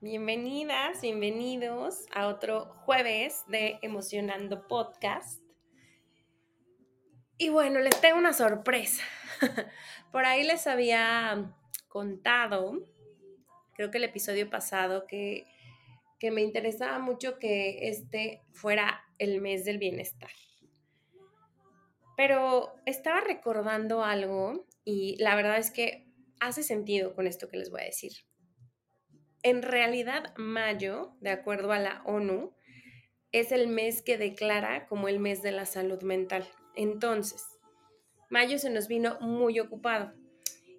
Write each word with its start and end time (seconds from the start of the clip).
bienvenidas, 0.00 1.00
bienvenidos 1.00 2.04
a 2.14 2.26
otro 2.28 2.66
jueves 2.84 3.44
de 3.48 3.78
Emocionando 3.80 4.66
Podcast. 4.66 5.42
Y 7.38 7.48
bueno, 7.48 7.80
les 7.80 7.98
tengo 8.00 8.18
una 8.18 8.34
sorpresa. 8.34 9.02
Por 10.12 10.26
ahí 10.26 10.44
les 10.44 10.66
había 10.66 11.50
contado, 11.88 12.86
creo 13.74 13.90
que 13.90 13.98
el 13.98 14.04
episodio 14.04 14.50
pasado, 14.50 15.06
que, 15.06 15.46
que 16.20 16.30
me 16.30 16.42
interesaba 16.42 16.98
mucho 16.98 17.38
que 17.38 17.88
este 17.88 18.42
fuera 18.52 19.02
el 19.18 19.40
mes 19.40 19.64
del 19.64 19.78
bienestar. 19.78 20.30
Pero 22.18 22.74
estaba 22.84 23.20
recordando 23.20 24.04
algo 24.04 24.66
y 24.84 25.16
la 25.22 25.36
verdad 25.36 25.58
es 25.58 25.70
que 25.70 26.06
hace 26.40 26.62
sentido 26.62 27.14
con 27.14 27.26
esto 27.26 27.48
que 27.48 27.56
les 27.56 27.70
voy 27.70 27.80
a 27.80 27.84
decir. 27.84 28.12
En 29.46 29.62
realidad, 29.62 30.34
mayo, 30.36 31.12
de 31.20 31.30
acuerdo 31.30 31.70
a 31.70 31.78
la 31.78 32.02
ONU, 32.04 32.52
es 33.30 33.52
el 33.52 33.68
mes 33.68 34.02
que 34.02 34.18
declara 34.18 34.88
como 34.88 35.06
el 35.06 35.20
mes 35.20 35.40
de 35.40 35.52
la 35.52 35.66
salud 35.66 36.02
mental. 36.02 36.48
Entonces, 36.74 37.46
mayo 38.28 38.58
se 38.58 38.70
nos 38.70 38.88
vino 38.88 39.20
muy 39.20 39.60
ocupado. 39.60 40.12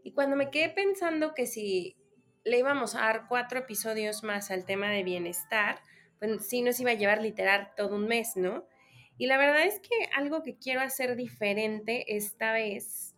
Y 0.03 0.11
cuando 0.11 0.35
me 0.35 0.51
quedé 0.51 0.67
pensando 0.67 1.33
que 1.33 1.45
si 1.45 1.95
le 2.43 2.59
íbamos 2.59 2.93
a 2.95 3.03
dar 3.03 3.27
cuatro 3.29 3.59
episodios 3.59 4.23
más 4.23 4.51
al 4.51 4.65
tema 4.65 4.91
de 4.91 5.03
bienestar, 5.03 5.79
pues 6.19 6.45
sí 6.45 6.61
nos 6.61 6.77
iba 6.81 6.91
a 6.91 6.95
llevar 6.95 7.21
literal 7.21 7.71
todo 7.77 7.95
un 7.95 8.05
mes, 8.05 8.35
¿no? 8.35 8.67
Y 9.17 9.27
la 9.27 9.37
verdad 9.37 9.63
es 9.63 9.79
que 9.79 10.09
algo 10.13 10.43
que 10.43 10.57
quiero 10.57 10.81
hacer 10.81 11.15
diferente 11.15 12.17
esta 12.17 12.51
vez 12.51 13.15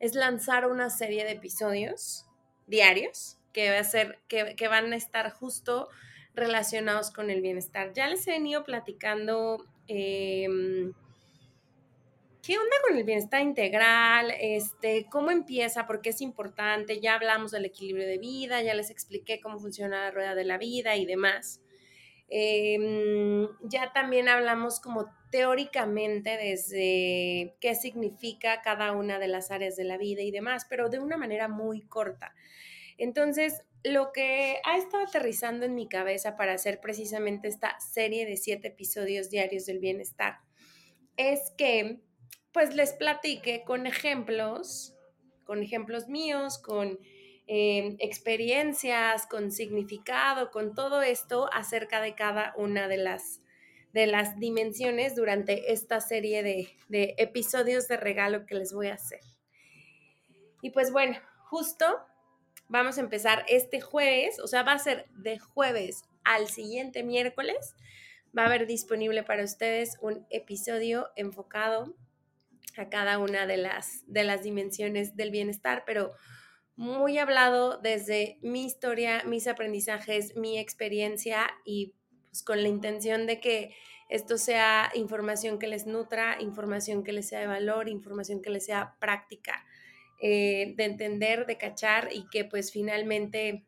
es 0.00 0.16
lanzar 0.16 0.66
una 0.66 0.90
serie 0.90 1.22
de 1.24 1.30
episodios 1.30 2.26
diarios 2.66 3.37
que, 3.52 3.70
va 3.70 3.78
a 3.78 3.84
ser, 3.84 4.18
que, 4.28 4.68
van 4.68 4.92
a 4.92 4.96
estar 4.96 5.30
justo 5.30 5.88
relacionados 6.34 7.10
con 7.10 7.30
el 7.30 7.40
bienestar. 7.40 7.92
Ya 7.92 8.08
les 8.08 8.26
he 8.26 8.32
venido 8.32 8.64
platicando 8.64 9.64
em, 9.86 10.92
qué 12.42 12.58
onda 12.58 12.76
con 12.86 12.96
el 12.96 13.04
bienestar 13.04 13.42
integral, 13.42 14.32
este, 14.40 15.06
cómo 15.10 15.30
empieza, 15.30 15.86
por 15.86 16.00
qué 16.00 16.10
es 16.10 16.20
importante. 16.20 17.00
Ya 17.00 17.14
hablamos 17.14 17.50
del 17.50 17.64
equilibrio 17.64 18.06
de 18.06 18.18
vida, 18.18 18.62
ya 18.62 18.74
les 18.74 18.90
expliqué 18.90 19.40
cómo 19.40 19.58
funciona 19.58 20.04
la 20.04 20.10
rueda 20.10 20.34
de 20.34 20.44
la 20.44 20.58
vida 20.58 20.96
y 20.96 21.06
demás. 21.06 21.60
Em, 22.30 23.48
ya 23.62 23.92
también 23.92 24.28
hablamos 24.28 24.80
como 24.80 25.10
teóricamente 25.30 26.36
desde 26.36 27.54
qué 27.60 27.74
significa 27.74 28.60
cada 28.62 28.92
una 28.92 29.18
de 29.18 29.28
las 29.28 29.50
áreas 29.50 29.76
de 29.76 29.84
la 29.84 29.96
vida 29.96 30.22
y 30.22 30.30
demás, 30.30 30.66
pero 30.68 30.88
de 30.88 30.98
una 30.98 31.16
manera 31.16 31.48
muy 31.48 31.82
corta. 31.82 32.34
Entonces, 32.98 33.64
lo 33.84 34.12
que 34.12 34.60
ha 34.64 34.76
estado 34.76 35.04
aterrizando 35.04 35.64
en 35.64 35.74
mi 35.74 35.88
cabeza 35.88 36.36
para 36.36 36.52
hacer 36.52 36.80
precisamente 36.80 37.48
esta 37.48 37.78
serie 37.80 38.26
de 38.26 38.36
siete 38.36 38.68
episodios 38.68 39.30
diarios 39.30 39.66
del 39.66 39.78
bienestar 39.78 40.40
es 41.16 41.52
que, 41.56 42.00
pues, 42.52 42.74
les 42.74 42.92
platique 42.92 43.62
con 43.64 43.86
ejemplos, 43.86 44.94
con 45.44 45.62
ejemplos 45.62 46.08
míos, 46.08 46.58
con 46.58 46.98
eh, 47.46 47.96
experiencias, 48.00 49.26
con 49.26 49.50
significado, 49.52 50.50
con 50.50 50.74
todo 50.74 51.00
esto 51.00 51.48
acerca 51.52 52.00
de 52.00 52.14
cada 52.14 52.52
una 52.56 52.88
de 52.88 52.98
las, 52.98 53.40
de 53.92 54.06
las 54.06 54.38
dimensiones 54.38 55.14
durante 55.14 55.72
esta 55.72 56.00
serie 56.00 56.42
de, 56.42 56.68
de 56.88 57.14
episodios 57.16 57.88
de 57.88 57.96
regalo 57.96 58.44
que 58.44 58.56
les 58.56 58.72
voy 58.72 58.88
a 58.88 58.94
hacer. 58.94 59.20
Y 60.62 60.70
pues 60.70 60.92
bueno, 60.92 61.16
justo 61.48 61.86
vamos 62.68 62.98
a 62.98 63.00
empezar 63.00 63.44
este 63.48 63.80
jueves, 63.80 64.38
o 64.40 64.46
sea, 64.46 64.62
va 64.62 64.72
a 64.72 64.78
ser 64.78 65.06
de 65.10 65.38
jueves 65.38 66.02
al 66.24 66.48
siguiente 66.48 67.02
miércoles. 67.02 67.74
Va 68.36 68.42
a 68.42 68.46
haber 68.46 68.66
disponible 68.66 69.22
para 69.22 69.44
ustedes 69.44 69.96
un 70.00 70.26
episodio 70.30 71.08
enfocado 71.16 71.94
a 72.76 72.88
cada 72.88 73.18
una 73.18 73.46
de 73.46 73.56
las, 73.56 74.04
de 74.06 74.24
las 74.24 74.42
dimensiones 74.42 75.16
del 75.16 75.30
bienestar, 75.30 75.84
pero 75.86 76.12
muy 76.76 77.18
hablado 77.18 77.78
desde 77.78 78.38
mi 78.42 78.64
historia, 78.64 79.24
mis 79.24 79.48
aprendizajes, 79.48 80.36
mi 80.36 80.58
experiencia 80.58 81.48
y 81.64 81.94
pues 82.30 82.42
con 82.42 82.62
la 82.62 82.68
intención 82.68 83.26
de 83.26 83.40
que 83.40 83.74
esto 84.08 84.38
sea 84.38 84.90
información 84.94 85.58
que 85.58 85.66
les 85.66 85.86
nutra, 85.86 86.40
información 86.40 87.02
que 87.02 87.12
les 87.12 87.28
sea 87.28 87.40
de 87.40 87.46
valor, 87.46 87.88
información 87.88 88.40
que 88.40 88.50
les 88.50 88.66
sea 88.66 88.94
práctica. 89.00 89.66
Eh, 90.20 90.74
de 90.76 90.84
entender, 90.84 91.46
de 91.46 91.58
cachar 91.58 92.08
y 92.12 92.28
que 92.28 92.44
pues 92.44 92.72
finalmente 92.72 93.64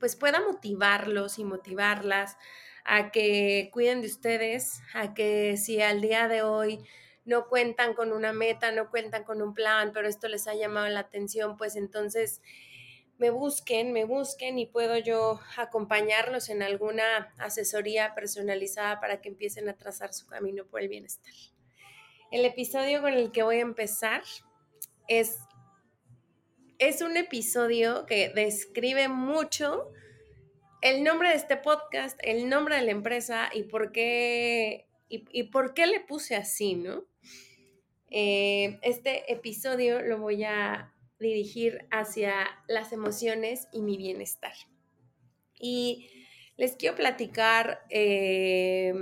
pues 0.00 0.16
pueda 0.16 0.40
motivarlos 0.40 1.38
y 1.38 1.44
motivarlas 1.44 2.36
a 2.84 3.12
que 3.12 3.70
cuiden 3.72 4.00
de 4.00 4.08
ustedes, 4.08 4.80
a 4.92 5.14
que 5.14 5.56
si 5.56 5.80
al 5.82 6.00
día 6.00 6.26
de 6.26 6.42
hoy 6.42 6.80
no 7.24 7.46
cuentan 7.46 7.94
con 7.94 8.12
una 8.12 8.32
meta, 8.32 8.72
no 8.72 8.90
cuentan 8.90 9.22
con 9.22 9.40
un 9.40 9.54
plan, 9.54 9.92
pero 9.92 10.08
esto 10.08 10.26
les 10.26 10.48
ha 10.48 10.54
llamado 10.54 10.88
la 10.88 11.00
atención, 11.00 11.56
pues 11.56 11.76
entonces 11.76 12.42
me 13.18 13.30
busquen, 13.30 13.92
me 13.92 14.04
busquen 14.04 14.58
y 14.58 14.66
puedo 14.66 14.98
yo 14.98 15.38
acompañarlos 15.58 16.48
en 16.48 16.64
alguna 16.64 17.32
asesoría 17.38 18.16
personalizada 18.16 18.98
para 18.98 19.20
que 19.20 19.28
empiecen 19.28 19.68
a 19.68 19.76
trazar 19.76 20.12
su 20.12 20.26
camino 20.26 20.66
por 20.66 20.80
el 20.80 20.88
bienestar. 20.88 21.34
El 22.32 22.44
episodio 22.44 23.00
con 23.00 23.12
el 23.12 23.30
que 23.30 23.44
voy 23.44 23.58
a 23.58 23.60
empezar 23.60 24.22
es, 25.10 25.40
es 26.78 27.02
un 27.02 27.16
episodio 27.16 28.06
que 28.06 28.30
describe 28.32 29.08
mucho 29.08 29.90
el 30.82 31.02
nombre 31.02 31.30
de 31.30 31.34
este 31.34 31.56
podcast, 31.56 32.16
el 32.22 32.48
nombre 32.48 32.76
de 32.76 32.82
la 32.82 32.92
empresa 32.92 33.50
y 33.52 33.64
por 33.64 33.90
qué, 33.90 34.86
y, 35.08 35.42
por 35.44 35.74
qué 35.74 35.88
le 35.88 35.98
puse 35.98 36.36
así, 36.36 36.76
¿no? 36.76 37.04
Eh, 38.08 38.78
este 38.82 39.30
episodio 39.32 40.00
lo 40.00 40.18
voy 40.18 40.44
a 40.44 40.94
dirigir 41.18 41.88
hacia 41.90 42.46
las 42.68 42.92
emociones 42.92 43.66
y 43.72 43.82
mi 43.82 43.96
bienestar. 43.96 44.54
Y 45.58 46.08
les 46.56 46.76
quiero 46.76 46.94
platicar 46.94 47.80
eh, 47.90 48.94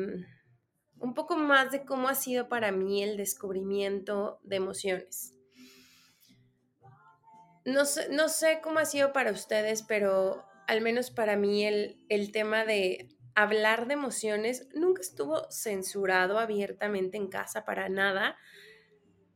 un 1.01 1.15
poco 1.15 1.37
más 1.37 1.71
de 1.71 1.85
cómo 1.85 2.09
ha 2.09 2.15
sido 2.15 2.49
para 2.49 2.73
mí 2.73 3.03
el 3.03 3.19
descubrimiento 3.19 4.41
de 4.43 4.57
emociones. 4.57 5.38
No 7.69 7.85
sé, 7.85 8.09
no 8.11 8.29
sé 8.29 8.61
cómo 8.63 8.79
ha 8.79 8.85
sido 8.85 9.13
para 9.13 9.31
ustedes, 9.31 9.83
pero 9.83 10.45
al 10.67 10.81
menos 10.81 11.11
para 11.11 11.37
mí 11.37 11.65
el, 11.67 12.01
el 12.09 12.33
tema 12.33 12.65
de 12.65 13.09
hablar 13.35 13.87
de 13.87 13.95
emociones 13.95 14.69
nunca 14.75 15.03
estuvo 15.03 15.51
censurado 15.51 16.39
abiertamente 16.39 17.17
en 17.17 17.29
casa 17.29 17.65
para 17.65 17.89
nada, 17.89 18.37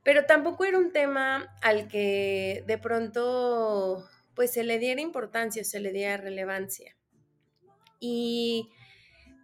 pero 0.03 0.25
tampoco 0.25 0.65
era 0.65 0.79
un 0.79 0.93
tema 0.93 1.55
al 1.63 1.89
que 1.89 2.65
de 2.67 2.79
pronto 2.79 4.05
pues 4.35 4.53
se 4.53 4.65
le 4.65 4.79
diera 4.79 5.01
importancia, 5.01 5.63
se 5.63 5.79
le 5.81 5.93
diera 5.93 6.17
relevancia. 6.17 6.97
Y 8.01 8.71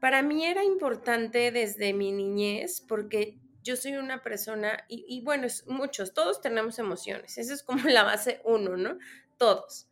para 0.01 0.23
mí 0.23 0.45
era 0.47 0.65
importante 0.65 1.53
desde 1.53 1.93
mi 1.93 2.11
niñez 2.11 2.81
porque 2.89 3.39
yo 3.63 3.77
soy 3.77 3.97
una 3.97 4.23
persona, 4.23 4.85
y, 4.89 5.21
bueno, 5.23 5.47
muchos, 5.67 6.15
todos 6.15 6.41
tenemos 6.41 6.79
emociones, 6.79 7.39
esa 7.39 7.55
es 7.55 7.63
como 7.63 7.83
la 7.89 8.03
base 8.03 8.41
uno, 8.45 8.77
¿no? 8.77 8.99
Todos. 9.37 9.89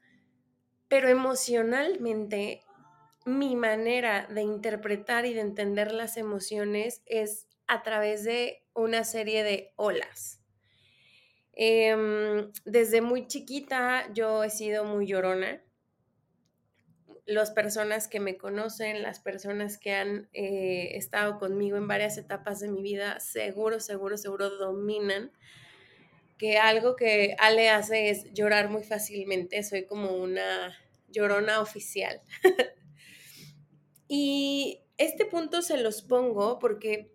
Pero 0.88 1.08
emocionalmente, 1.08 2.62
mi 3.24 3.56
manera 3.56 4.26
de 4.30 4.42
interpretar 4.42 5.26
y 5.26 5.34
de 5.34 5.40
entender 5.40 5.92
las 5.92 6.16
emociones 6.16 7.02
es 7.06 7.48
a 7.66 7.82
través 7.82 8.24
de 8.24 8.64
una 8.72 9.04
serie 9.04 9.42
de 9.42 9.72
olas. 9.76 10.40
Em, 11.52 12.52
desde 12.64 13.00
muy 13.00 13.26
chiquita 13.26 14.12
yo 14.12 14.44
he 14.44 14.50
sido 14.50 14.84
muy 14.84 15.06
llorona 15.06 15.65
las 17.26 17.50
personas 17.50 18.08
que 18.08 18.20
me 18.20 18.38
conocen, 18.38 19.02
las 19.02 19.20
personas 19.20 19.78
que 19.78 19.92
han 19.92 20.28
eh, 20.32 20.96
estado 20.96 21.38
conmigo 21.38 21.76
en 21.76 21.88
varias 21.88 22.16
etapas 22.16 22.60
de 22.60 22.68
mi 22.68 22.82
vida, 22.82 23.20
seguro, 23.20 23.80
seguro, 23.80 24.16
seguro 24.16 24.50
dominan 24.50 25.32
que 26.38 26.58
algo 26.58 26.96
que 26.96 27.34
Ale 27.38 27.70
hace 27.70 28.10
es 28.10 28.32
llorar 28.32 28.70
muy 28.70 28.84
fácilmente. 28.84 29.62
Soy 29.62 29.86
como 29.86 30.12
una 30.12 30.76
llorona 31.08 31.60
oficial. 31.60 32.20
Y 34.08 34.82
este 34.98 35.24
punto 35.24 35.62
se 35.62 35.78
los 35.78 36.02
pongo 36.02 36.58
porque 36.58 37.12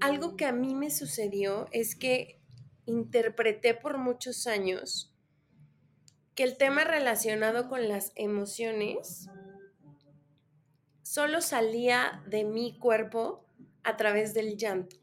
algo 0.00 0.36
que 0.36 0.46
a 0.46 0.52
mí 0.52 0.74
me 0.74 0.90
sucedió 0.90 1.68
es 1.70 1.94
que 1.94 2.40
interpreté 2.86 3.74
por 3.74 3.98
muchos 3.98 4.46
años 4.46 5.14
que 6.34 6.42
el 6.42 6.56
tema 6.56 6.84
relacionado 6.84 7.68
con 7.68 7.88
las 7.88 8.12
emociones 8.16 9.28
solo 11.14 11.40
salía 11.40 12.24
de 12.26 12.42
mi 12.42 12.76
cuerpo 12.76 13.46
a 13.84 13.96
través 13.96 14.34
del 14.34 14.56
llanto. 14.56 14.96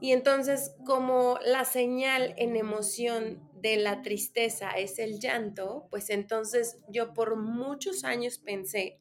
Y 0.00 0.10
entonces, 0.10 0.74
como 0.84 1.38
la 1.46 1.64
señal 1.64 2.34
en 2.36 2.56
emoción 2.56 3.48
de 3.54 3.76
la 3.76 4.02
tristeza 4.02 4.72
es 4.72 4.98
el 4.98 5.20
llanto, 5.20 5.86
pues 5.88 6.10
entonces 6.10 6.78
yo 6.88 7.14
por 7.14 7.36
muchos 7.36 8.02
años 8.02 8.38
pensé 8.38 8.98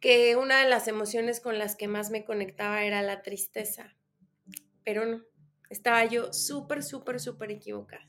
que 0.00 0.36
una 0.36 0.62
de 0.62 0.68
las 0.68 0.86
emociones 0.86 1.40
con 1.40 1.58
las 1.58 1.76
que 1.76 1.88
más 1.88 2.10
me 2.10 2.26
conectaba 2.26 2.84
era 2.84 3.00
la 3.00 3.22
tristeza. 3.22 3.96
Pero 4.84 5.06
no, 5.06 5.22
estaba 5.70 6.04
yo 6.04 6.30
súper, 6.34 6.82
súper, 6.82 7.20
súper 7.20 7.52
equivocada. 7.52 8.04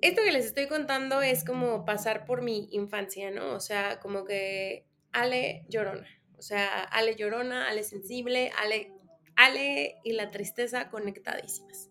Esto 0.00 0.22
que 0.22 0.30
les 0.30 0.46
estoy 0.46 0.68
contando 0.68 1.22
es 1.22 1.42
como 1.42 1.84
pasar 1.84 2.24
por 2.24 2.42
mi 2.42 2.68
infancia, 2.70 3.32
¿no? 3.32 3.52
O 3.52 3.60
sea, 3.60 3.98
como 3.98 4.24
que 4.24 4.86
Ale 5.16 5.64
llorona. 5.70 6.06
O 6.36 6.42
sea, 6.42 6.82
Ale 6.84 7.16
llorona, 7.16 7.68
Ale 7.68 7.82
sensible, 7.82 8.52
Ale, 8.58 8.92
Ale 9.34 9.96
y 10.04 10.12
la 10.12 10.30
tristeza 10.30 10.90
conectadísimas. 10.90 11.88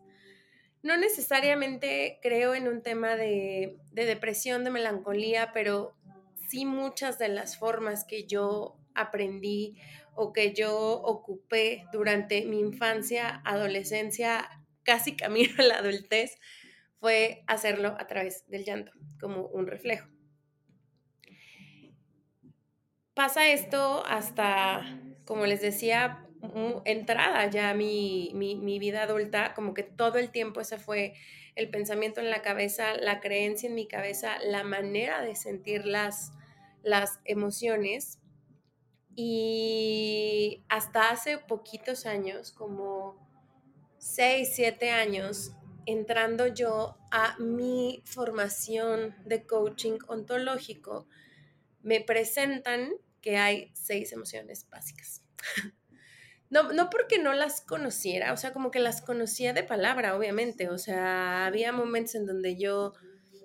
No 0.84 0.96
necesariamente 0.96 2.20
creo 2.22 2.54
en 2.54 2.68
un 2.68 2.84
tema 2.84 3.16
de, 3.16 3.80
de 3.92 4.06
depresión, 4.06 4.64
de 4.64 4.70
melancolía, 4.70 5.52
pero 5.54 5.96
sí 6.48 6.66
muchas 6.66 7.18
de 7.18 7.30
las 7.30 7.58
formas 7.58 8.06
que 8.06 8.28
yo 8.28 8.78
aprendí 8.94 9.76
o 10.14 10.32
que 10.32 10.54
yo 10.54 10.78
ocupé 11.02 11.86
durante 11.92 12.46
mi 12.46 12.60
infancia, 12.60 13.42
adolescencia, 13.44 14.48
casi 14.84 15.16
camino 15.16 15.56
a 15.58 15.64
la 15.64 15.78
adultez, 15.80 16.38
fue 17.00 17.44
hacerlo 17.48 17.96
a 18.00 18.06
través 18.06 18.48
del 18.48 18.66
llanto, 18.66 18.92
como 19.20 19.48
un 19.48 19.66
reflejo. 19.66 20.15
Pasa 23.16 23.48
esto 23.48 24.06
hasta, 24.06 24.82
como 25.24 25.46
les 25.46 25.62
decía, 25.62 26.28
entrada 26.84 27.50
ya 27.50 27.74
mi, 27.74 28.32
mi, 28.34 28.56
mi 28.56 28.78
vida 28.78 29.04
adulta, 29.04 29.54
como 29.54 29.74
que 29.74 29.84
todo 29.84 30.18
el 30.18 30.32
tiempo 30.32 30.60
ese 30.60 30.78
fue 30.78 31.14
el 31.56 31.70
pensamiento 31.70 32.20
en 32.20 32.30
la 32.30 32.42
cabeza, 32.42 32.98
la 32.98 33.22
creencia 33.22 33.70
en 33.70 33.76
mi 33.76 33.88
cabeza, 33.88 34.38
la 34.44 34.64
manera 34.64 35.22
de 35.22 35.36
sentir 35.36 35.86
las, 35.86 36.34
las 36.84 37.22
emociones. 37.24 38.20
Y 39.16 40.66
hasta 40.68 41.10
hace 41.10 41.38
poquitos 41.38 42.06
años, 42.06 42.52
como 42.52 43.16
6, 43.98 44.52
7 44.54 44.92
años, 44.92 45.54
entrando 45.86 46.48
yo 46.48 46.98
a 47.12 47.38
mi 47.40 48.04
formación 48.04 49.16
de 49.24 49.46
coaching 49.46 50.00
ontológico, 50.10 51.08
me 51.86 52.02
presentan 52.02 52.94
que 53.22 53.38
hay 53.38 53.72
seis 53.74 54.12
emociones 54.12 54.68
básicas. 54.70 55.22
No, 56.48 56.72
no 56.72 56.92
porque 56.92 57.18
no 57.18 57.34
las 57.34 57.60
conociera, 57.60 58.32
o 58.32 58.38
sea, 58.38 58.54
como 58.54 58.70
que 58.70 58.80
las 58.80 59.02
conocía 59.02 59.52
de 59.52 59.64
palabra, 59.64 60.16
obviamente. 60.16 60.70
O 60.70 60.78
sea, 60.78 61.48
había 61.48 61.72
momentos 61.72 62.14
en 62.14 62.28
donde 62.28 62.56
yo 62.56 62.94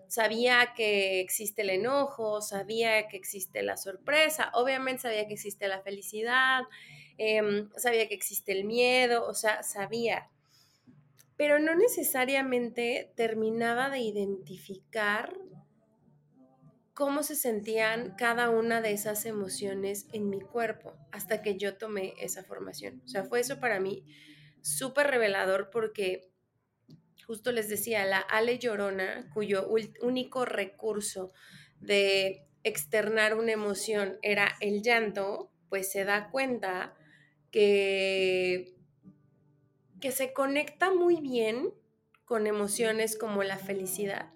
sabía 0.07 0.75
que 0.77 1.21
existe 1.21 1.63
el 1.63 1.71
enojo, 1.71 2.43
sabía 2.43 3.09
que 3.09 3.17
existe 3.17 3.63
la 3.63 3.79
sorpresa, 3.79 4.51
obviamente 4.53 5.03
sabía 5.03 5.27
que 5.27 5.33
existe 5.33 5.67
la 5.67 5.81
felicidad, 5.81 6.65
em, 7.17 7.71
sabía 7.75 8.07
que 8.07 8.15
existe 8.15 8.53
el 8.53 8.65
miedo, 8.65 9.27
o 9.27 9.35
sea, 9.35 9.63
sabía, 9.63 10.29
pero 11.37 11.59
no 11.59 11.75
necesariamente 11.75 13.13
terminaba 13.17 13.89
de 13.89 14.01
identificar 14.01 15.35
cómo 17.01 17.23
se 17.23 17.35
sentían 17.35 18.15
cada 18.15 18.51
una 18.51 18.83
de 18.83 18.93
esas 18.93 19.25
emociones 19.25 20.07
en 20.13 20.29
mi 20.29 20.39
cuerpo 20.39 20.99
hasta 21.13 21.41
que 21.41 21.57
yo 21.57 21.79
tomé 21.79 22.13
esa 22.21 22.45
formación. 22.45 23.01
O 23.07 23.09
sea, 23.09 23.25
fue 23.25 23.41
eso 23.41 23.59
para 23.59 23.81
mí 23.81 24.05
súper 24.61 25.07
revelador 25.07 25.71
porque 25.71 26.31
justo 27.27 27.53
les 27.53 27.71
decía, 27.71 28.05
la 28.05 28.19
Ale 28.19 28.59
Llorona, 28.59 29.31
cuyo 29.33 29.67
único 30.03 30.45
recurso 30.45 31.33
de 31.81 32.47
externar 32.65 33.35
una 33.35 33.53
emoción 33.53 34.19
era 34.21 34.55
el 34.61 34.83
llanto, 34.83 35.51
pues 35.71 35.91
se 35.91 36.05
da 36.05 36.29
cuenta 36.29 36.95
que, 37.51 38.77
que 40.03 40.13
se 40.13 40.35
conecta 40.35 40.93
muy 40.93 41.23
bien 41.23 41.73
con 42.27 42.47
emociones 42.47 43.17
como 43.17 43.43
la 43.43 43.57
felicidad, 43.57 44.35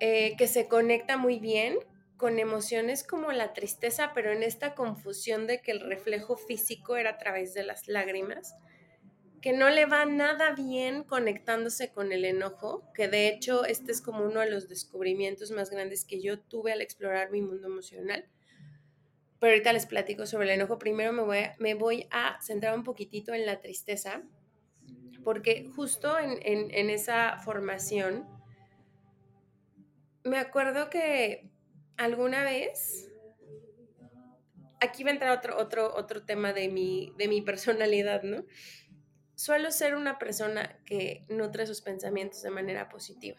eh, 0.00 0.34
que 0.36 0.48
se 0.48 0.68
conecta 0.68 1.16
muy 1.16 1.38
bien 1.38 1.78
con 2.16 2.38
emociones 2.38 3.04
como 3.04 3.32
la 3.32 3.52
tristeza, 3.52 4.12
pero 4.14 4.32
en 4.32 4.42
esta 4.42 4.74
confusión 4.74 5.46
de 5.46 5.62
que 5.62 5.70
el 5.70 5.80
reflejo 5.80 6.36
físico 6.36 6.96
era 6.96 7.10
a 7.10 7.18
través 7.18 7.54
de 7.54 7.62
las 7.62 7.88
lágrimas 7.88 8.54
que 9.40 9.52
no 9.52 9.70
le 9.70 9.86
va 9.86 10.04
nada 10.04 10.52
bien 10.52 11.02
conectándose 11.02 11.92
con 11.92 12.12
el 12.12 12.24
enojo, 12.24 12.84
que 12.94 13.08
de 13.08 13.28
hecho 13.28 13.64
este 13.64 13.92
es 13.92 14.02
como 14.02 14.24
uno 14.24 14.40
de 14.40 14.50
los 14.50 14.68
descubrimientos 14.68 15.50
más 15.50 15.70
grandes 15.70 16.04
que 16.04 16.20
yo 16.20 16.38
tuve 16.38 16.72
al 16.72 16.82
explorar 16.82 17.30
mi 17.30 17.40
mundo 17.40 17.66
emocional. 17.66 18.26
Pero 19.38 19.52
ahorita 19.52 19.72
les 19.72 19.86
platico 19.86 20.26
sobre 20.26 20.44
el 20.44 20.60
enojo. 20.60 20.78
Primero 20.78 21.12
me 21.12 21.74
voy 21.74 22.06
a, 22.10 22.38
centrar 22.42 22.76
un 22.76 22.84
poquitito 22.84 23.32
en 23.32 23.46
la 23.46 23.60
tristeza, 23.60 24.22
porque 25.24 25.70
justo 25.74 26.18
en, 26.18 26.90
esa 26.90 27.38
formación, 27.38 28.26
me 30.30 30.38
acuerdo 30.38 30.88
que 30.88 31.50
alguna 31.96 32.42
vez, 32.44 33.10
aquí 34.80 35.04
va 35.04 35.10
a 35.10 35.12
entrar 35.12 35.36
otro, 35.36 35.58
otro, 35.58 35.94
otro 35.94 36.24
tema 36.24 36.52
de 36.52 36.68
mi, 36.68 37.12
de 37.18 37.28
mi 37.28 37.42
personalidad, 37.42 38.22
¿no? 38.22 38.44
suelo 39.40 39.70
ser 39.70 39.94
una 39.94 40.18
persona 40.18 40.78
que 40.84 41.24
nutre 41.30 41.66
sus 41.66 41.80
pensamientos 41.80 42.42
de 42.42 42.50
manera 42.50 42.90
positiva. 42.90 43.38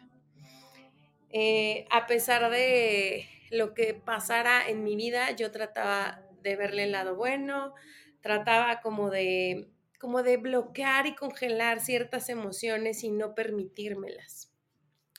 Eh, 1.30 1.86
a 1.92 2.08
pesar 2.08 2.50
de 2.50 3.30
lo 3.52 3.76
que 3.76 3.94
pasara 3.94 4.68
en 4.68 4.84
mi 4.84 4.96
vida, 4.96 5.30
yo 5.36 5.52
trataba 5.52 6.26
de 6.42 6.56
verle 6.56 6.86
el 6.86 6.94
lado 6.94 7.16
bueno, 7.16 7.76
trataba 8.22 8.82
como 8.82 9.12
de, 9.12 9.70
como 10.00 10.24
de 10.24 10.38
bloquear 10.38 11.06
y 11.06 11.14
congelar 11.14 11.80
ciertas 11.82 12.30
emociones 12.30 13.04
y 13.04 13.12
no 13.12 13.36
permitírmelas. 13.36 14.52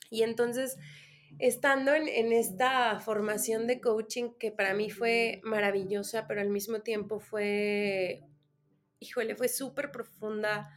Y 0.09 0.23
entonces, 0.23 0.77
estando 1.39 1.93
en, 1.93 2.07
en 2.07 2.31
esta 2.31 2.99
formación 2.99 3.67
de 3.67 3.81
coaching 3.81 4.31
que 4.39 4.51
para 4.51 4.73
mí 4.73 4.89
fue 4.89 5.41
maravillosa, 5.43 6.27
pero 6.27 6.41
al 6.41 6.49
mismo 6.49 6.81
tiempo 6.81 7.19
fue 7.19 8.23
híjole, 9.03 9.35
fue 9.35 9.49
súper 9.49 9.91
profunda. 9.91 10.71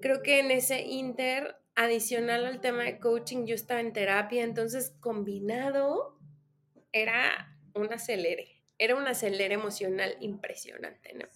Creo 0.00 0.22
que 0.22 0.40
en 0.40 0.50
ese 0.50 0.82
inter, 0.82 1.56
adicional 1.74 2.46
al 2.46 2.60
tema 2.60 2.84
de 2.84 2.98
coaching, 2.98 3.46
yo 3.46 3.54
estaba 3.54 3.80
en 3.80 3.92
terapia, 3.92 4.44
entonces 4.44 4.94
combinado 5.00 6.18
era 6.92 7.58
un 7.74 7.92
acelere, 7.92 8.62
era 8.78 8.94
un 8.94 9.06
acelere 9.06 9.54
emocional 9.54 10.16
impresionante, 10.20 11.14
¿no? 11.14 11.26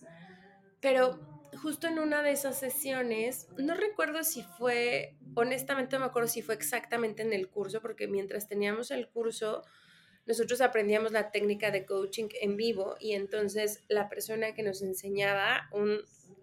Pero 0.80 1.18
justo 1.62 1.86
en 1.86 1.98
una 1.98 2.22
de 2.22 2.32
esas 2.32 2.58
sesiones, 2.58 3.48
no 3.58 3.74
recuerdo 3.74 4.22
si 4.24 4.42
fue, 4.42 5.16
honestamente 5.34 5.96
no 5.96 6.00
me 6.00 6.06
acuerdo 6.06 6.28
si 6.28 6.42
fue 6.42 6.54
exactamente 6.54 7.22
en 7.22 7.32
el 7.32 7.48
curso, 7.48 7.80
porque 7.80 8.08
mientras 8.08 8.48
teníamos 8.48 8.90
el 8.90 9.08
curso, 9.08 9.62
nosotros 10.26 10.60
aprendíamos 10.60 11.12
la 11.12 11.30
técnica 11.30 11.70
de 11.70 11.86
coaching 11.86 12.28
en 12.40 12.56
vivo 12.56 12.96
y 13.00 13.12
entonces 13.12 13.84
la 13.88 14.08
persona 14.08 14.54
que 14.54 14.62
nos 14.62 14.82
enseñaba, 14.82 15.68
un 15.72 16.00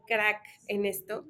crack 0.07 0.41
en 0.67 0.85
esto, 0.85 1.25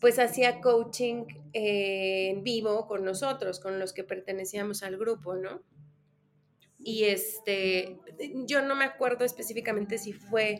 pues 0.00 0.18
hacía 0.18 0.60
coaching 0.60 1.26
eh, 1.52 2.30
en 2.30 2.42
vivo 2.42 2.86
con 2.86 3.04
nosotros, 3.04 3.60
con 3.60 3.78
los 3.78 3.92
que 3.92 4.04
pertenecíamos 4.04 4.82
al 4.82 4.96
grupo, 4.96 5.36
¿no? 5.36 5.62
Y 6.78 7.04
este, 7.04 7.98
yo 8.46 8.62
no 8.62 8.74
me 8.74 8.84
acuerdo 8.84 9.24
específicamente 9.24 9.98
si 9.98 10.14
fue 10.14 10.58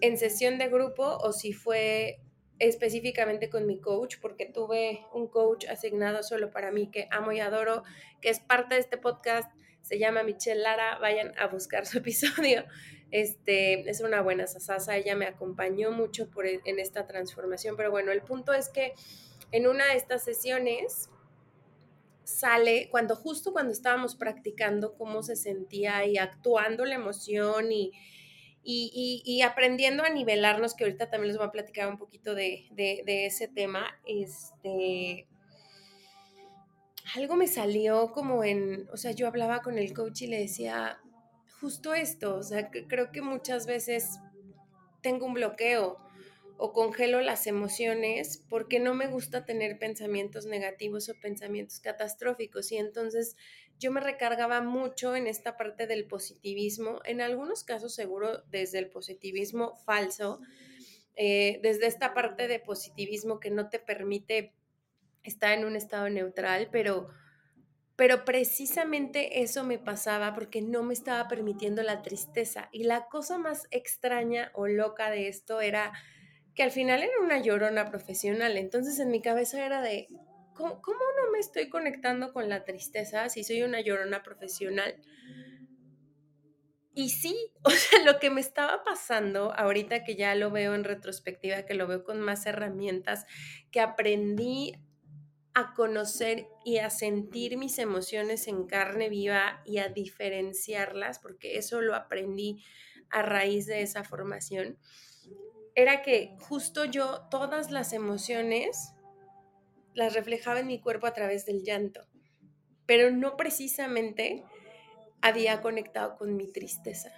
en 0.00 0.16
sesión 0.16 0.58
de 0.58 0.68
grupo 0.68 1.04
o 1.04 1.32
si 1.32 1.52
fue 1.52 2.20
específicamente 2.58 3.48
con 3.50 3.66
mi 3.66 3.80
coach, 3.80 4.16
porque 4.20 4.46
tuve 4.46 5.06
un 5.12 5.28
coach 5.28 5.66
asignado 5.68 6.22
solo 6.22 6.50
para 6.50 6.70
mí 6.70 6.90
que 6.90 7.08
amo 7.10 7.32
y 7.32 7.40
adoro, 7.40 7.84
que 8.20 8.30
es 8.30 8.40
parte 8.40 8.74
de 8.74 8.80
este 8.80 8.98
podcast, 8.98 9.50
se 9.82 9.98
llama 9.98 10.22
Michelle 10.22 10.60
Lara, 10.60 10.98
vayan 10.98 11.32
a 11.38 11.46
buscar 11.46 11.86
su 11.86 11.98
episodio. 11.98 12.64
Este, 13.10 13.88
es 13.88 14.00
una 14.02 14.20
buena 14.20 14.46
sasasa, 14.46 14.96
ella 14.96 15.16
me 15.16 15.26
acompañó 15.26 15.92
mucho 15.92 16.28
e, 16.44 16.60
en 16.64 16.78
esta 16.78 17.06
transformación, 17.06 17.76
pero 17.76 17.90
bueno, 17.90 18.12
el 18.12 18.22
punto 18.22 18.52
es 18.52 18.68
que 18.68 18.92
en 19.50 19.66
una 19.66 19.86
de 19.86 19.94
estas 19.94 20.24
sesiones 20.24 21.08
sale 22.24 22.88
cuando 22.90 23.16
justo 23.16 23.52
cuando 23.52 23.72
estábamos 23.72 24.14
practicando 24.14 24.94
cómo 24.94 25.22
se 25.22 25.36
sentía 25.36 26.04
y 26.04 26.18
actuando 26.18 26.84
la 26.84 26.96
emoción 26.96 27.72
y, 27.72 27.92
y, 28.62 29.40
aprendiendo 29.42 30.04
a 30.04 30.10
nivelarnos, 30.10 30.74
que 30.74 30.84
ahorita 30.84 31.10
también 31.10 31.28
les 31.28 31.38
voy 31.38 31.46
a 31.46 31.52
platicar 31.52 31.88
un 31.88 31.96
poquito 31.96 32.34
de, 32.34 32.66
de, 32.72 33.26
ese 33.26 33.48
tema, 33.48 33.86
este, 34.06 35.26
algo 37.14 37.36
me 37.36 37.46
salió 37.46 38.12
como 38.12 38.44
en, 38.44 38.88
o 38.92 38.96
sea, 38.96 39.12
yo 39.12 39.26
hablaba 39.26 39.62
con 39.62 39.78
el 39.78 39.94
coach 39.94 40.22
y 40.22 40.26
le 40.26 40.38
decía 40.38 41.00
justo 41.60 41.94
esto, 41.94 42.36
o 42.36 42.42
sea, 42.42 42.70
creo 42.70 43.10
que 43.10 43.22
muchas 43.22 43.66
veces 43.66 44.18
tengo 45.00 45.26
un 45.26 45.34
bloqueo 45.34 45.98
o 46.56 46.72
congelo 46.72 47.20
las 47.20 47.46
emociones 47.46 48.44
porque 48.48 48.80
no 48.80 48.94
me 48.94 49.06
gusta 49.06 49.44
tener 49.44 49.78
pensamientos 49.78 50.46
negativos 50.46 51.08
o 51.08 51.14
pensamientos 51.20 51.80
catastróficos 51.80 52.72
y 52.72 52.76
entonces 52.76 53.36
yo 53.78 53.92
me 53.92 54.00
recargaba 54.00 54.60
mucho 54.60 55.14
en 55.14 55.26
esta 55.26 55.56
parte 55.56 55.86
del 55.86 56.06
positivismo, 56.06 57.00
en 57.04 57.20
algunos 57.20 57.64
casos 57.64 57.94
seguro 57.94 58.42
desde 58.50 58.78
el 58.78 58.90
positivismo 58.90 59.76
falso, 59.84 60.40
eh, 61.14 61.60
desde 61.62 61.86
esta 61.86 62.14
parte 62.14 62.48
de 62.48 62.58
positivismo 62.58 63.40
que 63.40 63.50
no 63.50 63.68
te 63.68 63.78
permite 63.78 64.54
estar 65.22 65.52
en 65.52 65.64
un 65.64 65.76
estado 65.76 66.08
neutral, 66.08 66.68
pero, 66.72 67.08
pero 67.96 68.24
precisamente 68.24 69.42
eso 69.42 69.64
me 69.64 69.78
pasaba 69.78 70.34
porque 70.34 70.62
no 70.62 70.82
me 70.82 70.94
estaba 70.94 71.28
permitiendo 71.28 71.82
la 71.82 72.02
tristeza. 72.02 72.68
Y 72.72 72.84
la 72.84 73.06
cosa 73.08 73.38
más 73.38 73.68
extraña 73.70 74.50
o 74.54 74.66
loca 74.66 75.10
de 75.10 75.28
esto 75.28 75.60
era 75.60 75.92
que 76.54 76.62
al 76.64 76.70
final 76.72 77.02
era 77.02 77.20
una 77.22 77.40
llorona 77.40 77.90
profesional. 77.90 78.56
Entonces 78.56 78.98
en 78.98 79.10
mi 79.10 79.20
cabeza 79.20 79.64
era 79.64 79.82
de, 79.82 80.08
¿cómo, 80.58 80.74
no 80.76 81.30
me 81.32 81.38
estoy 81.38 81.68
conectando 81.68 82.32
con 82.32 82.48
la 82.48 82.64
tristeza 82.64 83.28
si 83.28 83.44
soy 83.44 83.62
una 83.62 83.80
llorona 83.80 84.22
profesional? 84.22 85.00
Y 86.94 87.10
sí, 87.10 87.36
o 87.62 87.70
sea, 87.70 88.04
lo 88.04 88.18
que 88.18 88.30
me 88.30 88.40
estaba 88.40 88.82
pasando 88.82 89.52
ahorita 89.54 90.04
que 90.04 90.16
ya 90.16 90.34
lo 90.34 90.50
veo 90.50 90.74
en 90.74 90.84
retrospectiva, 90.84 91.64
que 91.64 91.74
lo 91.74 91.86
veo 91.86 92.04
con 92.04 92.20
más 92.20 92.44
herramientas, 92.46 93.24
que 93.70 93.80
aprendí 93.80 94.74
a 95.54 95.74
conocer 95.74 96.46
y 96.64 96.78
a 96.78 96.90
sentir 96.90 97.56
mis 97.56 97.78
emociones 97.78 98.46
en 98.48 98.66
carne 98.66 99.08
viva 99.08 99.62
y 99.64 99.78
a 99.78 99.88
diferenciarlas, 99.88 101.18
porque 101.18 101.56
eso 101.56 101.80
lo 101.80 101.94
aprendí 101.94 102.62
a 103.10 103.22
raíz 103.22 103.66
de 103.66 103.82
esa 103.82 104.04
formación 104.04 104.78
era 105.78 106.02
que 106.02 106.34
justo 106.40 106.86
yo 106.86 107.28
todas 107.30 107.70
las 107.70 107.92
emociones 107.92 108.94
las 109.98 110.14
reflejaba 110.14 110.60
en 110.60 110.68
mi 110.68 110.80
cuerpo 110.80 111.06
a 111.06 111.12
través 111.12 111.44
del 111.44 111.64
llanto, 111.64 112.06
pero 112.86 113.10
no 113.10 113.36
precisamente 113.36 114.44
había 115.20 115.60
conectado 115.60 116.16
con 116.16 116.36
mi 116.36 116.50
tristeza. 116.50 117.10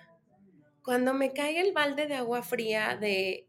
Cuando 0.82 1.12
me 1.12 1.32
cae 1.32 1.60
el 1.60 1.72
balde 1.72 2.06
de 2.06 2.14
agua 2.14 2.42
fría 2.42 2.96
de 2.96 3.46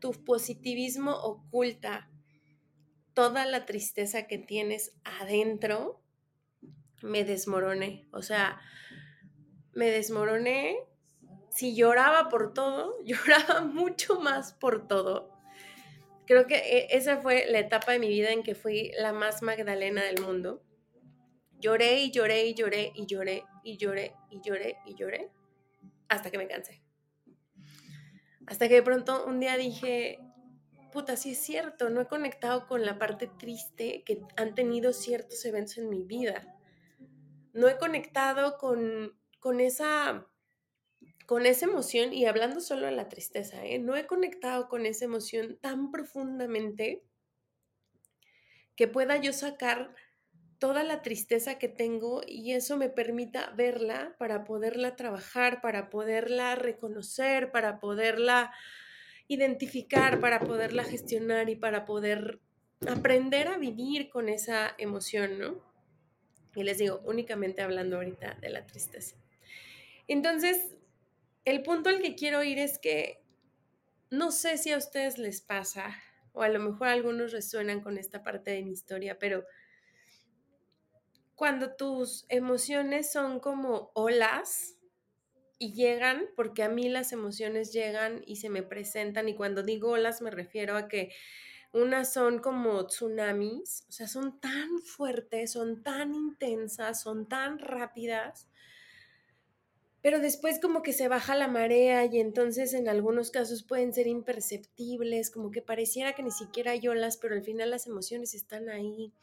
tu 0.00 0.12
positivismo 0.24 1.12
oculta 1.12 2.10
toda 3.12 3.44
la 3.44 3.66
tristeza 3.66 4.26
que 4.26 4.38
tienes 4.38 4.96
adentro, 5.04 6.00
me 7.02 7.24
desmoroné. 7.24 8.08
O 8.12 8.22
sea, 8.22 8.60
me 9.74 9.90
desmoroné 9.90 10.78
si 11.50 11.76
lloraba 11.76 12.30
por 12.30 12.54
todo, 12.54 12.96
lloraba 13.04 13.60
mucho 13.60 14.20
más 14.20 14.54
por 14.54 14.88
todo. 14.88 15.33
Creo 16.26 16.46
que 16.46 16.56
e, 16.56 16.96
esa 16.96 17.18
fue 17.18 17.46
la 17.48 17.58
etapa 17.58 17.92
de 17.92 17.98
mi 17.98 18.08
vida 18.08 18.30
en 18.30 18.42
que 18.42 18.54
fui 18.54 18.92
la 18.98 19.12
más 19.12 19.42
Magdalena 19.42 20.04
del 20.04 20.22
mundo. 20.22 20.62
Lloré 21.58 22.00
y 22.00 22.10
lloré 22.10 22.46
y 22.46 22.54
lloré 22.54 22.92
y 22.94 23.06
lloré 23.06 23.44
y 23.62 23.76
lloré 23.76 24.14
y 24.30 24.40
lloré 24.42 24.76
y 24.86 24.94
lloré 24.94 25.30
hasta 26.08 26.30
que 26.30 26.38
me 26.38 26.46
cansé. 26.46 26.82
Hasta 28.46 28.68
que 28.68 28.74
de 28.74 28.82
pronto 28.82 29.24
un 29.26 29.40
día 29.40 29.56
dije, 29.56 30.18
puta, 30.92 31.16
sí 31.16 31.32
es 31.32 31.38
cierto, 31.38 31.88
no 31.90 32.00
he 32.00 32.06
conectado 32.06 32.66
con 32.66 32.84
la 32.84 32.98
parte 32.98 33.26
triste 33.38 34.02
que 34.04 34.20
han 34.36 34.54
tenido 34.54 34.92
ciertos 34.92 35.44
eventos 35.44 35.78
en 35.78 35.88
mi 35.88 36.02
vida. 36.02 36.54
No 37.52 37.68
he 37.68 37.78
conectado 37.78 38.58
con, 38.58 39.18
con 39.40 39.60
esa 39.60 40.26
con 41.26 41.46
esa 41.46 41.66
emoción, 41.66 42.12
y 42.12 42.26
hablando 42.26 42.60
solo 42.60 42.86
de 42.86 42.92
la 42.92 43.08
tristeza, 43.08 43.64
¿eh? 43.64 43.78
no 43.78 43.96
he 43.96 44.06
conectado 44.06 44.68
con 44.68 44.86
esa 44.86 45.06
emoción 45.06 45.58
tan 45.60 45.90
profundamente 45.90 47.02
que 48.76 48.88
pueda 48.88 49.16
yo 49.16 49.32
sacar 49.32 49.94
toda 50.58 50.82
la 50.82 51.02
tristeza 51.02 51.58
que 51.58 51.68
tengo 51.68 52.22
y 52.26 52.52
eso 52.52 52.76
me 52.76 52.88
permita 52.88 53.52
verla 53.56 54.16
para 54.18 54.44
poderla 54.44 54.96
trabajar, 54.96 55.60
para 55.60 55.90
poderla 55.90 56.54
reconocer, 56.54 57.50
para 57.50 57.80
poderla 57.80 58.52
identificar, 59.28 60.20
para 60.20 60.40
poderla 60.40 60.84
gestionar 60.84 61.48
y 61.48 61.56
para 61.56 61.84
poder 61.84 62.40
aprender 62.88 63.48
a 63.48 63.58
vivir 63.58 64.10
con 64.10 64.28
esa 64.28 64.74
emoción, 64.78 65.38
¿no? 65.38 65.60
Y 66.54 66.62
les 66.62 66.78
digo, 66.78 67.00
únicamente 67.04 67.62
hablando 67.62 67.96
ahorita 67.96 68.38
de 68.40 68.48
la 68.50 68.66
tristeza. 68.66 69.16
Entonces, 70.06 70.74
el 71.44 71.62
punto 71.62 71.90
al 71.90 72.00
que 72.00 72.14
quiero 72.14 72.42
ir 72.42 72.58
es 72.58 72.78
que 72.78 73.22
no 74.10 74.30
sé 74.30 74.58
si 74.58 74.72
a 74.72 74.78
ustedes 74.78 75.18
les 75.18 75.40
pasa, 75.40 75.94
o 76.32 76.42
a 76.42 76.48
lo 76.48 76.58
mejor 76.58 76.88
algunos 76.88 77.32
resuenan 77.32 77.80
con 77.80 77.98
esta 77.98 78.22
parte 78.22 78.50
de 78.50 78.62
mi 78.62 78.72
historia, 78.72 79.18
pero 79.18 79.44
cuando 81.34 81.74
tus 81.74 82.26
emociones 82.28 83.10
son 83.10 83.40
como 83.40 83.90
olas 83.94 84.76
y 85.58 85.72
llegan, 85.72 86.26
porque 86.36 86.62
a 86.62 86.68
mí 86.68 86.88
las 86.88 87.12
emociones 87.12 87.72
llegan 87.72 88.22
y 88.26 88.36
se 88.36 88.50
me 88.50 88.62
presentan, 88.62 89.28
y 89.28 89.34
cuando 89.34 89.62
digo 89.62 89.90
olas 89.90 90.22
me 90.22 90.30
refiero 90.30 90.76
a 90.76 90.88
que 90.88 91.12
unas 91.72 92.12
son 92.12 92.38
como 92.38 92.86
tsunamis, 92.86 93.84
o 93.88 93.92
sea, 93.92 94.06
son 94.06 94.40
tan 94.40 94.78
fuertes, 94.78 95.52
son 95.52 95.82
tan 95.82 96.14
intensas, 96.14 97.02
son 97.02 97.28
tan 97.28 97.58
rápidas, 97.58 98.48
pero 100.04 100.20
después 100.20 100.60
como 100.60 100.82
que 100.82 100.92
se 100.92 101.08
baja 101.08 101.34
la 101.34 101.48
marea 101.48 102.04
y 102.04 102.20
entonces 102.20 102.74
en 102.74 102.90
algunos 102.90 103.30
casos 103.30 103.62
pueden 103.62 103.94
ser 103.94 104.06
imperceptibles, 104.06 105.30
como 105.30 105.50
que 105.50 105.62
pareciera 105.62 106.12
que 106.12 106.22
ni 106.22 106.30
siquiera 106.30 106.72
hay 106.72 106.86
olas, 106.86 107.16
pero 107.16 107.34
al 107.34 107.42
final 107.42 107.70
las 107.70 107.86
emociones 107.86 108.34
están 108.34 108.68
ahí. 108.68 109.14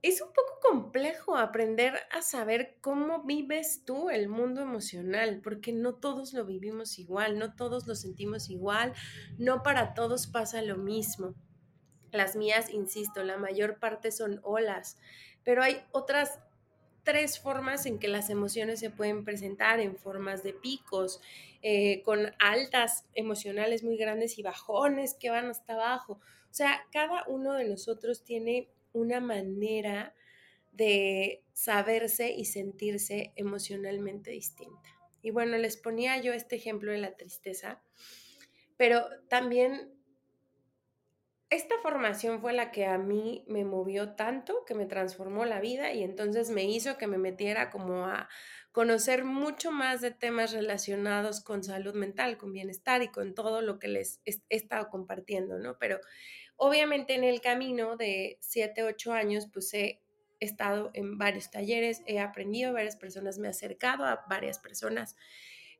Es 0.00 0.22
un 0.22 0.28
poco 0.28 0.60
complejo 0.62 1.36
aprender 1.36 1.92
a 2.10 2.22
saber 2.22 2.78
cómo 2.80 3.22
vives 3.24 3.84
tú 3.84 4.08
el 4.08 4.30
mundo 4.30 4.62
emocional, 4.62 5.42
porque 5.44 5.74
no 5.74 5.96
todos 5.96 6.32
lo 6.32 6.46
vivimos 6.46 6.98
igual, 6.98 7.38
no 7.38 7.54
todos 7.54 7.86
lo 7.86 7.94
sentimos 7.94 8.48
igual, 8.48 8.94
no 9.36 9.62
para 9.62 9.92
todos 9.92 10.26
pasa 10.26 10.62
lo 10.62 10.78
mismo. 10.78 11.34
Las 12.12 12.34
mías, 12.34 12.70
insisto, 12.70 13.22
la 13.24 13.36
mayor 13.36 13.78
parte 13.78 14.10
son 14.10 14.40
olas, 14.42 14.96
pero 15.44 15.62
hay 15.62 15.82
otras 15.92 16.40
tres 17.04 17.38
formas 17.38 17.86
en 17.86 17.98
que 17.98 18.08
las 18.08 18.30
emociones 18.30 18.80
se 18.80 18.90
pueden 18.90 19.24
presentar, 19.24 19.80
en 19.80 19.96
formas 19.96 20.42
de 20.42 20.52
picos, 20.52 21.20
eh, 21.62 22.02
con 22.02 22.32
altas 22.38 23.04
emocionales 23.14 23.82
muy 23.82 23.96
grandes 23.96 24.38
y 24.38 24.42
bajones 24.42 25.14
que 25.14 25.30
van 25.30 25.46
hasta 25.46 25.74
abajo. 25.74 26.20
O 26.50 26.54
sea, 26.54 26.86
cada 26.92 27.24
uno 27.28 27.54
de 27.54 27.68
nosotros 27.68 28.24
tiene 28.24 28.68
una 28.92 29.20
manera 29.20 30.14
de 30.72 31.42
saberse 31.52 32.32
y 32.32 32.46
sentirse 32.46 33.32
emocionalmente 33.36 34.30
distinta. 34.30 34.88
Y 35.22 35.30
bueno, 35.30 35.56
les 35.56 35.76
ponía 35.76 36.20
yo 36.20 36.32
este 36.32 36.56
ejemplo 36.56 36.92
de 36.92 36.98
la 36.98 37.16
tristeza, 37.16 37.80
pero 38.76 39.04
también 39.28 39.92
esta 41.52 41.74
formación 41.82 42.40
fue 42.40 42.54
la 42.54 42.70
que 42.70 42.86
a 42.86 42.96
mí 42.96 43.44
me 43.46 43.64
movió 43.64 44.14
tanto, 44.14 44.64
que 44.64 44.74
me 44.74 44.86
transformó 44.86 45.44
la 45.44 45.60
vida 45.60 45.92
y 45.92 46.02
entonces 46.02 46.48
me 46.48 46.64
hizo 46.64 46.96
que 46.96 47.06
me 47.06 47.18
metiera 47.18 47.70
como 47.70 48.06
a 48.06 48.30
conocer 48.72 49.24
mucho 49.24 49.70
más 49.70 50.00
de 50.00 50.12
temas 50.12 50.52
relacionados 50.52 51.42
con 51.42 51.62
salud 51.62 51.94
mental, 51.94 52.38
con 52.38 52.54
bienestar 52.54 53.02
y 53.02 53.08
con 53.08 53.34
todo 53.34 53.60
lo 53.60 53.78
que 53.78 53.88
les 53.88 54.22
he 54.24 54.40
estado 54.48 54.88
compartiendo, 54.88 55.58
¿no? 55.58 55.76
Pero 55.78 56.00
obviamente 56.56 57.14
en 57.14 57.24
el 57.24 57.42
camino 57.42 57.98
de 57.98 58.38
7, 58.40 58.84
8 58.84 59.12
años, 59.12 59.46
pues 59.52 59.74
he 59.74 60.00
estado 60.40 60.90
en 60.94 61.18
varios 61.18 61.50
talleres, 61.50 62.02
he 62.06 62.18
aprendido, 62.18 62.72
varias 62.72 62.96
personas 62.96 63.38
me 63.38 63.48
he 63.48 63.50
acercado 63.50 64.06
a 64.06 64.24
varias 64.26 64.58
personas 64.58 65.16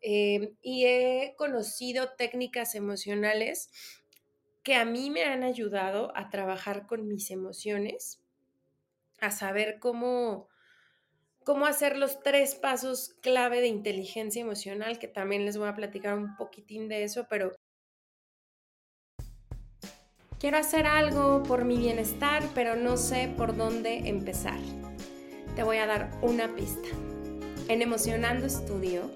eh, 0.02 0.52
y 0.60 0.84
he 0.84 1.34
conocido 1.38 2.10
técnicas 2.10 2.74
emocionales 2.74 3.70
que 4.62 4.76
a 4.76 4.84
mí 4.84 5.10
me 5.10 5.24
han 5.24 5.42
ayudado 5.42 6.16
a 6.16 6.30
trabajar 6.30 6.86
con 6.86 7.08
mis 7.08 7.30
emociones, 7.30 8.22
a 9.20 9.30
saber 9.30 9.78
cómo, 9.80 10.48
cómo 11.44 11.66
hacer 11.66 11.96
los 11.96 12.20
tres 12.20 12.54
pasos 12.54 13.14
clave 13.22 13.60
de 13.60 13.68
inteligencia 13.68 14.42
emocional, 14.42 14.98
que 14.98 15.08
también 15.08 15.44
les 15.44 15.56
voy 15.56 15.68
a 15.68 15.74
platicar 15.74 16.16
un 16.16 16.36
poquitín 16.36 16.88
de 16.88 17.04
eso, 17.04 17.26
pero 17.28 17.52
Quiero 20.42 20.58
hacer 20.58 20.88
algo 20.88 21.44
por 21.44 21.64
mi 21.64 21.76
bienestar, 21.76 22.42
pero 22.52 22.74
no 22.74 22.96
sé 22.96 23.32
por 23.36 23.56
dónde 23.56 24.08
empezar. 24.08 24.58
Te 25.54 25.62
voy 25.62 25.76
a 25.76 25.86
dar 25.86 26.10
una 26.20 26.52
pista. 26.56 26.88
En 27.68 27.80
Emocionando 27.80 28.46
Estudio 28.46 29.10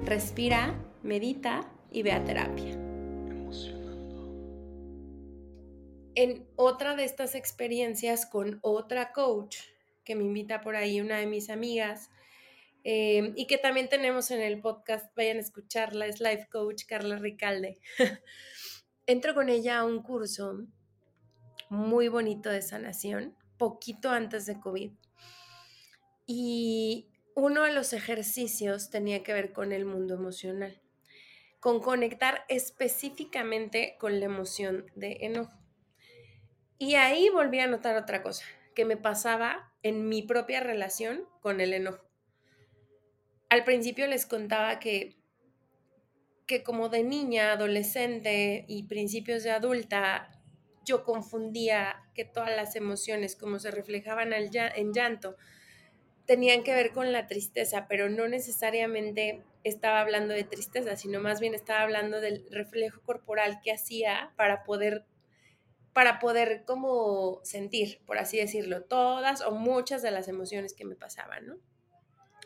Respira, 0.04 0.76
medita 1.02 1.68
y 1.92 2.04
ve 2.04 2.12
a 2.12 2.24
terapia. 2.24 2.78
En 6.14 6.48
otra 6.56 6.96
de 6.96 7.04
estas 7.04 7.36
experiencias 7.36 8.26
con 8.26 8.60
otra 8.62 9.12
coach 9.12 9.58
que 10.08 10.16
me 10.16 10.24
invita 10.24 10.62
por 10.62 10.76
ahí 10.76 11.02
una 11.02 11.20
de 11.20 11.28
mis 11.28 11.52
amigas, 11.52 12.10
Em, 12.90 13.34
y 13.36 13.48
que 13.48 13.58
también 13.58 13.90
tenemos 13.90 14.32
en 14.32 14.40
el 14.40 14.62
podcast, 14.62 15.14
vayan 15.14 15.36
a 15.36 15.42
escucharla, 15.42 16.06
es 16.06 16.22
Life 16.22 16.48
Coach 16.50 16.86
Carla 16.88 17.18
Ricalde. 17.18 17.82
Entro 19.06 19.34
con 19.34 19.50
ella 19.50 19.80
a 19.80 19.84
un 19.84 20.02
curso 20.02 20.66
muy 21.70 22.08
bonito 22.08 22.50
de 22.50 22.62
sanación, 22.62 23.36
poquito 23.58 24.10
antes 24.10 24.46
de 24.46 24.62
COVID. 24.62 24.94
Y 26.28 27.10
uno 27.36 27.64
de 27.64 27.74
los 27.74 27.92
ejercicios 27.92 28.90
tenía 28.90 29.22
que 29.22 29.34
ver 29.34 29.52
con 29.52 29.74
el 29.74 29.84
mundo 29.84 30.14
emocional, 30.14 30.82
con 31.60 31.82
conectar 31.82 32.46
específicamente 32.48 33.98
con 34.00 34.18
la 34.22 34.28
emoción 34.28 34.86
de 34.96 35.18
enojo. 35.24 35.60
Y 36.80 36.96
ahí 36.96 37.28
volví 37.28 37.60
a 37.60 37.68
notar 37.68 37.98
otra 37.98 38.24
cosa, 38.24 38.46
que 38.74 38.86
me 38.86 38.96
pasaba 38.96 39.74
en 39.88 40.08
mi 40.10 40.22
propia 40.22 40.60
relación 40.60 41.26
con 41.42 41.62
el 41.62 41.74
enojo. 41.74 42.06
Al 43.50 43.64
principio 43.64 44.08
les 44.08 44.26
contaba 44.26 44.80
que, 44.80 45.16
que 46.46 46.64
como 46.64 46.90
de 46.90 47.04
niña, 47.04 47.54
adolescente 47.54 48.66
y 48.68 48.84
principios 48.84 49.44
de 49.44 49.52
adulta, 49.52 50.32
yo 50.86 51.04
confundía 51.04 52.04
que 52.14 52.26
todas 52.26 52.56
las 52.56 52.76
emociones, 52.76 53.36
como 53.36 53.60
se 53.60 53.72
reflejaban 53.72 54.34
en 54.34 54.94
llanto, 54.94 55.36
tenían 56.26 56.64
que 56.64 56.74
ver 56.74 56.92
con 56.92 57.12
la 57.12 57.26
tristeza, 57.26 57.88
pero 57.88 58.10
no 58.10 58.28
necesariamente 58.28 59.44
estaba 59.64 60.02
hablando 60.02 60.34
de 60.34 60.44
tristeza, 60.44 60.96
sino 60.96 61.20
más 61.20 61.40
bien 61.40 61.56
estaba 61.56 61.82
hablando 61.82 62.22
del 62.22 62.46
reflejo 62.52 63.02
corporal 63.02 63.60
que 63.64 63.72
hacía 63.72 64.34
para 64.36 64.64
poder 64.64 65.06
para 65.98 66.20
poder 66.20 66.64
como 66.64 67.40
sentir, 67.44 68.04
por 68.06 68.20
así 68.20 68.38
decirlo, 68.38 68.84
todas 68.84 69.42
o 69.42 69.50
muchas 69.50 70.04
de 70.04 70.12
las 70.12 70.28
emociones 70.28 70.76
que 70.76 70.86
me 70.86 70.94
pasaban, 70.96 71.48
¿no? 71.48 71.58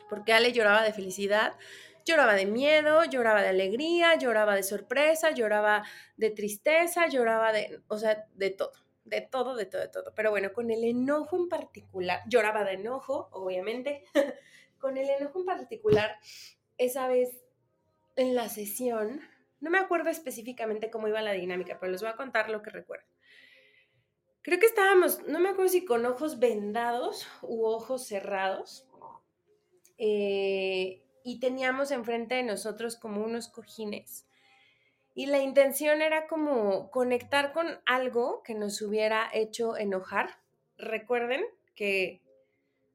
porque 0.07 0.31
Ale 0.31 0.53
lloraba 0.53 0.83
de 0.83 0.93
felicidad, 0.93 1.57
lloraba 2.05 2.35
de 2.35 2.45
miedo, 2.45 3.03
lloraba 3.03 3.41
de 3.41 3.49
alegría, 3.49 4.15
lloraba 4.15 4.55
de 4.55 4.63
sorpresa, 4.63 5.31
lloraba 5.31 5.83
de 6.15 6.29
tristeza, 6.29 7.07
lloraba 7.07 7.51
de, 7.51 7.81
o 7.89 7.97
sea, 7.97 8.25
de 8.35 8.51
todo, 8.51 8.71
de 9.03 9.19
todo, 9.19 9.57
de 9.57 9.65
todo, 9.65 9.81
de 9.81 9.89
todo. 9.89 10.13
Pero 10.15 10.29
bueno, 10.31 10.53
con 10.53 10.71
el 10.71 10.85
enojo 10.85 11.35
en 11.35 11.49
particular, 11.49 12.21
lloraba 12.29 12.63
de 12.63 12.75
enojo, 12.75 13.27
obviamente, 13.33 14.05
con 14.79 14.95
el 14.95 15.09
enojo 15.09 15.39
en 15.39 15.45
particular, 15.45 16.17
esa 16.77 17.09
vez 17.09 17.35
en 18.15 18.33
la 18.33 18.47
sesión, 18.47 19.19
no 19.59 19.69
me 19.69 19.77
acuerdo 19.77 20.09
específicamente 20.09 20.89
cómo 20.89 21.09
iba 21.09 21.21
la 21.21 21.33
dinámica, 21.33 21.79
pero 21.81 21.91
les 21.91 22.01
voy 22.01 22.11
a 22.11 22.15
contar 22.15 22.49
lo 22.49 22.61
que 22.61 22.69
recuerdo. 22.69 23.10
Creo 24.43 24.59
que 24.59 24.65
estábamos, 24.65 25.21
no 25.27 25.39
me 25.39 25.49
acuerdo 25.49 25.69
si 25.69 25.85
con 25.85 26.05
ojos 26.05 26.39
vendados 26.39 27.27
u 27.43 27.65
ojos 27.65 28.07
cerrados, 28.07 28.87
eh, 29.97 31.03
y 31.23 31.39
teníamos 31.39 31.91
enfrente 31.91 32.35
de 32.35 32.43
nosotros 32.43 32.97
como 32.97 33.23
unos 33.23 33.47
cojines. 33.47 34.25
Y 35.13 35.27
la 35.27 35.39
intención 35.39 36.01
era 36.01 36.27
como 36.27 36.89
conectar 36.89 37.53
con 37.53 37.67
algo 37.85 38.41
que 38.43 38.55
nos 38.55 38.81
hubiera 38.81 39.29
hecho 39.31 39.77
enojar. 39.77 40.39
Recuerden 40.77 41.43
que 41.75 42.21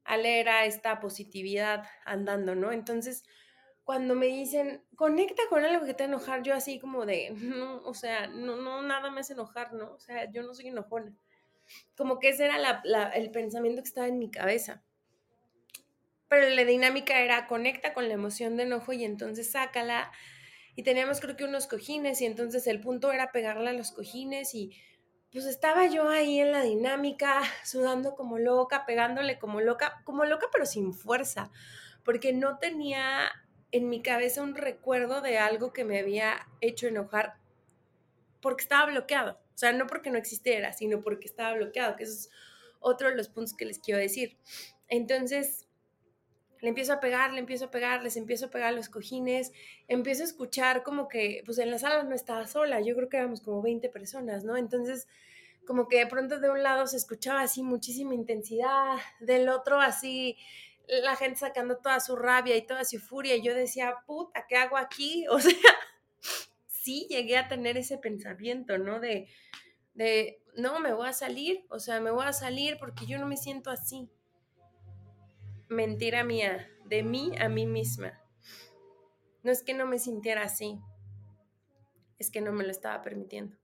Ale 0.03 0.39
era 0.41 0.65
esta 0.65 0.99
positividad 0.99 1.85
andando, 2.05 2.55
¿no? 2.55 2.73
Entonces, 2.73 3.23
cuando 3.85 4.15
me 4.15 4.25
dicen, 4.25 4.83
conecta 4.97 5.43
con 5.49 5.63
algo 5.63 5.85
que 5.85 5.93
te 5.93 6.05
enojar, 6.05 6.43
yo 6.43 6.53
así 6.53 6.79
como 6.79 7.05
de, 7.05 7.31
no, 7.31 7.77
o 7.83 7.93
sea, 7.93 8.27
no, 8.27 8.57
no, 8.57 8.81
nada 8.81 9.11
me 9.11 9.21
hace 9.21 9.31
enojar, 9.33 9.71
¿no? 9.73 9.93
O 9.93 9.99
sea, 9.99 10.29
yo 10.29 10.43
no 10.43 10.53
soy 10.53 10.67
enojona. 10.67 11.13
Como 11.95 12.19
que 12.19 12.29
ese 12.29 12.45
era 12.45 12.81
el 13.15 13.31
pensamiento 13.31 13.81
que 13.81 13.87
estaba 13.87 14.07
en 14.07 14.19
mi 14.19 14.29
cabeza 14.29 14.83
pero 16.27 16.49
la 16.49 16.65
dinámica 16.65 17.19
era 17.19 17.47
conecta 17.47 17.93
con 17.93 18.07
la 18.07 18.13
emoción 18.13 18.57
de 18.57 18.63
enojo 18.63 18.93
y 18.93 19.03
entonces 19.03 19.51
sácala. 19.51 20.11
Y 20.75 20.83
teníamos 20.83 21.19
creo 21.19 21.35
que 21.35 21.45
unos 21.45 21.67
cojines 21.67 22.21
y 22.21 22.25
entonces 22.25 22.67
el 22.67 22.81
punto 22.81 23.11
era 23.11 23.31
pegarle 23.31 23.69
a 23.69 23.73
los 23.73 23.91
cojines 23.91 24.53
y 24.53 24.77
pues 25.31 25.45
estaba 25.45 25.87
yo 25.87 26.09
ahí 26.09 26.39
en 26.39 26.51
la 26.51 26.61
dinámica, 26.61 27.41
sudando 27.63 28.15
como 28.15 28.37
loca, 28.37 28.85
pegándole 28.85 29.39
como 29.39 29.61
loca, 29.61 30.01
como 30.03 30.25
loca 30.25 30.47
pero 30.51 30.65
sin 30.65 30.93
fuerza, 30.93 31.51
porque 32.03 32.33
no 32.33 32.59
tenía 32.59 33.31
en 33.71 33.89
mi 33.89 34.01
cabeza 34.01 34.41
un 34.41 34.55
recuerdo 34.55 35.21
de 35.21 35.37
algo 35.37 35.73
que 35.73 35.83
me 35.83 35.99
había 35.99 36.47
hecho 36.61 36.87
enojar 36.87 37.35
porque 38.41 38.63
estaba 38.63 38.85
bloqueado. 38.85 39.39
O 39.57 39.59
sea, 39.59 39.73
no 39.73 39.87
porque 39.87 40.11
no 40.11 40.19
existiera, 40.19 40.71
sino 40.71 41.01
porque 41.01 41.25
estaba 41.25 41.55
bloqueado, 41.55 41.95
que 41.95 42.03
eso 42.03 42.13
es 42.13 42.29
otro 42.79 43.09
de 43.09 43.15
los 43.15 43.27
puntos 43.27 43.55
que 43.55 43.65
les 43.65 43.79
quiero 43.79 43.99
decir. 43.99 44.37
Entonces, 44.87 45.67
le 46.61 46.69
empiezo 46.69 46.93
a 46.93 46.99
pegar, 46.99 47.33
le 47.33 47.39
empiezo 47.39 47.65
a 47.65 47.71
pegar, 47.71 48.03
les 48.03 48.17
empiezo 48.17 48.45
a 48.45 48.49
pegar 48.51 48.71
los 48.75 48.87
cojines, 48.87 49.51
empiezo 49.87 50.21
a 50.21 50.27
escuchar 50.27 50.83
como 50.83 51.07
que, 51.07 51.41
pues 51.43 51.57
en 51.57 51.71
la 51.71 51.79
sala 51.79 52.03
no 52.03 52.13
estaba 52.13 52.45
sola, 52.45 52.81
yo 52.81 52.95
creo 52.95 53.09
que 53.09 53.17
éramos 53.17 53.41
como 53.41 53.63
20 53.63 53.89
personas, 53.89 54.43
¿no? 54.43 54.57
Entonces, 54.57 55.07
como 55.65 55.87
que 55.87 55.97
de 55.97 56.05
pronto 56.05 56.39
de 56.39 56.51
un 56.51 56.61
lado 56.61 56.85
se 56.85 56.97
escuchaba 56.97 57.41
así 57.41 57.63
muchísima 57.63 58.13
intensidad, 58.13 58.99
del 59.19 59.49
otro 59.49 59.81
así 59.81 60.37
la 60.87 61.15
gente 61.15 61.39
sacando 61.39 61.77
toda 61.77 61.99
su 61.99 62.15
rabia 62.15 62.55
y 62.55 62.61
toda 62.61 62.85
su 62.85 62.99
furia, 62.99 63.35
y 63.35 63.41
yo 63.41 63.55
decía, 63.55 63.95
puta, 64.05 64.45
¿qué 64.47 64.55
hago 64.55 64.77
aquí? 64.77 65.25
O 65.31 65.39
sea, 65.39 65.53
sí 66.87 67.05
llegué 67.09 67.35
a 67.35 67.49
tener 67.49 67.75
ese 67.75 67.97
pensamiento, 67.97 68.77
¿no? 68.77 69.01
De, 69.01 69.27
de, 69.93 70.41
no, 70.55 70.79
me 70.79 70.93
voy 70.93 71.09
a 71.09 71.13
salir, 71.13 71.65
o 71.69 71.79
sea, 71.79 71.99
me 71.99 72.11
voy 72.11 72.25
a 72.25 72.31
salir 72.31 72.77
porque 72.79 73.05
yo 73.05 73.19
no 73.19 73.27
me 73.27 73.35
siento 73.35 73.69
así 73.71 74.09
mentira 75.67 76.23
mía, 76.23 76.65
de 76.85 77.03
mí 77.03 77.33
a 77.41 77.49
mí 77.49 77.65
misma. 77.65 78.17
No 79.43 79.51
es 79.51 79.63
que 79.63 79.73
no 79.73 79.85
me 79.85 79.99
sintiera 79.99 80.43
así, 80.43 80.79
es 82.19 82.31
que 82.31 82.39
no 82.39 82.53
me 82.53 82.63
lo 82.63 82.71
estaba 82.71 83.01
permitiendo. 83.01 83.57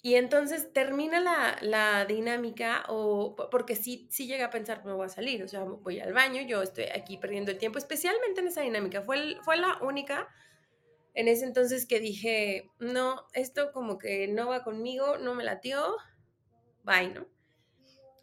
Y 0.00 0.14
entonces 0.14 0.72
termina 0.72 1.20
la, 1.60 2.04
dinámica 2.06 2.84
o 2.88 3.36
porque 3.50 3.76
sí, 3.76 4.08
sí 4.10 4.32
a 4.40 4.48
pensar, 4.48 4.86
me 4.86 4.94
voy 4.94 5.04
a 5.04 5.10
salir, 5.10 5.44
o 5.44 5.48
sea, 5.48 5.64
voy 5.64 6.00
al 6.00 6.14
baño, 6.14 6.40
yo 6.40 6.62
estoy 6.62 6.84
aquí 6.84 7.18
perdiendo 7.18 7.52
el 7.52 7.58
tiempo, 7.58 7.78
especialmente 7.78 8.40
en 8.40 8.48
esa 8.48 8.62
dinámica. 8.62 9.02
Fue, 9.02 9.36
fue 9.42 9.58
la 9.58 9.78
única 9.82 10.28
en 11.14 11.28
ese 11.28 11.44
entonces 11.44 11.86
que 11.86 12.00
dije, 12.00 12.70
no, 12.78 13.26
esto 13.34 13.72
como 13.72 13.98
que 13.98 14.28
no 14.28 14.48
va 14.48 14.64
conmigo, 14.64 15.18
no 15.18 15.34
me 15.34 15.44
latió, 15.44 15.96
bye, 16.84 17.08
¿no? 17.08 17.26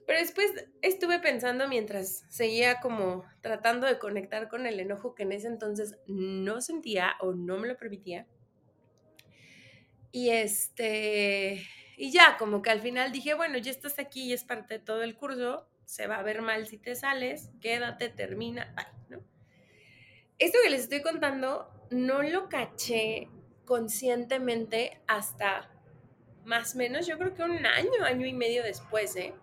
Pero 0.08 0.19
después 0.19 0.52
estuve 0.82 1.19
pensando 1.19 1.67
mientras 1.67 2.25
seguía 2.30 2.80
como 2.80 3.25
tratando 3.41 3.86
de 3.86 3.99
conectar 3.99 4.49
con 4.49 4.65
el 4.65 4.80
enojo 4.80 5.13
que 5.13 5.21
en 5.21 5.34
ese 5.34 5.47
entonces 5.47 5.97
no 6.08 6.62
sentía 6.62 7.13
o 7.19 7.34
no 7.34 7.60
me 7.60 7.67
lo 7.67 7.78
permitía. 7.78 8.25
Y 10.12 10.30
este, 10.30 11.63
y 11.95 12.12
ya, 12.12 12.38
como 12.38 12.63
que 12.63 12.71
al 12.71 12.82
final 12.82 13.12
dije, 13.12 13.36
bueno, 13.36 13.60
ya 13.60 13.69
estás 13.69 13.99
aquí 13.99 14.23
y 14.23 14.34
es 14.34 14.43
parte 14.43 14.75
de 14.75 14.80
todo 14.80 15.04
el 15.04 15.15
curso, 15.15 15.69
se 15.86 16.08
va 16.08 16.17
a 16.17 16.23
ver 16.23 16.41
mal 16.41 16.65
si 16.65 16.80
te 16.80 16.95
sales, 16.95 17.52
quédate, 17.62 18.10
termina, 18.10 18.73
bye, 18.75 18.86
¿no? 19.10 19.23
Esto 20.39 20.58
que 20.63 20.71
les 20.71 20.82
estoy 20.82 21.04
contando 21.04 21.79
no 21.89 22.21
lo 22.23 22.49
caché 22.49 23.30
conscientemente 23.65 24.99
hasta 25.08 25.69
más 26.45 26.73
o 26.73 26.78
menos, 26.80 27.06
yo 27.06 27.17
creo 27.17 27.34
que 27.36 27.43
un 27.43 27.65
año, 27.65 28.04
año 28.04 28.25
y 28.25 28.34
medio 28.34 28.63
después, 28.63 29.15
¿eh? 29.15 29.34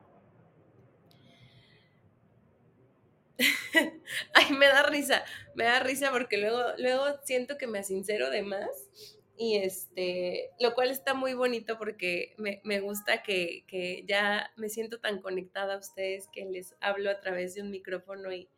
Ay, 4.34 4.52
me 4.52 4.66
da 4.66 4.82
risa, 4.84 5.24
me 5.54 5.64
da 5.64 5.78
risa 5.80 6.10
porque 6.10 6.38
luego, 6.38 6.60
luego 6.78 7.04
siento 7.24 7.58
que 7.58 7.66
me 7.66 7.84
sincero 7.84 8.30
de 8.30 8.42
más 8.42 8.88
y 9.36 9.56
este, 9.56 10.50
lo 10.58 10.74
cual 10.74 10.90
está 10.90 11.12
muy 11.14 11.34
bonito 11.34 11.78
porque 11.78 12.34
me, 12.38 12.80
gusta 12.80 13.22
que, 13.22 13.64
que, 13.66 14.04
ya 14.08 14.50
me 14.56 14.70
siento 14.70 14.98
tan 14.98 15.20
conectada 15.20 15.74
a 15.74 15.78
ustedes 15.78 16.28
que 16.32 16.46
les 16.46 16.74
hablo 16.80 17.10
a 17.10 17.20
través 17.20 17.54
de 17.54 17.62
un 17.62 17.70
micrófono 17.70 18.32
y 18.32 18.48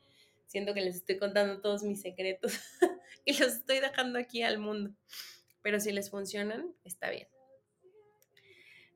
siento 0.47 0.75
que 0.75 0.81
les 0.83 0.97
estoy 0.97 1.19
contando 1.19 1.61
todos 1.61 1.83
mis 1.83 2.01
secretos 2.01 2.61
y 3.25 3.37
los 3.39 3.55
estoy 3.55 3.81
dejando 3.81 4.19
aquí 4.19 4.43
al 4.43 4.59
mundo. 4.59 4.95
Pero 5.63 5.81
si 5.81 5.93
les 5.93 6.11
funcionan, 6.11 6.75
está 6.85 7.11
bien. 7.11 7.29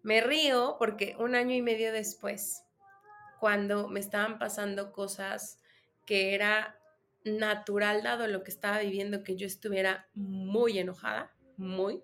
Me 0.02 0.20
río 0.20 0.76
porque 0.78 1.16
un 1.18 1.34
año 1.34 1.54
y 1.54 1.62
medio 1.62 1.92
después, 1.92 2.64
cuando 3.40 3.88
me 3.88 4.00
estaban 4.00 4.38
pasando 4.38 4.92
cosas 4.92 5.58
que 6.06 6.34
era 6.34 6.78
natural 7.24 8.02
dado 8.02 8.26
lo 8.26 8.42
que 8.42 8.50
estaba 8.50 8.80
viviendo, 8.80 9.22
que 9.22 9.36
yo 9.36 9.46
estuviera 9.46 10.08
muy 10.14 10.78
enojada, 10.78 11.32
muy. 11.56 12.02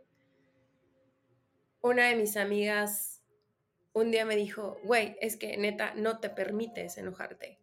Una 1.80 2.08
de 2.08 2.16
mis 2.16 2.36
amigas 2.36 3.18
un 3.92 4.10
día 4.10 4.24
me 4.24 4.36
dijo, 4.36 4.78
güey, 4.84 5.16
es 5.20 5.36
que 5.36 5.56
neta, 5.56 5.94
no 5.94 6.20
te 6.20 6.30
permites 6.30 6.98
enojarte 6.98 7.58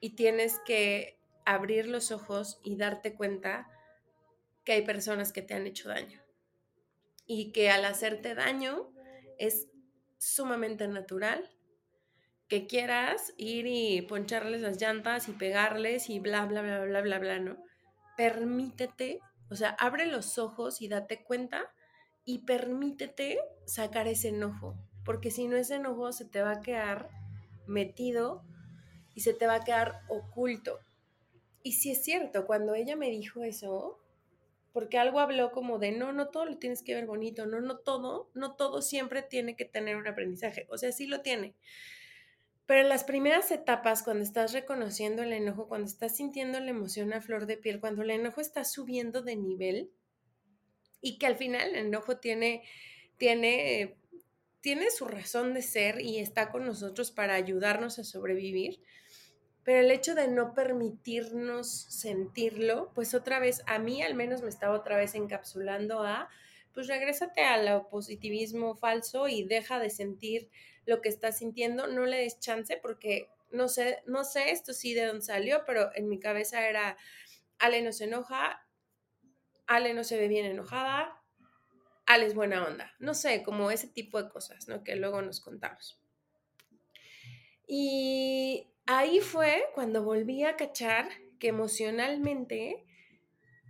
y 0.00 0.10
tienes 0.10 0.60
que 0.64 1.18
abrir 1.46 1.86
los 1.86 2.10
ojos 2.10 2.60
y 2.62 2.76
darte 2.76 3.14
cuenta 3.14 3.68
que 4.64 4.72
hay 4.72 4.82
personas 4.82 5.32
que 5.32 5.42
te 5.42 5.54
han 5.54 5.66
hecho 5.66 5.88
daño 5.88 6.20
y 7.26 7.52
que 7.52 7.70
al 7.70 7.84
hacerte 7.84 8.34
daño 8.34 8.92
es 9.38 9.68
sumamente 10.18 10.88
natural 10.88 11.50
que 12.48 12.66
quieras 12.66 13.32
ir 13.36 13.66
y 13.66 14.02
poncharles 14.02 14.60
las 14.60 14.80
llantas 14.80 15.28
y 15.28 15.32
pegarles 15.32 16.10
y 16.10 16.20
bla, 16.20 16.46
bla, 16.46 16.62
bla, 16.62 16.84
bla, 16.84 17.00
bla, 17.00 17.18
bla, 17.18 17.38
¿no? 17.40 17.56
Permítete, 18.16 19.20
o 19.50 19.56
sea, 19.56 19.70
abre 19.70 20.06
los 20.06 20.38
ojos 20.38 20.80
y 20.80 20.88
date 20.88 21.24
cuenta 21.24 21.72
y 22.24 22.38
permítete 22.38 23.38
sacar 23.66 24.06
ese 24.08 24.28
enojo, 24.28 24.76
porque 25.04 25.30
si 25.30 25.48
no 25.48 25.56
ese 25.56 25.76
enojo 25.76 26.12
se 26.12 26.24
te 26.24 26.40
va 26.42 26.52
a 26.52 26.60
quedar 26.60 27.08
metido 27.66 28.44
y 29.14 29.20
se 29.20 29.34
te 29.34 29.46
va 29.46 29.56
a 29.56 29.64
quedar 29.64 30.02
oculto. 30.08 30.80
Y 31.66 31.72
si 31.72 31.90
es 31.90 32.04
cierto, 32.04 32.46
cuando 32.46 32.76
ella 32.76 32.94
me 32.94 33.10
dijo 33.10 33.42
eso, 33.42 33.98
porque 34.72 34.98
algo 34.98 35.18
habló 35.18 35.50
como 35.50 35.80
de, 35.80 35.90
no, 35.90 36.12
no 36.12 36.28
todo 36.28 36.44
lo 36.44 36.58
tienes 36.58 36.84
que 36.84 36.94
ver 36.94 37.06
bonito, 37.06 37.44
no, 37.44 37.60
no 37.60 37.78
todo, 37.78 38.30
no 38.34 38.54
todo 38.54 38.82
siempre 38.82 39.22
tiene 39.22 39.56
que 39.56 39.64
tener 39.64 39.96
un 39.96 40.06
aprendizaje, 40.06 40.68
o 40.70 40.78
sea, 40.78 40.92
sí 40.92 41.08
lo 41.08 41.22
tiene, 41.22 41.56
pero 42.66 42.82
en 42.82 42.88
las 42.88 43.02
primeras 43.02 43.50
etapas, 43.50 44.04
cuando 44.04 44.22
estás 44.22 44.52
reconociendo 44.52 45.24
el 45.24 45.32
enojo, 45.32 45.66
cuando 45.66 45.88
estás 45.88 46.16
sintiendo 46.16 46.60
la 46.60 46.70
emoción 46.70 47.12
a 47.12 47.20
flor 47.20 47.46
de 47.46 47.56
piel, 47.56 47.80
cuando 47.80 48.02
el 48.02 48.10
enojo 48.10 48.40
está 48.40 48.64
subiendo 48.64 49.22
de 49.22 49.34
nivel 49.34 49.90
y 51.00 51.18
que 51.18 51.26
al 51.26 51.34
final 51.34 51.70
el 51.70 51.86
enojo 51.86 52.18
tiene, 52.18 52.62
tiene, 53.16 53.96
tiene 54.60 54.92
su 54.92 55.06
razón 55.06 55.52
de 55.52 55.62
ser 55.62 56.00
y 56.00 56.20
está 56.20 56.52
con 56.52 56.64
nosotros 56.64 57.10
para 57.10 57.34
ayudarnos 57.34 57.98
a 57.98 58.04
sobrevivir, 58.04 58.80
pero 59.66 59.80
el 59.80 59.90
hecho 59.90 60.14
de 60.14 60.28
no 60.28 60.54
permitirnos 60.54 61.68
sentirlo, 61.68 62.92
pues 62.94 63.14
otra 63.14 63.40
vez, 63.40 63.64
a 63.66 63.80
mí 63.80 64.00
al 64.00 64.14
menos 64.14 64.40
me 64.42 64.48
estaba 64.48 64.76
otra 64.76 64.96
vez 64.96 65.16
encapsulando 65.16 66.04
a, 66.04 66.28
pues 66.72 66.86
regrésate 66.86 67.42
al 67.42 67.88
positivismo 67.88 68.76
falso 68.76 69.26
y 69.26 69.42
deja 69.42 69.80
de 69.80 69.90
sentir 69.90 70.50
lo 70.84 71.02
que 71.02 71.08
estás 71.08 71.38
sintiendo, 71.38 71.88
no 71.88 72.06
le 72.06 72.18
des 72.18 72.38
chance 72.38 72.78
porque 72.80 73.28
no 73.50 73.66
sé, 73.66 74.04
no 74.06 74.22
sé 74.22 74.52
esto 74.52 74.72
sí 74.72 74.94
de 74.94 75.04
dónde 75.04 75.22
salió, 75.22 75.64
pero 75.66 75.90
en 75.96 76.08
mi 76.08 76.20
cabeza 76.20 76.68
era, 76.68 76.96
Ale 77.58 77.82
no 77.82 77.92
se 77.92 78.04
enoja, 78.04 78.64
Ale 79.66 79.94
no 79.94 80.04
se 80.04 80.16
ve 80.16 80.28
bien 80.28 80.46
enojada, 80.46 81.20
Ale 82.06 82.26
es 82.26 82.34
buena 82.34 82.64
onda, 82.64 82.94
no 83.00 83.14
sé, 83.14 83.42
como 83.42 83.72
ese 83.72 83.88
tipo 83.88 84.22
de 84.22 84.28
cosas, 84.30 84.68
¿no? 84.68 84.84
Que 84.84 84.94
luego 84.94 85.22
nos 85.22 85.40
contamos. 85.40 86.00
Y 87.66 88.70
ahí 88.86 89.20
fue 89.20 89.64
cuando 89.74 90.02
volví 90.02 90.44
a 90.44 90.56
cachar 90.56 91.08
que 91.38 91.48
emocionalmente 91.48 92.84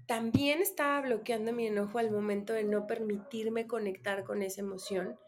también 0.06 0.60
estaba 0.60 1.00
bloqueando 1.00 1.52
mi 1.52 1.66
enojo 1.66 1.98
al 1.98 2.10
momento 2.10 2.52
de 2.52 2.64
no 2.64 2.86
permitirme 2.86 3.66
conectar 3.66 4.24
con 4.24 4.42
esa 4.42 4.60
emoción 4.60 5.18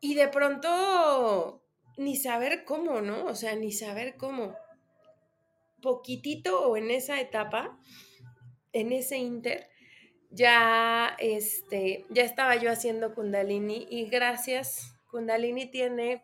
y 0.00 0.14
de 0.14 0.28
pronto, 0.28 1.62
ni 1.96 2.16
saber 2.16 2.64
cómo, 2.64 3.00
¿no? 3.00 3.24
O 3.24 3.34
sea, 3.34 3.56
ni 3.56 3.72
saber 3.72 4.16
cómo. 4.16 4.54
Poquitito 5.82 6.68
o 6.68 6.76
en 6.76 6.90
esa 6.90 7.20
etapa, 7.20 7.78
en 8.72 8.92
ese 8.92 9.18
inter, 9.18 9.68
ya, 10.30 11.16
este, 11.18 12.04
ya 12.10 12.22
estaba 12.22 12.56
yo 12.56 12.70
haciendo 12.70 13.14
Kundalini 13.14 13.86
y 13.90 14.06
gracias, 14.06 14.94
Kundalini 15.10 15.66
tiene 15.66 16.22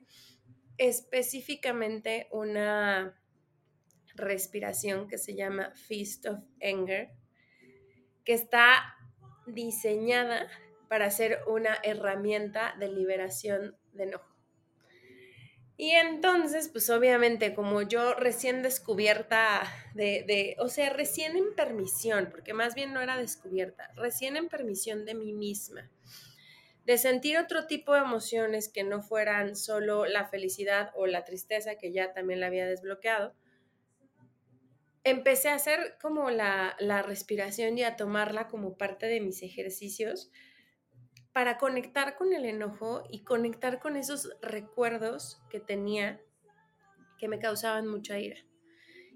específicamente 0.88 2.28
una 2.32 3.16
respiración 4.14 5.08
que 5.08 5.18
se 5.18 5.34
llama 5.34 5.72
Feast 5.74 6.26
of 6.26 6.40
Anger, 6.60 7.10
que 8.24 8.34
está 8.34 8.96
diseñada 9.46 10.48
para 10.88 11.10
ser 11.10 11.40
una 11.46 11.78
herramienta 11.82 12.74
de 12.78 12.88
liberación 12.88 13.76
de 13.92 14.04
enojo. 14.04 14.28
Y 15.76 15.90
entonces, 15.92 16.68
pues 16.68 16.90
obviamente, 16.90 17.54
como 17.54 17.82
yo 17.82 18.14
recién 18.14 18.62
descubierta 18.62 19.62
de, 19.94 20.24
de, 20.26 20.56
o 20.58 20.68
sea, 20.68 20.90
recién 20.90 21.36
en 21.36 21.54
permisión, 21.54 22.28
porque 22.30 22.54
más 22.54 22.74
bien 22.74 22.92
no 22.92 23.00
era 23.00 23.16
descubierta, 23.16 23.90
recién 23.96 24.36
en 24.36 24.48
permisión 24.48 25.04
de 25.04 25.14
mí 25.14 25.32
misma, 25.32 25.90
de 26.84 26.98
sentir 26.98 27.38
otro 27.38 27.66
tipo 27.66 27.94
de 27.94 28.00
emociones 28.00 28.68
que 28.68 28.82
no 28.84 29.02
fueran 29.02 29.54
solo 29.56 30.04
la 30.06 30.26
felicidad 30.26 30.90
o 30.94 31.06
la 31.06 31.24
tristeza, 31.24 31.76
que 31.76 31.92
ya 31.92 32.12
también 32.12 32.40
la 32.40 32.46
había 32.46 32.66
desbloqueado, 32.66 33.34
empecé 35.04 35.48
a 35.48 35.54
hacer 35.54 35.96
como 36.00 36.30
la, 36.30 36.76
la 36.78 37.02
respiración 37.02 37.78
y 37.78 37.84
a 37.84 37.96
tomarla 37.96 38.48
como 38.48 38.76
parte 38.76 39.06
de 39.06 39.20
mis 39.20 39.42
ejercicios 39.42 40.30
para 41.32 41.56
conectar 41.56 42.16
con 42.16 42.32
el 42.32 42.44
enojo 42.44 43.04
y 43.10 43.24
conectar 43.24 43.80
con 43.80 43.96
esos 43.96 44.36
recuerdos 44.42 45.40
que 45.50 45.60
tenía 45.60 46.20
que 47.18 47.28
me 47.28 47.38
causaban 47.38 47.86
mucha 47.86 48.18
ira. 48.18 48.36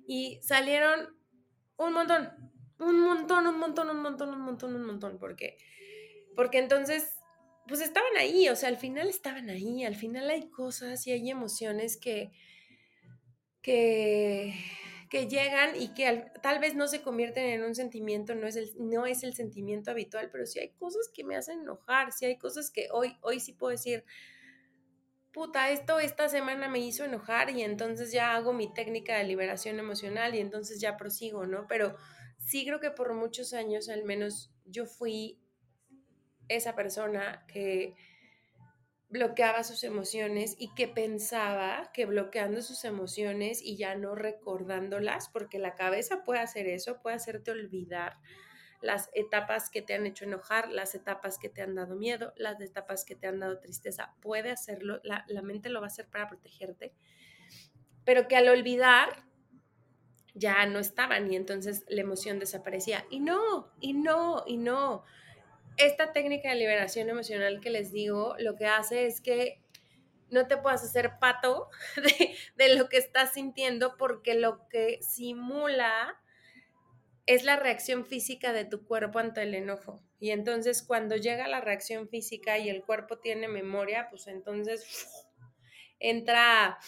Y 0.07 0.39
salieron 0.41 1.17
un 1.77 1.93
montón, 1.93 2.31
un 2.79 3.01
montón, 3.01 3.47
un 3.49 3.59
montón, 3.59 3.91
un 3.91 4.01
montón, 4.01 4.29
un 4.31 4.41
montón, 4.41 4.77
un 4.77 4.87
montón, 4.87 5.19
porque 5.19 5.59
porque 6.37 6.59
entonces 6.59 7.16
pues 7.69 7.81
estaban 7.81 8.17
ahí, 8.19 8.49
o 8.49 8.57
sea, 8.57 8.69
al 8.69 8.77
final 8.77 9.09
estaban 9.09 9.51
ahí, 9.51 9.85
al 9.85 9.97
final 9.97 10.31
hay 10.31 10.51
cosas 10.51 11.07
y 11.07 11.13
hay 11.13 11.31
emociones 11.31 11.97
que 11.97 12.33
que 13.63 14.55
que 15.09 15.29
llegan 15.29 15.81
y 15.81 15.95
que 15.95 16.27
tal 16.43 16.59
vez 16.59 16.75
no 16.75 16.89
se 16.89 17.03
convierten 17.03 17.47
en 17.47 17.63
un 17.65 17.75
sentimiento, 17.75 18.35
no 18.35 18.47
es, 18.47 18.57
el, 18.57 18.71
no 18.79 19.07
es 19.07 19.23
el 19.23 19.35
sentimiento 19.35 19.91
habitual, 19.91 20.31
pero 20.31 20.47
sí 20.47 20.59
hay 20.59 20.73
cosas 20.73 21.11
que 21.15 21.25
me 21.25 21.37
hacen 21.37 21.61
enojar, 21.61 22.13
sí 22.13 22.25
hay 22.27 22.39
cosas 22.39 22.71
que 22.71 22.89
hoy, 22.93 23.17
hoy 23.23 23.41
sí 23.41 23.53
puedo 23.53 23.71
decir, 23.71 24.05
puta, 25.33 25.71
esto 25.71 26.01
esta 26.01 26.29
semana 26.29 26.69
me 26.69 26.81
hizo 26.81 27.05
enojar 27.05 27.51
y 27.51 27.63
entonces 27.63 28.11
ya 28.11 28.35
hago 28.35 28.53
mi 28.53 28.73
técnica 28.73 29.17
de 29.17 29.25
liberación 29.25 29.79
emocional 29.79 30.35
y 30.35 30.41
entonces 30.41 30.81
ya 30.81 30.97
prosigo, 30.97 31.47
¿no? 31.47 31.67
Pero 31.69 31.97
sí 32.39 32.65
creo 32.65 32.81
que 32.81 32.91
por 32.91 33.15
muchos 33.15 33.53
años 33.53 33.89
al 33.89 34.05
menos 34.05 34.51
yo 34.65 34.87
fui 34.87 35.41
esa 36.49 36.75
persona 36.75 37.45
que 37.47 37.95
bloqueaba 39.09 39.63
sus 39.63 39.85
emociones 39.85 40.57
y 40.59 40.75
que 40.75 40.89
pensaba 40.89 41.91
que 41.93 42.07
bloqueando 42.07 42.61
sus 42.61 42.85
emociones 42.85 43.63
y 43.63 43.77
ya 43.77 43.95
no 43.95 44.15
recordándolas, 44.15 45.29
porque 45.29 45.59
la 45.59 45.75
cabeza 45.75 46.25
puede 46.25 46.41
hacer 46.41 46.67
eso, 46.67 47.01
puede 47.03 47.17
hacerte 47.17 47.53
olvidar 47.53 48.19
las 48.83 49.09
etapas 49.15 49.71
que 49.71 49.81
te 49.81 49.95
han 49.95 50.07
hecho 50.07 50.25
enojar, 50.25 50.71
las 50.71 50.95
etapas 50.95 51.39
que 51.39 51.49
te 51.49 51.63
han 51.63 51.75
dado 51.75 51.97
miedo, 51.97 52.33
las 52.37 52.61
etapas 52.61 53.05
que 53.05 53.15
te 53.15 53.27
han 53.27 53.41
dado 53.41 53.59
tristeza, 53.59 54.15
puede 54.21 54.51
hacerlo, 54.51 55.01
la, 55.03 55.25
la 55.29 55.43
mente 55.43 55.71
lo 55.71 55.81
va 55.81 55.87
a 55.87 55.89
hacer 55.89 56.09
para 56.09 56.29
protegerte, 56.29 56.93
pero 58.05 58.29
que 58.29 58.37
al 58.37 58.49
olvidar 58.49 59.25
ya 60.35 60.67
no 60.67 60.79
estaban 60.79 61.33
y 61.33 61.37
entonces 61.37 61.85
la 61.89 62.03
emoción 62.03 62.39
desaparecía. 62.39 63.07
Y 63.11 63.21
no, 63.21 63.73
y 63.81 63.95
no, 63.95 64.45
y 64.47 64.59
no 64.59 65.05
esta 65.77 66.13
técnica 66.13 66.51
de 66.51 66.57
liberación 66.57 67.09
emocional 67.09 67.61
que 67.61 67.71
les 67.71 67.93
digo, 67.93 68.35
lo 68.39 68.57
que 68.57 68.67
hace 68.67 69.07
es 69.07 69.21
que 69.21 69.61
no 70.31 70.47
te 70.47 70.57
puedas 70.57 70.83
hacer 70.83 71.19
pato 71.21 71.69
de, 72.57 72.75
lo 72.75 72.89
que 72.89 72.99
estás 72.99 73.35
sintiendo 73.35 73.97
porque 73.97 74.35
lo 74.35 74.69
que 74.69 74.99
simula 75.03 76.21
es 77.27 77.45
la 77.45 77.57
reacción 77.57 78.07
física 78.07 78.53
de 78.53 78.65
tu 78.65 78.87
cuerpo 78.87 79.19
ante 79.19 79.43
el 79.43 79.55
enojo. 79.55 80.01
Y 80.19 80.31
entonces 80.31 80.83
cuando 80.83 81.17
llega 81.17 81.49
la 81.49 81.61
reacción 81.61 82.09
física 82.09 82.59
y 82.59 82.69
el 82.69 82.85
cuerpo 82.85 83.19
tiene 83.19 83.49
memoria, 83.49 84.09
pues 84.11 84.27
entonces 84.29 85.27
entra 85.99 86.79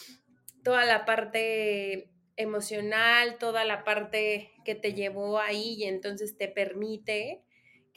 toda 0.62 0.84
la 0.84 1.04
parte 1.04 2.10
emocional, 2.36 3.36
toda 3.38 3.64
la 3.64 3.82
parte 3.82 4.52
que 4.64 4.76
te 4.76 4.94
llevó 4.94 5.40
ahí 5.40 5.74
y 5.74 5.84
entonces 5.84 6.36
te 6.36 6.46
permite 6.46 7.42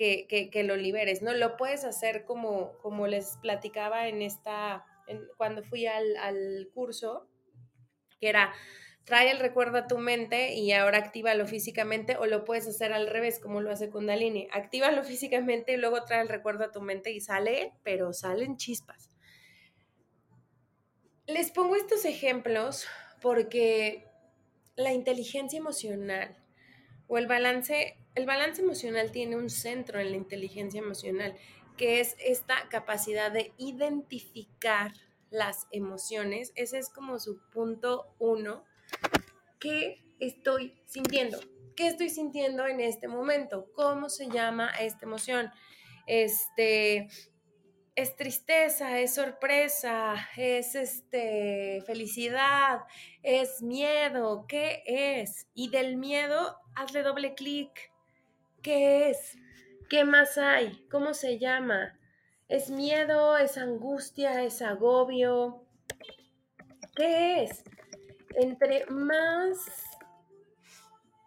que, 0.02 0.64
lo 0.64 0.76
liberes, 0.76 1.22
¿no? 1.22 1.34
Lo 1.34 1.58
puedes 1.58 1.84
hacer 1.84 2.26
como, 2.26 2.78
como 2.80 3.06
les 3.08 3.38
platicaba 3.38 4.08
en 4.08 4.22
esta, 4.22 4.86
cuando 5.38 5.64
fui 5.64 5.86
al, 5.86 6.70
curso, 6.74 7.28
que 8.20 8.30
era, 8.30 8.52
trae 9.04 9.30
el 9.30 9.40
recuerdo 9.40 9.78
a 9.78 9.88
tu 9.88 10.00
mente 10.00 10.54
y 10.56 10.72
ahora 10.72 10.98
actívalo 10.98 11.46
físicamente, 11.46 12.18
o 12.18 12.26
lo 12.26 12.46
puedes 12.46 12.68
hacer 12.68 12.94
al 12.94 13.08
revés, 13.08 13.40
como 13.40 13.62
lo 13.62 13.72
hace 13.72 13.90
Kundalini. 13.92 14.48
Actívalo 14.52 15.04
físicamente 15.04 15.74
y 15.74 15.78
luego 15.78 16.04
trae 16.04 16.22
el 16.22 16.30
recuerdo 16.30 16.66
a 16.66 16.72
tu 16.72 16.82
mente 16.82 17.12
y 17.12 17.22
sale, 17.22 17.74
pero 17.84 18.12
salen 18.14 18.58
chispas. 18.58 19.12
Les 21.28 21.52
pongo 21.52 21.76
estos 21.76 22.06
ejemplos 22.06 22.88
porque 23.22 24.08
la 24.76 24.94
inteligencia 24.94 25.60
emocional 25.60 26.36
o 27.08 27.20
el 27.20 27.28
balance 27.28 28.01
el 28.15 28.26
balance 28.26 28.62
emocional 28.62 29.12
tiene 29.12 29.36
un 29.36 29.50
centro 29.50 30.00
en 30.00 30.12
la 30.12 30.17
inteligencia 30.17 30.80
emocional, 30.80 31.36
que 31.78 32.00
es 32.00 32.15
esta 32.19 32.67
capacidad 32.69 33.32
de 33.32 33.54
identificar 33.58 34.93
las 35.30 35.67
emociones. 35.71 36.52
Ese 36.56 36.78
es 36.78 36.89
como 36.89 37.19
su 37.19 37.39
punto 37.52 38.13
uno. 38.19 38.65
¿Qué 39.60 40.04
estoy 40.19 40.76
sintiendo? 40.86 41.39
¿Qué 41.76 41.88
estoy 41.88 42.10
sintiendo 42.10 42.67
en 42.67 42.82
este 42.82 43.08
momento? 43.08 43.71
¿Cómo 43.74 44.10
se 44.10 44.30
llama 44.30 44.69
esta 44.80 45.06
emoción? 45.06 45.50
Este, 46.06 47.08
es 47.95 48.15
tristeza, 48.17 49.00
es 49.00 49.15
sorpresa, 49.15 50.15
es 50.36 50.76
este 50.76 51.82
felicidad, 51.86 52.82
es 53.24 53.62
miedo, 53.62 54.45
¿qué 54.47 54.84
es? 54.86 55.47
Y 55.54 55.69
del 55.69 55.97
miedo 55.97 56.58
hazle 56.76 57.04
doble 57.04 57.34
clic 57.36 57.90
¿Qué 58.62 59.10
es? 59.10 59.39
¿Qué 59.89 60.06
más 60.06 60.38
hay? 60.38 60.86
¿Cómo 60.91 61.15
se 61.15 61.39
llama? 61.39 61.97
¿Es 62.47 62.69
miedo? 62.69 63.36
¿Es 63.38 63.58
angustia? 63.58 64.43
¿Es 64.43 64.62
agobio? 64.62 65.65
¿Qué 66.95 67.43
es? 67.43 67.63
Entre 68.36 68.86
más 68.86 69.58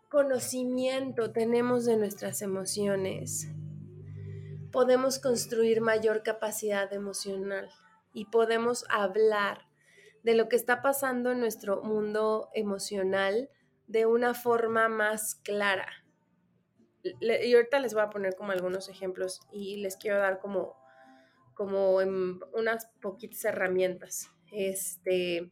conocimiento 0.09 1.33
tenemos 1.33 1.85
de 1.87 1.97
nuestras 1.97 2.41
emociones, 2.41 3.49
podemos 4.71 5.19
construir 5.19 5.81
mayor 5.81 6.23
capacidad 6.23 6.93
emocional 6.93 7.69
y 8.13 8.27
podemos 8.27 8.85
hablar 8.91 9.67
de 10.23 10.35
lo 10.35 10.49
que 10.49 10.55
está 10.55 10.83
pasando 10.83 11.33
en 11.33 11.41
nuestro 11.41 11.83
mundo 11.83 12.49
emocional 12.55 13.51
de 13.89 14.07
una 14.07 14.35
forma 14.35 14.89
más 14.89 15.35
clara 15.35 16.04
y 17.21 17.55
ahorita 17.55 17.79
les 17.81 17.95
voy 17.95 18.03
a 18.03 18.11
poner 18.11 18.35
como 18.35 18.53
algunos 18.53 18.89
ejemplos 18.89 19.41
y 19.53 19.77
les 19.79 19.97
quiero 19.97 20.19
dar 20.19 20.41
como, 20.41 20.77
como 21.55 21.97
unas 21.97 22.87
poquitas 23.01 23.45
herramientas. 23.45 24.31
Este, 24.51 25.51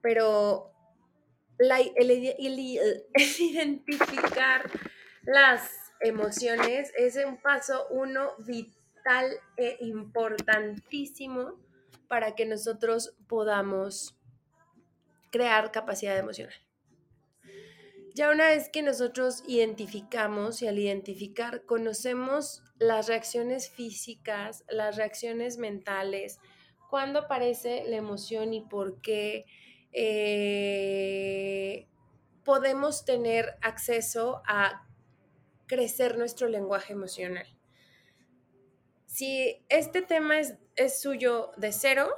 pero 0.00 0.72
el, 1.58 2.58
identificar 3.38 4.70
las 5.22 5.70
emociones 6.00 6.92
es 6.96 7.16
un 7.16 7.40
paso 7.40 7.86
uno 7.90 8.32
vital 8.38 9.30
e 9.56 9.76
importantísimo 9.80 11.58
para 12.08 12.34
que 12.34 12.46
nosotros 12.46 13.14
podamos 13.28 14.16
crear 15.30 15.72
capacidad 15.72 16.16
emocional. 16.16 16.54
Ya 18.16 18.30
una 18.30 18.46
vez 18.46 18.70
que 18.70 18.80
nosotros 18.82 19.44
identificamos 19.46 20.62
y 20.62 20.66
al 20.66 20.78
identificar 20.78 21.66
conocemos 21.66 22.62
las 22.78 23.08
reacciones 23.08 23.68
físicas, 23.68 24.64
las 24.70 24.96
reacciones 24.96 25.58
mentales, 25.58 26.40
cuándo 26.88 27.18
aparece 27.18 27.84
la 27.86 27.96
emoción 27.96 28.54
y 28.54 28.62
por 28.62 29.02
qué 29.02 29.44
eh, 29.92 31.88
podemos 32.42 33.04
tener 33.04 33.58
acceso 33.60 34.40
a 34.46 34.88
crecer 35.66 36.16
nuestro 36.16 36.48
lenguaje 36.48 36.94
emocional. 36.94 37.46
Si 39.04 39.62
este 39.68 40.00
tema 40.00 40.40
es, 40.40 40.54
es 40.76 41.02
suyo 41.02 41.50
de 41.58 41.70
cero, 41.70 42.08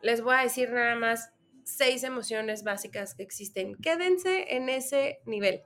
les 0.00 0.22
voy 0.22 0.36
a 0.36 0.42
decir 0.42 0.70
nada 0.70 0.94
más 0.94 1.34
seis 1.64 2.02
emociones 2.04 2.64
básicas 2.64 3.14
que 3.14 3.22
existen. 3.22 3.76
Quédense 3.76 4.56
en 4.56 4.68
ese 4.68 5.20
nivel. 5.26 5.62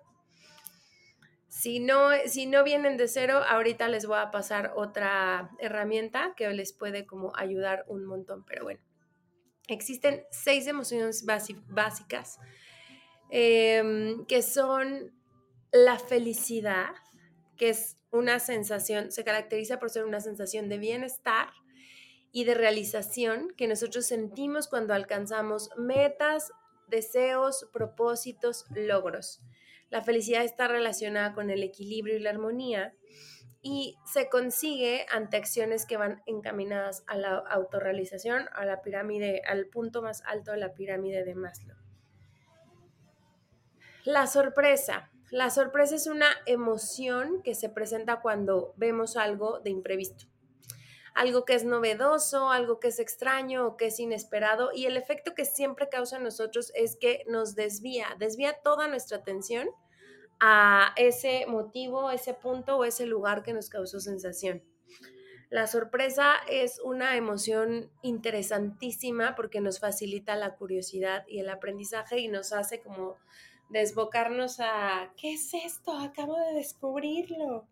Si 1.48 1.80
no, 1.80 2.10
si 2.26 2.46
no 2.46 2.64
vienen 2.64 2.96
de 2.96 3.08
cero, 3.08 3.40
ahorita 3.48 3.88
les 3.88 4.06
voy 4.06 4.18
a 4.18 4.30
pasar 4.30 4.72
otra 4.76 5.50
herramienta 5.58 6.34
que 6.36 6.50
les 6.50 6.72
puede 6.74 7.06
como 7.06 7.32
ayudar 7.34 7.84
un 7.88 8.04
montón. 8.04 8.44
Pero 8.44 8.64
bueno, 8.64 8.80
existen 9.66 10.24
seis 10.30 10.66
emociones 10.66 11.24
básicas 11.24 12.38
em, 13.30 14.26
que 14.26 14.42
son 14.42 15.12
la 15.72 15.98
felicidad, 15.98 16.90
que 17.56 17.70
es 17.70 17.96
una 18.10 18.38
sensación, 18.38 19.10
se 19.10 19.24
caracteriza 19.24 19.78
por 19.78 19.90
ser 19.90 20.04
una 20.04 20.20
sensación 20.20 20.68
de 20.68 20.78
bienestar, 20.78 21.48
y 22.36 22.44
de 22.44 22.52
realización 22.52 23.54
que 23.56 23.66
nosotros 23.66 24.04
sentimos 24.04 24.68
cuando 24.68 24.92
alcanzamos 24.92 25.70
metas, 25.78 26.52
deseos, 26.86 27.66
propósitos, 27.72 28.66
logros. 28.74 29.40
La 29.88 30.02
felicidad 30.02 30.44
está 30.44 30.68
relacionada 30.68 31.32
con 31.32 31.48
el 31.48 31.62
equilibrio 31.62 32.14
y 32.14 32.20
la 32.20 32.28
armonía 32.28 32.94
y 33.62 33.96
se 34.04 34.28
consigue 34.28 35.06
ante 35.10 35.38
acciones 35.38 35.86
que 35.86 35.96
van 35.96 36.22
encaminadas 36.26 37.04
a 37.06 37.16
la 37.16 37.38
autorrealización, 37.38 38.50
a 38.52 38.66
la 38.66 38.82
pirámide, 38.82 39.40
al 39.48 39.68
punto 39.68 40.02
más 40.02 40.22
alto 40.26 40.50
de 40.50 40.58
la 40.58 40.74
pirámide 40.74 41.24
de 41.24 41.34
Maslow. 41.34 41.78
La 44.04 44.26
sorpresa. 44.26 45.10
La 45.30 45.48
sorpresa 45.48 45.94
es 45.94 46.06
una 46.06 46.28
emoción 46.44 47.40
que 47.42 47.54
se 47.54 47.70
presenta 47.70 48.20
cuando 48.20 48.74
vemos 48.76 49.16
algo 49.16 49.60
de 49.60 49.70
imprevisto 49.70 50.26
algo 51.16 51.46
que 51.46 51.54
es 51.54 51.64
novedoso, 51.64 52.50
algo 52.50 52.78
que 52.78 52.88
es 52.88 52.98
extraño 52.98 53.66
o 53.66 53.76
que 53.78 53.86
es 53.86 53.98
inesperado 53.98 54.70
y 54.74 54.84
el 54.84 54.98
efecto 54.98 55.34
que 55.34 55.46
siempre 55.46 55.88
causa 55.88 56.18
en 56.18 56.24
nosotros 56.24 56.70
es 56.74 56.96
que 56.96 57.24
nos 57.26 57.54
desvía, 57.54 58.14
desvía 58.18 58.52
toda 58.62 58.86
nuestra 58.86 59.16
atención 59.16 59.66
a 60.40 60.92
ese 60.96 61.46
motivo, 61.46 62.10
ese 62.10 62.34
punto 62.34 62.76
o 62.76 62.84
ese 62.84 63.06
lugar 63.06 63.42
que 63.42 63.54
nos 63.54 63.70
causó 63.70 63.98
sensación. 63.98 64.62
La 65.48 65.66
sorpresa 65.66 66.34
es 66.50 66.80
una 66.80 67.16
emoción 67.16 67.90
interesantísima 68.02 69.34
porque 69.36 69.62
nos 69.62 69.80
facilita 69.80 70.36
la 70.36 70.56
curiosidad 70.56 71.24
y 71.26 71.38
el 71.38 71.48
aprendizaje 71.48 72.18
y 72.18 72.28
nos 72.28 72.52
hace 72.52 72.82
como 72.82 73.16
desbocarnos 73.70 74.60
a, 74.60 75.14
¿qué 75.16 75.32
es 75.32 75.54
esto? 75.54 75.96
Acabo 75.96 76.36
de 76.36 76.52
descubrirlo 76.52 77.68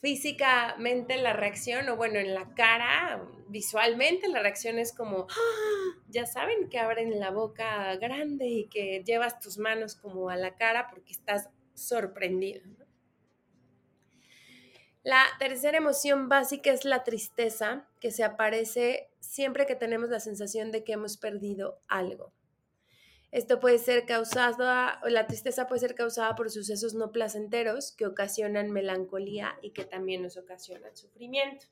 físicamente 0.00 1.16
la 1.16 1.32
reacción, 1.32 1.88
o 1.88 1.96
bueno, 1.96 2.18
en 2.18 2.34
la 2.34 2.54
cara, 2.54 3.22
visualmente 3.48 4.28
la 4.28 4.40
reacción 4.40 4.78
es 4.78 4.92
como, 4.92 5.26
¡Ah! 5.30 6.00
ya 6.08 6.26
saben 6.26 6.68
que 6.68 6.78
abren 6.78 7.18
la 7.18 7.30
boca 7.30 7.94
grande 7.96 8.46
y 8.46 8.68
que 8.68 9.02
llevas 9.04 9.40
tus 9.40 9.58
manos 9.58 9.96
como 9.96 10.28
a 10.28 10.36
la 10.36 10.54
cara 10.56 10.88
porque 10.90 11.12
estás 11.12 11.48
sorprendido. 11.74 12.62
La 15.02 15.22
tercera 15.38 15.78
emoción 15.78 16.28
básica 16.28 16.72
es 16.72 16.84
la 16.84 17.04
tristeza, 17.04 17.88
que 18.00 18.10
se 18.10 18.24
aparece 18.24 19.08
siempre 19.20 19.64
que 19.64 19.76
tenemos 19.76 20.10
la 20.10 20.18
sensación 20.18 20.72
de 20.72 20.82
que 20.82 20.94
hemos 20.94 21.16
perdido 21.16 21.80
algo. 21.86 22.32
Esto 23.32 23.60
puede 23.60 23.78
ser 23.78 24.06
causada, 24.06 25.00
la 25.04 25.26
tristeza 25.26 25.66
puede 25.66 25.80
ser 25.80 25.94
causada 25.94 26.34
por 26.36 26.50
sucesos 26.50 26.94
no 26.94 27.12
placenteros 27.12 27.92
que 27.92 28.06
ocasionan 28.06 28.70
melancolía 28.70 29.58
y 29.62 29.72
que 29.72 29.84
también 29.84 30.22
nos 30.22 30.36
ocasionan 30.36 30.96
sufrimiento. 30.96 31.66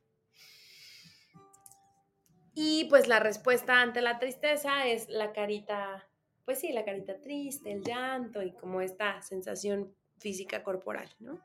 Y 2.54 2.84
pues 2.84 3.08
la 3.08 3.18
respuesta 3.18 3.80
ante 3.80 4.00
la 4.00 4.18
tristeza 4.18 4.86
es 4.86 5.08
la 5.08 5.32
carita, 5.32 6.08
pues 6.44 6.60
sí, 6.60 6.72
la 6.72 6.84
carita 6.84 7.20
triste, 7.20 7.72
el 7.72 7.82
llanto 7.82 8.42
y 8.42 8.52
como 8.52 8.80
esta 8.80 9.20
sensación 9.22 9.94
física 10.18 10.62
corporal, 10.62 11.10
¿no? 11.18 11.40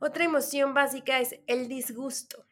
Otra 0.00 0.24
emoción 0.24 0.74
básica 0.74 1.20
es 1.20 1.38
el 1.46 1.68
disgusto, 1.68 2.44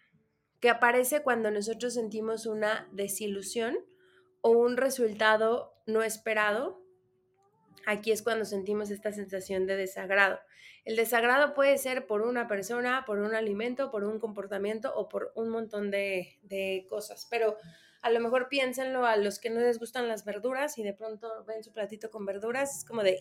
que 0.60 0.70
aparece 0.70 1.22
cuando 1.22 1.50
nosotros 1.50 1.94
sentimos 1.94 2.46
una 2.46 2.88
desilusión 2.92 3.76
o 4.40 4.50
un 4.50 4.76
resultado 4.76 5.74
no 5.92 6.02
esperado. 6.02 6.82
Aquí 7.86 8.12
es 8.12 8.22
cuando 8.22 8.44
sentimos 8.44 8.90
esta 8.90 9.12
sensación 9.12 9.66
de 9.66 9.76
desagrado. 9.76 10.38
El 10.84 10.96
desagrado 10.96 11.54
puede 11.54 11.76
ser 11.78 12.06
por 12.06 12.22
una 12.22 12.46
persona, 12.46 13.04
por 13.06 13.18
un 13.18 13.34
alimento, 13.34 13.90
por 13.90 14.04
un 14.04 14.18
comportamiento 14.18 14.94
o 14.94 15.08
por 15.08 15.32
un 15.34 15.48
montón 15.48 15.90
de, 15.90 16.86
cosas, 16.88 17.26
pero 17.30 17.56
a 18.02 18.10
lo 18.10 18.20
mejor 18.20 18.48
piénsenlo 18.48 19.04
a 19.04 19.16
los 19.16 19.38
que 19.38 19.50
no 19.50 19.60
les 19.60 19.78
gustan 19.78 20.08
las 20.08 20.24
verduras 20.24 20.78
y 20.78 20.82
de 20.82 20.94
pronto 20.94 21.44
ven 21.44 21.62
su 21.62 21.72
platito 21.72 22.10
con 22.10 22.24
verduras, 22.24 22.78
es 22.78 22.84
como 22.84 23.02
de, 23.02 23.20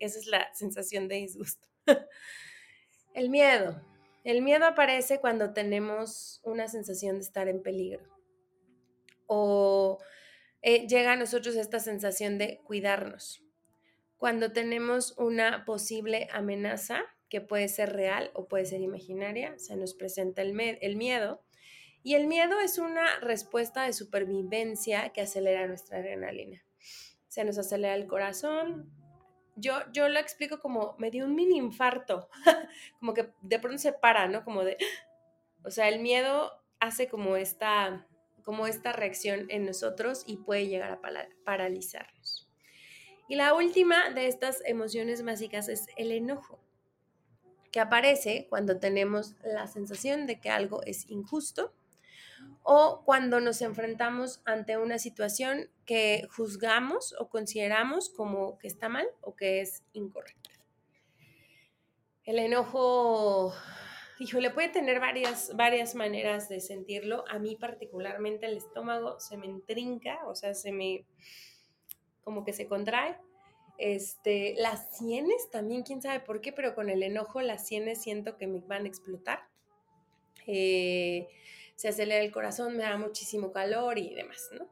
esa 0.00 0.18
es 0.18 0.26
la 0.26 0.52
sensación 0.54 1.06
de 1.08 1.16
disgusto. 1.16 1.68
El 3.14 3.30
miedo. 3.30 3.80
El 4.24 4.42
miedo 4.42 4.66
aparece 4.66 5.20
cuando 5.20 5.52
tenemos 5.52 6.40
una 6.44 6.68
sensación 6.68 7.16
de 7.16 7.22
estar 7.22 7.48
en 7.48 7.62
peligro 7.62 8.12
o 9.26 9.98
eh, 10.62 10.86
llega 10.86 11.12
a 11.12 11.16
nosotros 11.16 11.56
esta 11.56 11.80
sensación 11.80 12.38
de 12.38 12.60
cuidarnos 12.64 13.42
cuando 14.22 14.52
tenemos 14.52 15.18
una 15.18 15.64
posible 15.64 16.28
amenaza 16.30 17.02
que 17.28 17.40
puede 17.40 17.66
ser 17.66 17.92
real 17.92 18.30
o 18.34 18.46
puede 18.46 18.66
ser 18.66 18.80
imaginaria, 18.80 19.58
se 19.58 19.74
nos 19.74 19.94
presenta 19.94 20.42
el, 20.42 20.56
el 20.80 20.94
miedo. 20.94 21.42
Y 22.04 22.14
el 22.14 22.28
miedo 22.28 22.60
es 22.60 22.78
una 22.78 23.18
respuesta 23.18 23.82
de 23.82 23.92
supervivencia 23.92 25.08
que 25.08 25.22
acelera 25.22 25.66
nuestra 25.66 25.98
adrenalina. 25.98 26.62
Se 27.26 27.42
nos 27.42 27.58
acelera 27.58 27.96
el 27.96 28.06
corazón. 28.06 28.92
Yo, 29.56 29.80
yo 29.92 30.08
lo 30.08 30.20
explico 30.20 30.60
como 30.60 30.94
me 30.98 31.10
dio 31.10 31.24
un 31.24 31.34
mini 31.34 31.56
infarto, 31.56 32.28
como 33.00 33.14
que 33.14 33.28
de 33.40 33.58
pronto 33.58 33.78
se 33.78 33.92
para, 33.92 34.28
¿no? 34.28 34.44
Como 34.44 34.62
de, 34.62 34.76
o 35.64 35.72
sea, 35.72 35.88
el 35.88 35.98
miedo 35.98 36.62
hace 36.78 37.08
como 37.08 37.34
esta, 37.34 38.06
como 38.42 38.66
esta 38.66 38.92
reacción 38.92 39.46
en 39.48 39.64
nosotros 39.66 40.24
y 40.26 40.36
puede 40.36 40.66
llegar 40.66 40.92
a 40.92 41.00
paralizarnos. 41.44 42.48
Y 43.28 43.36
la 43.36 43.54
última 43.54 44.10
de 44.10 44.26
estas 44.26 44.62
emociones 44.66 45.24
básicas 45.24 45.68
es 45.68 45.86
el 45.96 46.12
enojo, 46.12 46.60
que 47.70 47.80
aparece 47.80 48.46
cuando 48.50 48.78
tenemos 48.78 49.34
la 49.42 49.66
sensación 49.66 50.26
de 50.26 50.40
que 50.40 50.50
algo 50.50 50.82
es 50.82 51.08
injusto 51.08 51.72
o 52.62 53.02
cuando 53.04 53.40
nos 53.40 53.62
enfrentamos 53.62 54.40
ante 54.44 54.76
una 54.76 54.98
situación 54.98 55.70
que 55.86 56.28
juzgamos 56.36 57.14
o 57.18 57.28
consideramos 57.28 58.10
como 58.10 58.58
que 58.58 58.68
está 58.68 58.88
mal 58.88 59.06
o 59.20 59.34
que 59.34 59.60
es 59.60 59.82
incorrecta. 59.92 60.50
El 62.24 62.38
enojo, 62.38 63.52
híjole, 64.22 64.50
puede 64.50 64.68
tener 64.68 65.00
varias, 65.00 65.54
varias 65.56 65.96
maneras 65.96 66.48
de 66.48 66.60
sentirlo. 66.60 67.24
A 67.28 67.40
mí 67.40 67.56
particularmente 67.56 68.46
el 68.46 68.56
estómago 68.56 69.18
se 69.18 69.36
me 69.36 69.46
entrinca, 69.46 70.20
o 70.26 70.36
sea, 70.36 70.54
se 70.54 70.70
me 70.70 71.04
como 72.22 72.44
que 72.44 72.52
se 72.52 72.68
contrae. 72.68 73.16
Este, 73.78 74.54
las 74.58 74.96
sienes 74.96 75.50
también, 75.50 75.82
quién 75.82 76.00
sabe 76.00 76.20
por 76.20 76.40
qué, 76.40 76.52
pero 76.52 76.76
con 76.76 76.88
el 76.88 77.02
enojo 77.02 77.40
las 77.40 77.66
sienes 77.66 78.00
siento 78.00 78.36
que 78.36 78.46
me 78.46 78.60
van 78.60 78.84
a 78.84 78.88
explotar. 78.88 79.40
Eh, 80.46 81.26
se 81.74 81.88
acelera 81.88 82.22
el 82.22 82.30
corazón, 82.30 82.76
me 82.76 82.84
da 82.84 82.96
muchísimo 82.96 83.50
calor 83.50 83.98
y 83.98 84.14
demás, 84.14 84.50
¿no? 84.52 84.68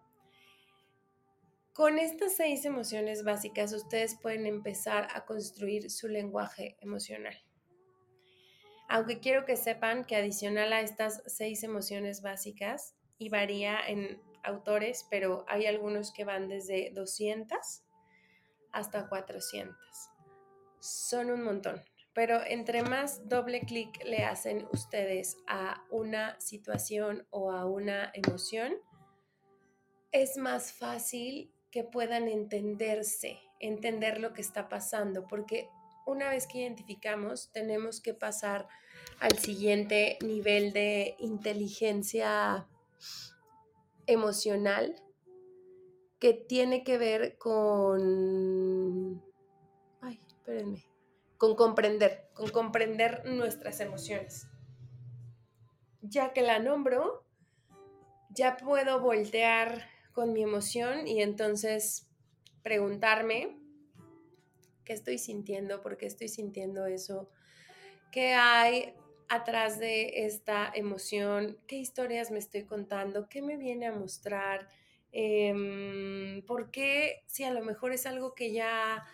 Con 1.73 1.99
estas 1.99 2.37
seis 2.37 2.65
emociones 2.65 3.25
básicas 3.25 3.73
ustedes 3.73 4.17
pueden 4.21 4.47
empezar 4.47 5.09
a 5.13 5.25
construir 5.25 5.91
su 5.91 6.07
lenguaje 6.07 6.77
emocional. 6.81 7.37
Aunque 8.91 9.21
quiero 9.21 9.47
que 9.47 9.57
sepan 9.57 10.05
que 10.05 10.17
adicional 10.17 10.73
a 10.75 10.83
estas 10.83 11.23
seis 11.27 11.63
emociones 11.63 12.21
básicas, 12.21 12.95
y 13.21 13.29
varía 13.29 13.79
en 13.87 14.21
autores, 14.43 15.07
pero 15.11 15.45
hay 15.47 15.67
algunos 15.67 16.11
que 16.11 16.25
van 16.25 16.49
desde 16.49 16.91
200 16.95 17.59
hasta 18.73 19.09
400. 19.09 19.77
Son 20.81 21.31
un 21.31 21.45
montón, 21.45 21.85
pero 22.15 22.41
entre 22.45 22.83
más 22.83 23.29
doble 23.29 23.61
clic 23.61 24.03
le 24.05 24.25
hacen 24.25 24.67
ustedes 24.73 25.37
a 25.47 25.85
una 25.91 26.41
situación 26.41 27.27
o 27.29 27.53
a 27.53 27.67
una 27.67 28.11
emoción, 28.15 28.73
es 30.13 30.39
más 30.39 30.73
fácil 30.73 31.53
que 31.71 31.85
puedan 31.85 32.27
entenderse, 32.27 33.39
entender 33.61 34.19
lo 34.19 34.33
que 34.33 34.41
está 34.41 34.71
pasando, 34.71 35.27
porque 35.29 35.69
una 36.07 36.31
vez 36.31 36.47
que 36.47 36.59
identificamos, 36.59 37.51
tenemos 37.53 38.01
que 38.01 38.15
pasar 38.15 38.69
al 39.21 39.39
siguiente 39.39 40.19
nivel 40.23 40.73
de 40.73 41.15
inteligencia 41.19 42.67
emocional 44.07 44.97
que 46.19 46.35
tiene 46.35 46.85
que 46.85 46.99
ver 46.99 47.39
con... 47.39 49.23
Ay, 50.01 50.21
espérenme. 50.27 50.85
Con 51.39 51.55
comprender, 51.57 52.29
con 52.35 52.51
comprender 52.51 53.25
nuestras 53.25 53.81
emociones. 53.81 54.47
Ya 56.03 56.33
que 56.33 56.43
la 56.43 56.59
nombro, 56.59 57.25
ya 58.31 58.57
puedo 58.57 59.01
voltear 59.01 59.87
con 60.13 60.33
mi 60.33 60.43
emoción 60.43 61.07
y 61.07 61.23
entonces 61.23 62.09
preguntarme 62.63 63.60
qué 64.85 64.93
estoy 64.93 65.19
sintiendo, 65.19 65.83
por 65.83 65.97
qué 65.97 66.07
estoy 66.07 66.29
sintiendo 66.29 66.87
eso, 66.87 67.29
qué 68.11 68.35
hay 68.35 68.95
atrás 69.29 69.79
de 69.79 70.27
esta 70.27 70.71
emoción, 70.75 71.59
qué 71.67 71.77
historias 71.77 72.31
me 72.31 72.39
estoy 72.39 72.65
contando, 72.65 73.29
qué 73.29 73.43
me 73.43 73.57
viene 73.57 73.87
a 73.87 73.93
mostrar, 73.93 74.69
eh, 75.13 76.43
por 76.47 76.71
qué 76.71 77.23
si 77.27 77.45
a 77.45 77.53
lo 77.53 77.63
mejor 77.63 77.93
es 77.93 78.07
algo 78.07 78.35
que 78.35 78.53
ya 78.53 79.05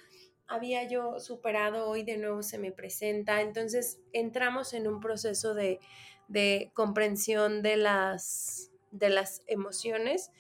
había 0.49 0.89
yo 0.89 1.19
superado, 1.19 1.89
hoy 1.89 2.03
de 2.03 2.19
nuevo 2.19 2.43
se 2.43 2.59
me 2.59 2.73
presenta. 2.73 3.41
Entonces 3.41 4.01
entramos 4.13 4.73
en 4.73 4.87
un 4.89 5.01
proceso 5.01 5.55
de, 5.55 5.81
de 6.29 6.71
comprensión 6.75 7.63
de 7.63 7.77
las, 7.77 8.71
de 8.91 9.09
las 9.11 9.43
emociones 9.47 10.31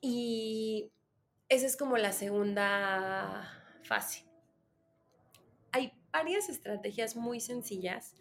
y 0.00 0.90
esa 1.48 1.66
es 1.66 1.76
como 1.76 1.96
la 1.96 2.12
segunda 2.12 3.61
fase. 3.82 4.24
Hay 5.72 5.92
varias 6.12 6.48
estrategias 6.48 7.16
muy 7.16 7.40
sencillas 7.40 8.14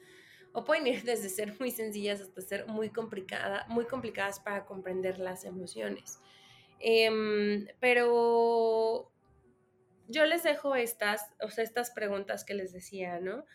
o 0.54 0.64
pueden 0.64 0.88
ir 0.88 1.04
desde 1.04 1.30
ser 1.30 1.60
muy 1.60 1.72
sencillas 1.72 2.22
hasta 2.22 2.42
ser 2.42 2.68
muy, 2.68 2.90
complicada, 2.90 3.66
muy 3.70 3.86
complicadas 3.86 4.40
para 4.40 4.66
comprender 4.66 5.20
las 5.20 5.46
emociones. 5.46 6.20
Em, 6.80 7.68
pero 7.80 9.12
yo 10.08 10.26
les 10.26 10.44
dejo 10.44 10.76
estas, 10.76 11.32
o 11.42 11.50
sea, 11.50 11.64
estas 11.64 11.92
preguntas 11.92 12.44
que 12.44 12.54
les 12.54 12.74
decía, 12.74 13.20
¿no? 13.20 13.46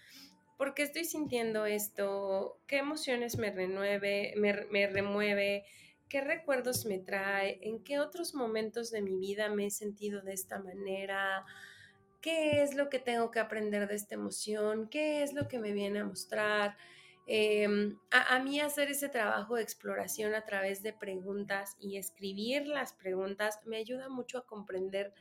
¿Por 0.57 0.73
qué 0.73 0.83
estoy 0.85 1.05
sintiendo 1.05 1.66
esto? 1.66 2.59
¿Qué 2.66 2.79
emociones 2.79 3.37
me, 3.37 3.51
renueve, 3.51 4.33
me 4.37 4.87
remueve? 4.87 5.64
¿Qué 6.09 6.21
recuerdos 6.23 6.87
me 6.87 6.99
trae? 6.99 7.59
¿En 7.62 7.83
qué 7.83 7.99
otros 7.99 8.35
momentos 8.35 8.90
de 8.90 9.03
mi 9.03 9.19
vida 9.19 9.51
me 9.51 9.66
he 9.66 9.71
sentido 9.71 10.23
de 10.23 10.33
esta 10.33 10.59
manera? 10.59 11.45
Qué 12.21 12.63
es 12.63 12.75
lo 12.75 12.89
que 12.89 12.99
tengo 12.99 13.31
que 13.31 13.41
aprender 13.41 13.89
de 13.89 13.95
esta 13.95 14.14
emoción, 14.14 14.89
qué 14.89 15.23
es 15.23 15.33
lo 15.33 15.49
que 15.49 15.59
me 15.59 15.73
viene 15.73 16.01
a 16.01 16.05
mostrar. 16.05 16.77
Em, 17.29 17.99
a, 18.12 18.39
mí 18.39 18.61
hacer 18.61 18.89
ese 18.91 19.09
trabajo 19.09 19.57
de 19.57 19.62
exploración 19.62 20.35
a 20.35 20.45
través 20.45 20.83
de 20.85 20.93
preguntas 20.93 21.77
y 21.81 21.97
escribir 21.97 22.69
las 22.69 22.93
preguntas 22.93 23.59
me 23.64 23.79
ayuda 23.79 24.09
mucho 24.09 24.39
a 24.39 24.47
comprender 24.47 25.12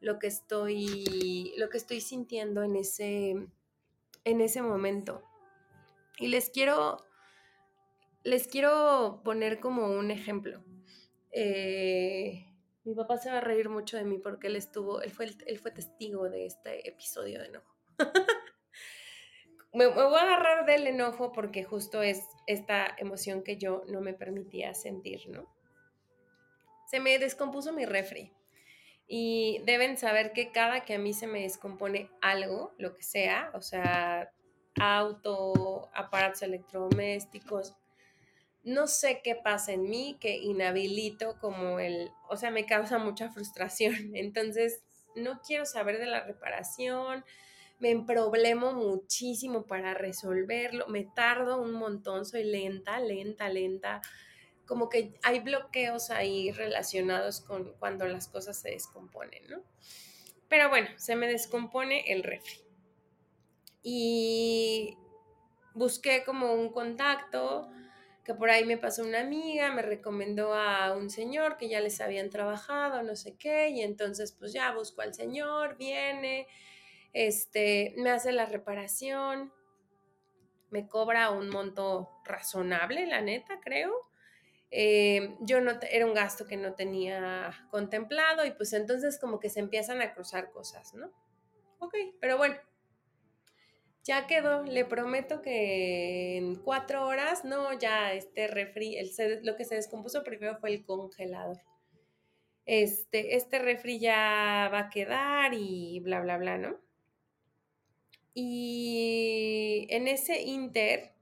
lo 0.00 0.18
que 0.18 0.26
estoy, 0.26 1.54
lo 1.56 1.70
que 1.70 1.76
estoy 1.76 2.00
sintiendo 2.00 2.64
en 2.64 2.74
ese, 2.74 3.36
en 4.24 4.40
ese 4.40 4.62
momento. 4.62 5.22
Y 6.18 6.28
les 6.28 6.50
quiero, 6.50 7.04
les 8.24 8.48
quiero 8.48 9.20
poner 9.24 9.60
como 9.60 9.86
un 9.92 10.10
ejemplo. 10.10 10.64
Eh, 11.30 12.46
mi 12.84 12.94
papá 12.94 13.16
se 13.16 13.30
va 13.30 13.38
a 13.38 13.40
reír 13.40 13.68
mucho 13.68 13.96
de 13.96 14.04
mí 14.04 14.18
porque 14.18 14.48
él 14.48 14.56
estuvo, 14.56 15.00
él 15.00 15.10
fue, 15.10 15.30
él 15.46 15.58
fue 15.58 15.70
testigo 15.70 16.28
de 16.28 16.46
este 16.46 16.86
episodio 16.88 17.40
de 17.40 17.46
enojo. 17.46 17.74
me, 19.72 19.86
voy 19.86 20.18
a 20.18 20.22
agarrar 20.22 20.66
del 20.66 20.86
enojo 20.86 21.32
porque 21.32 21.64
justo 21.64 22.02
es 22.02 22.22
esta 22.46 22.94
emoción 22.98 23.42
que 23.42 23.56
yo 23.56 23.84
no 23.88 24.00
me 24.00 24.12
permitía 24.12 24.74
sentir, 24.74 25.28
¿no? 25.28 25.52
Se 26.86 27.00
me 27.00 27.18
descompuso 27.18 27.72
mi 27.72 27.86
refri. 27.86 28.32
Y 29.06 29.62
deben 29.66 29.98
saber 29.98 30.32
que 30.32 30.50
cada 30.50 30.84
que 30.84 30.94
a 30.94 30.98
mí 30.98 31.12
se 31.12 31.26
me 31.26 31.42
descompone 31.42 32.10
algo, 32.22 32.72
lo 32.78 32.94
que 32.94 33.02
sea, 33.02 33.50
o 33.52 33.60
sea, 33.60 34.32
auto, 34.80 35.90
aparatos 35.94 36.42
electrodomésticos, 36.42 37.76
no 38.64 38.86
sé 38.86 39.20
qué 39.22 39.34
pasa 39.34 39.72
en 39.72 39.88
mí 39.88 40.16
que 40.20 40.36
inhabilito 40.38 41.38
como 41.38 41.78
el, 41.78 42.10
o 42.28 42.36
sea, 42.36 42.50
me 42.50 42.66
causa 42.66 42.98
mucha 42.98 43.30
frustración. 43.30 43.94
Entonces, 44.14 44.82
no 45.14 45.40
quiero 45.46 45.66
saber 45.66 45.98
de 45.98 46.06
la 46.06 46.24
reparación, 46.24 47.24
me 47.78 47.96
problemo 48.04 48.72
muchísimo 48.72 49.66
para 49.66 49.94
resolverlo, 49.94 50.86
me 50.88 51.04
tardo 51.04 51.60
un 51.60 51.72
montón, 51.72 52.24
soy 52.24 52.44
lenta, 52.44 52.98
lenta, 53.00 53.48
lenta. 53.48 54.00
Como 54.66 54.88
que 54.88 55.12
hay 55.22 55.40
bloqueos 55.40 56.10
ahí 56.10 56.50
relacionados 56.50 57.42
con 57.42 57.74
cuando 57.78 58.06
las 58.06 58.28
cosas 58.28 58.58
se 58.58 58.70
descomponen, 58.70 59.46
¿no? 59.48 59.62
Pero 60.48 60.70
bueno, 60.70 60.88
se 60.96 61.16
me 61.16 61.26
descompone 61.26 62.10
el 62.12 62.22
refri. 62.22 62.60
Y 63.82 64.96
busqué 65.74 66.24
como 66.24 66.54
un 66.54 66.70
contacto 66.70 67.68
que 68.24 68.34
por 68.34 68.50
ahí 68.50 68.64
me 68.64 68.78
pasó 68.78 69.02
una 69.02 69.20
amiga, 69.20 69.70
me 69.72 69.82
recomendó 69.82 70.54
a 70.54 70.94
un 70.96 71.10
señor 71.10 71.56
que 71.56 71.68
ya 71.68 71.80
les 71.80 72.00
habían 72.00 72.30
trabajado, 72.30 73.02
no 73.02 73.16
sé 73.16 73.36
qué, 73.36 73.68
y 73.68 73.82
entonces 73.82 74.32
pues 74.32 74.52
ya 74.52 74.72
busco 74.72 75.02
al 75.02 75.14
señor, 75.14 75.76
viene, 75.76 76.46
este, 77.12 77.94
me 77.98 78.10
hace 78.10 78.32
la 78.32 78.46
reparación, 78.46 79.52
me 80.70 80.88
cobra 80.88 81.30
un 81.30 81.50
monto 81.50 82.10
razonable, 82.24 83.06
la 83.06 83.20
neta, 83.20 83.60
creo. 83.60 83.92
Eh, 84.70 85.36
yo 85.40 85.60
no, 85.60 85.78
era 85.88 86.04
un 86.04 86.14
gasto 86.14 86.46
que 86.46 86.56
no 86.56 86.74
tenía 86.74 87.68
contemplado 87.70 88.44
y 88.44 88.50
pues 88.50 88.72
entonces 88.72 89.20
como 89.20 89.38
que 89.38 89.50
se 89.50 89.60
empiezan 89.60 90.02
a 90.02 90.12
cruzar 90.14 90.50
cosas, 90.50 90.94
¿no? 90.94 91.12
Ok, 91.78 91.94
pero 92.20 92.38
bueno, 92.38 92.56
ya 94.04 94.26
quedó, 94.26 94.62
le 94.64 94.84
prometo 94.84 95.40
que 95.40 96.36
en 96.36 96.56
cuatro 96.56 97.06
horas, 97.06 97.44
no, 97.44 97.72
ya 97.78 98.12
este 98.12 98.46
refri, 98.48 98.98
lo 99.42 99.56
que 99.56 99.64
se 99.64 99.76
descompuso 99.76 100.22
primero 100.22 100.58
fue 100.58 100.70
el 100.74 100.84
congelador. 100.84 101.60
Este, 102.66 103.36
este 103.36 103.58
refri 103.58 103.98
ya 103.98 104.68
va 104.72 104.80
a 104.80 104.90
quedar 104.90 105.54
y 105.54 106.00
bla, 106.00 106.20
bla, 106.20 106.36
bla, 106.36 106.58
¿no? 106.58 106.78
Y 108.34 109.86
en 109.90 110.08
ese 110.08 110.42
inter, 110.42 111.12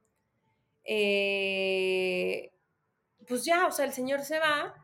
eh, 0.85 2.53
pues 3.28 3.45
ya, 3.45 3.66
o 3.66 3.70
sea, 3.70 3.85
el 3.85 3.93
señor 3.93 4.22
se 4.22 4.41
va, 4.41 4.74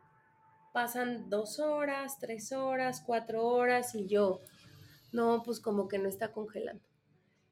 pasan 0.72 1.28
dos 1.30 1.58
horas, 1.58 2.18
tres 2.20 2.52
horas, 2.52 3.02
cuatro 3.04 3.44
horas 3.44 3.94
y 3.96 4.06
yo, 4.06 4.42
no, 5.10 5.42
pues 5.44 5.58
como 5.58 5.88
que 5.88 5.98
no 5.98 6.08
está 6.08 6.32
congelando. 6.32 6.87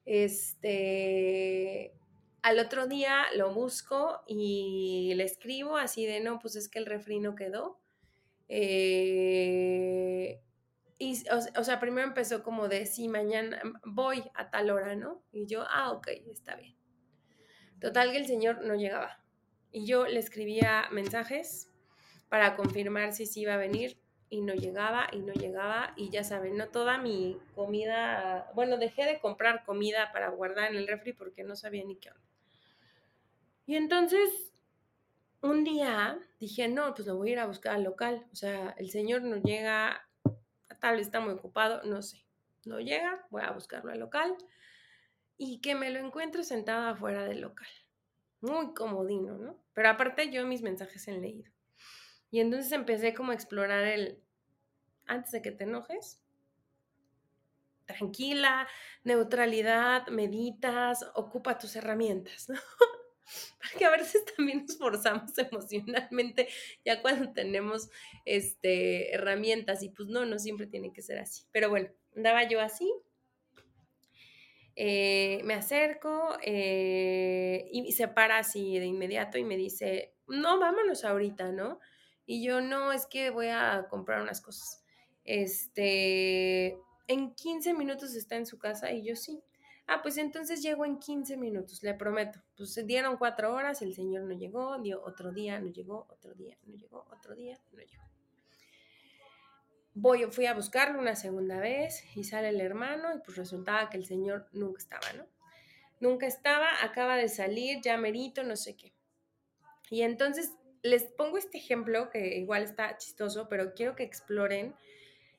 Este, 0.09 1.93
al 2.41 2.59
otro 2.59 2.87
día 2.87 3.25
lo 3.35 3.53
busco 3.53 4.23
y 4.25 5.11
le 5.15 5.25
escribo 5.25 5.75
así 5.75 6.05
de, 6.05 6.21
no, 6.21 6.39
pues 6.39 6.55
es 6.55 6.69
que 6.69 6.79
el 6.79 6.85
refri 6.85 7.19
no 7.19 7.35
quedó. 7.35 7.77
Eh, 8.47 10.41
y, 10.97 11.23
o, 11.29 11.63
sea, 11.65 11.81
primero 11.81 12.07
empezó 12.07 12.41
como 12.41 12.69
de, 12.69 12.85
sí, 12.85 13.09
mañana 13.09 13.61
voy 13.83 14.23
a 14.33 14.49
tal 14.49 14.69
hora, 14.69 14.95
¿no? 14.95 15.21
Y 15.33 15.45
yo, 15.45 15.65
ah, 15.67 15.91
ok, 15.91 16.07
está 16.31 16.55
bien. 16.55 16.77
Total 17.81 18.09
que 18.11 18.17
el 18.17 18.27
señor 18.27 18.63
no 18.63 18.75
llegaba. 18.75 19.21
Y 19.73 19.85
yo 19.85 20.07
le 20.07 20.19
escribía 20.19 20.85
mensajes 20.89 21.69
para 22.29 22.55
confirmar 22.55 23.11
si 23.11 23.25
sí 23.25 23.41
iba 23.41 23.55
a 23.55 23.57
venir 23.57 23.99
y 24.29 24.41
no 24.41 24.53
llegaba 24.53 25.07
y 25.11 25.19
no 25.19 25.33
llegaba 25.33 25.93
y 25.95 26.09
ya 26.09 26.23
saben, 26.23 26.57
no 26.57 26.67
toda 26.67 26.97
mi 26.97 27.37
comida, 27.55 28.51
bueno, 28.53 28.77
dejé 28.77 29.05
de 29.05 29.19
comprar 29.19 29.63
comida 29.65 30.11
para 30.11 30.29
guardar 30.29 30.71
en 30.71 30.77
el 30.77 30.87
refri 30.87 31.13
porque 31.13 31.43
no 31.43 31.55
sabía 31.55 31.83
ni 31.85 31.95
qué 31.95 32.09
onda. 32.09 32.21
Y 33.65 33.75
entonces, 33.75 34.51
un 35.41 35.63
día 35.63 36.19
dije, 36.39 36.67
no, 36.67 36.93
pues 36.93 37.07
lo 37.07 37.15
voy 37.17 37.29
a 37.29 37.31
ir 37.33 37.39
a 37.39 37.47
buscar 37.47 37.75
al 37.75 37.83
local, 37.83 38.25
o 38.31 38.35
sea, 38.35 38.75
el 38.77 38.89
señor 38.89 39.21
no 39.23 39.37
llega 39.37 40.07
tal 40.79 40.97
vez 40.97 41.07
está 41.07 41.19
muy 41.19 41.33
ocupado, 41.33 41.81
no 41.83 42.01
sé. 42.01 42.23
No 42.65 42.79
llega, 42.79 43.25
voy 43.29 43.43
a 43.43 43.51
buscarlo 43.51 43.91
al 43.91 43.99
local 43.99 44.35
y 45.37 45.59
que 45.61 45.75
me 45.75 45.89
lo 45.89 45.99
encuentro 45.99 46.43
sentada 46.43 46.91
afuera 46.91 47.23
del 47.23 47.41
local. 47.41 47.67
Muy 48.41 48.73
comodino, 48.73 49.37
¿no? 49.37 49.57
Pero 49.73 49.89
aparte 49.89 50.31
yo 50.31 50.45
mis 50.45 50.61
mensajes 50.61 51.07
en 51.07 51.21
leído. 51.21 51.51
Y 52.29 52.39
entonces 52.39 52.71
empecé 52.71 53.13
como 53.13 53.31
a 53.31 53.35
explorar 53.35 53.85
el, 53.85 54.21
antes 55.05 55.31
de 55.31 55.41
que 55.41 55.51
te 55.51 55.63
enojes, 55.63 56.21
tranquila, 57.85 58.67
neutralidad, 59.03 60.07
meditas, 60.07 61.05
ocupa 61.15 61.57
tus 61.57 61.75
herramientas, 61.75 62.49
¿no? 62.49 62.59
porque 63.61 63.85
a 63.85 63.91
veces 63.91 64.23
también 64.35 64.65
nos 64.67 64.77
forzamos 64.77 65.37
emocionalmente 65.37 66.47
ya 66.85 67.01
cuando 67.01 67.33
tenemos 67.33 67.89
este, 68.25 69.13
herramientas 69.13 69.83
y 69.83 69.89
pues 69.89 70.07
no, 70.09 70.25
no 70.25 70.39
siempre 70.39 70.67
tiene 70.67 70.93
que 70.93 71.01
ser 71.01 71.19
así. 71.19 71.43
Pero 71.51 71.69
bueno, 71.69 71.89
andaba 72.15 72.47
yo 72.47 72.61
así, 72.61 72.91
eh, 74.75 75.41
me 75.43 75.55
acerco 75.55 76.37
eh, 76.43 77.67
y 77.71 77.91
se 77.93 78.07
para 78.07 78.37
así 78.37 78.77
de 78.77 78.85
inmediato 78.85 79.37
y 79.37 79.43
me 79.43 79.57
dice, 79.57 80.13
no, 80.27 80.59
vámonos 80.59 81.03
ahorita, 81.03 81.51
¿no? 81.51 81.79
Y 82.27 82.43
yo, 82.43 82.59
no, 82.61 82.91
es 82.91 83.07
que 83.07 83.29
voy 83.31 83.47
a 83.47 83.87
comprar 83.89 84.21
unas 84.21 84.41
cosas. 84.41 84.83
Este, 85.23 86.77
en 87.07 87.33
15 87.33 87.73
minutos 87.73 88.13
está 88.15 88.35
en 88.35 88.45
su 88.45 88.59
casa 88.59 88.91
y 88.91 89.03
yo 89.03 89.15
sí. 89.15 89.41
Ah, 89.87 90.01
pues 90.01 90.17
entonces 90.17 90.61
llego 90.61 90.83
en 90.83 90.99
15 90.99 91.37
minutos, 91.37 91.81
le 91.81 91.93
prometo. 91.93 92.43
Pues 92.57 92.73
se 92.73 92.83
dieron 92.83 93.15
cuatro 93.15 93.53
horas, 93.53 93.81
el 93.81 93.95
señor 93.95 94.23
no 94.23 94.33
llegó, 94.33 94.77
dio 94.79 95.01
otro 95.05 95.31
día, 95.31 95.57
no 95.61 95.71
llegó, 95.71 96.05
otro 96.09 96.33
día, 96.35 96.57
no 96.65 96.75
llegó, 96.75 97.07
otro 97.09 97.33
día, 97.33 97.57
no 97.71 97.81
llegó. 97.81 98.03
Voy, 99.93 100.25
fui 100.29 100.45
a 100.45 100.53
buscarlo 100.53 100.99
una 100.99 101.15
segunda 101.15 101.59
vez 101.59 102.03
y 102.15 102.25
sale 102.25 102.49
el 102.49 102.59
hermano 102.59 103.15
y 103.15 103.19
pues 103.19 103.37
resultaba 103.37 103.89
que 103.89 103.97
el 103.97 104.05
señor 104.05 104.49
nunca 104.51 104.79
estaba, 104.79 105.13
¿no? 105.13 105.25
Nunca 106.01 106.27
estaba, 106.27 106.67
acaba 106.83 107.15
de 107.15 107.29
salir, 107.29 107.79
ya 107.81 107.97
merito, 107.97 108.43
no 108.43 108.57
sé 108.57 108.75
qué. 108.75 108.93
Y 109.89 110.01
entonces 110.01 110.51
les 110.83 111.03
pongo 111.03 111.37
este 111.37 111.57
ejemplo 111.57 112.09
que 112.09 112.37
igual 112.37 112.63
está 112.63 112.97
chistoso, 112.97 113.47
pero 113.49 113.73
quiero 113.73 113.95
que 113.95 114.03
exploren 114.03 114.75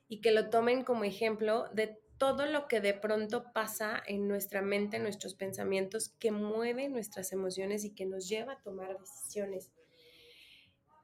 y 0.09 0.21
que 0.21 0.31
lo 0.31 0.51
tomen 0.51 0.85
como 0.85 1.05
ejemplo 1.05 1.69
de 1.73 1.99
todo 2.19 2.47
lo 2.47 2.67
que 2.67 2.81
de 2.81 2.95
pronto 2.95 3.53
pasa 3.53 4.03
en 4.07 4.27
nuestra 4.27 4.61
mente, 4.61 4.97
en 4.97 5.05
nuestros 5.05 5.35
pensamientos, 5.35 6.11
que 6.19 6.33
mueve 6.33 6.89
nuestras 6.89 7.33
emociones 7.33 7.85
y 7.85 7.95
que 7.95 8.07
nos 8.07 8.29
lleva 8.29 8.55
a 8.55 8.63
tomar 8.63 8.99
decisiones 8.99 9.71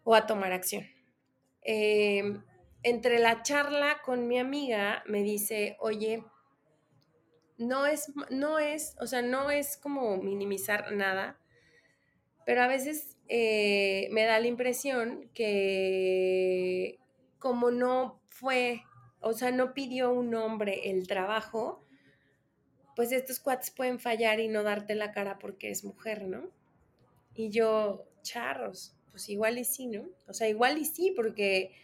o 0.03 0.14
a 0.14 0.26
tomar 0.26 0.53
acción. 0.53 0.85
Em, 1.62 2.43
entre 2.82 3.18
la 3.18 3.43
charla 3.43 4.03
con 4.05 4.26
mi 4.26 4.39
amiga 4.39 5.03
me 5.07 5.22
dice, 5.22 5.76
oye, 5.80 6.24
no 7.57 7.87
es, 7.87 8.12
no 8.30 8.59
es, 8.59 8.97
o 9.01 9.07
sea, 9.07 9.22
no 9.22 9.51
es 9.51 9.76
como 9.76 10.16
minimizar 10.16 10.93
nada, 10.93 11.39
pero 12.45 12.62
a 12.62 12.66
veces 12.66 13.16
eh, 13.28 14.09
me 14.11 14.24
da 14.24 14.38
la 14.40 14.47
impresión 14.47 15.30
que 15.34 16.99
como 17.38 17.70
no 17.70 18.20
fue 18.28 18.82
o 19.24 19.32
sea, 19.32 19.51
no 19.51 19.72
pidió 19.72 20.12
un 20.12 20.34
hombre 20.34 20.90
el 20.90 21.09
trabajo, 21.09 21.82
pues 22.95 23.11
estos 23.11 23.40
cuates 23.40 23.70
pueden 23.70 23.99
fallar 23.99 24.38
y 24.38 24.49
no 24.49 24.62
darte 24.62 24.95
la 24.95 25.12
cara 25.12 25.38
porque 25.38 25.70
es 25.70 25.82
mujer, 25.82 26.26
¿no? 26.28 26.51
Y 27.34 27.49
yo, 27.49 28.05
charros, 28.22 28.95
pues 29.11 29.30
igual 29.30 29.59
y 29.59 29.64
sí, 29.64 29.86
¿no? 29.86 30.05
O 30.28 30.34
sea, 30.34 30.49
igual 30.49 30.76
y 30.76 30.84
sí, 30.84 31.11
porque, 31.16 31.74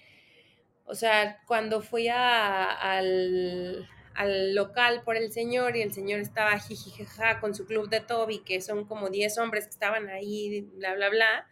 o 0.85 0.95
sea, 0.95 1.41
cuando 1.47 1.81
fui 1.81 2.09
al, 2.09 3.89
al 4.15 4.55
local 4.55 5.03
por 5.05 5.17
el 5.17 5.33
señor 5.33 5.77
y 5.77 5.83
el 5.83 5.93
señor 5.93 6.21
estaba 6.21 6.59
jijijaja 6.59 7.41
con 7.41 7.55
su 7.55 7.67
club 7.67 7.89
de 7.89 8.01
Toby, 8.01 8.41
que 8.45 8.61
son 8.61 8.85
como 8.87 9.09
10 9.09 9.39
hombres 9.39 9.65
que 9.65 9.71
estaban 9.71 10.09
ahí, 10.09 10.63
bla, 10.75 10.95
bla, 10.95 11.09
bla, 11.09 11.49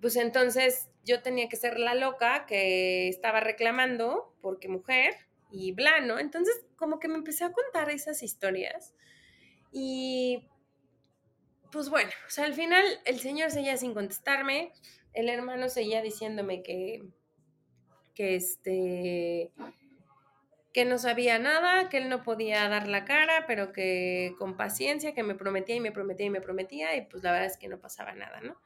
pues 0.00 0.16
entonces 0.16 0.88
yo 1.04 1.22
tenía 1.22 1.48
que 1.48 1.56
ser 1.56 1.78
la 1.78 1.94
loca 1.94 2.46
que 2.46 3.08
estaba 3.08 3.40
reclamando 3.40 4.34
porque 4.40 4.68
mujer 4.68 5.14
y 5.50 5.72
bla, 5.72 6.00
¿no? 6.00 6.18
Entonces, 6.18 6.64
como 6.76 6.98
que 6.98 7.08
me 7.08 7.14
empecé 7.14 7.44
a 7.44 7.52
contar 7.52 7.90
esas 7.90 8.22
historias 8.22 8.94
y 9.72 10.48
pues 11.70 11.90
bueno, 11.90 12.10
o 12.26 12.30
sea, 12.30 12.44
al 12.44 12.54
final 12.54 12.84
el 13.04 13.18
señor 13.20 13.50
seguía 13.50 13.76
sin 13.76 13.94
contestarme, 13.94 14.72
el 15.12 15.28
hermano 15.28 15.68
seguía 15.68 16.02
diciéndome 16.02 16.62
que, 16.62 17.02
que 18.14 18.36
este, 18.36 19.52
que 20.76 20.84
no 20.84 20.98
sabía 20.98 21.38
nada, 21.38 21.88
que 21.88 21.96
él 21.96 22.10
no 22.10 22.22
podía 22.22 22.68
dar 22.68 22.86
la 22.86 23.06
cara, 23.06 23.46
pero 23.46 23.72
que 23.72 24.34
con 24.38 24.58
paciencia, 24.58 25.14
que 25.14 25.22
me 25.22 25.34
prometía 25.34 25.74
y 25.74 25.80
me 25.80 25.90
prometía 25.90 26.26
y 26.26 26.30
me 26.30 26.42
prometía, 26.42 26.94
y 26.96 27.06
pues 27.06 27.22
la 27.22 27.32
verdad 27.32 27.46
es 27.46 27.56
que 27.56 27.66
no 27.66 27.80
pasaba 27.80 28.12
nada, 28.12 28.42
¿no? 28.42 28.60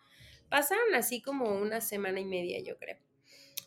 Pasaron 0.48 0.92
así 0.96 1.22
como 1.22 1.44
una 1.56 1.80
semana 1.80 2.18
y 2.18 2.24
media, 2.24 2.58
yo 2.64 2.76
creo. 2.78 2.96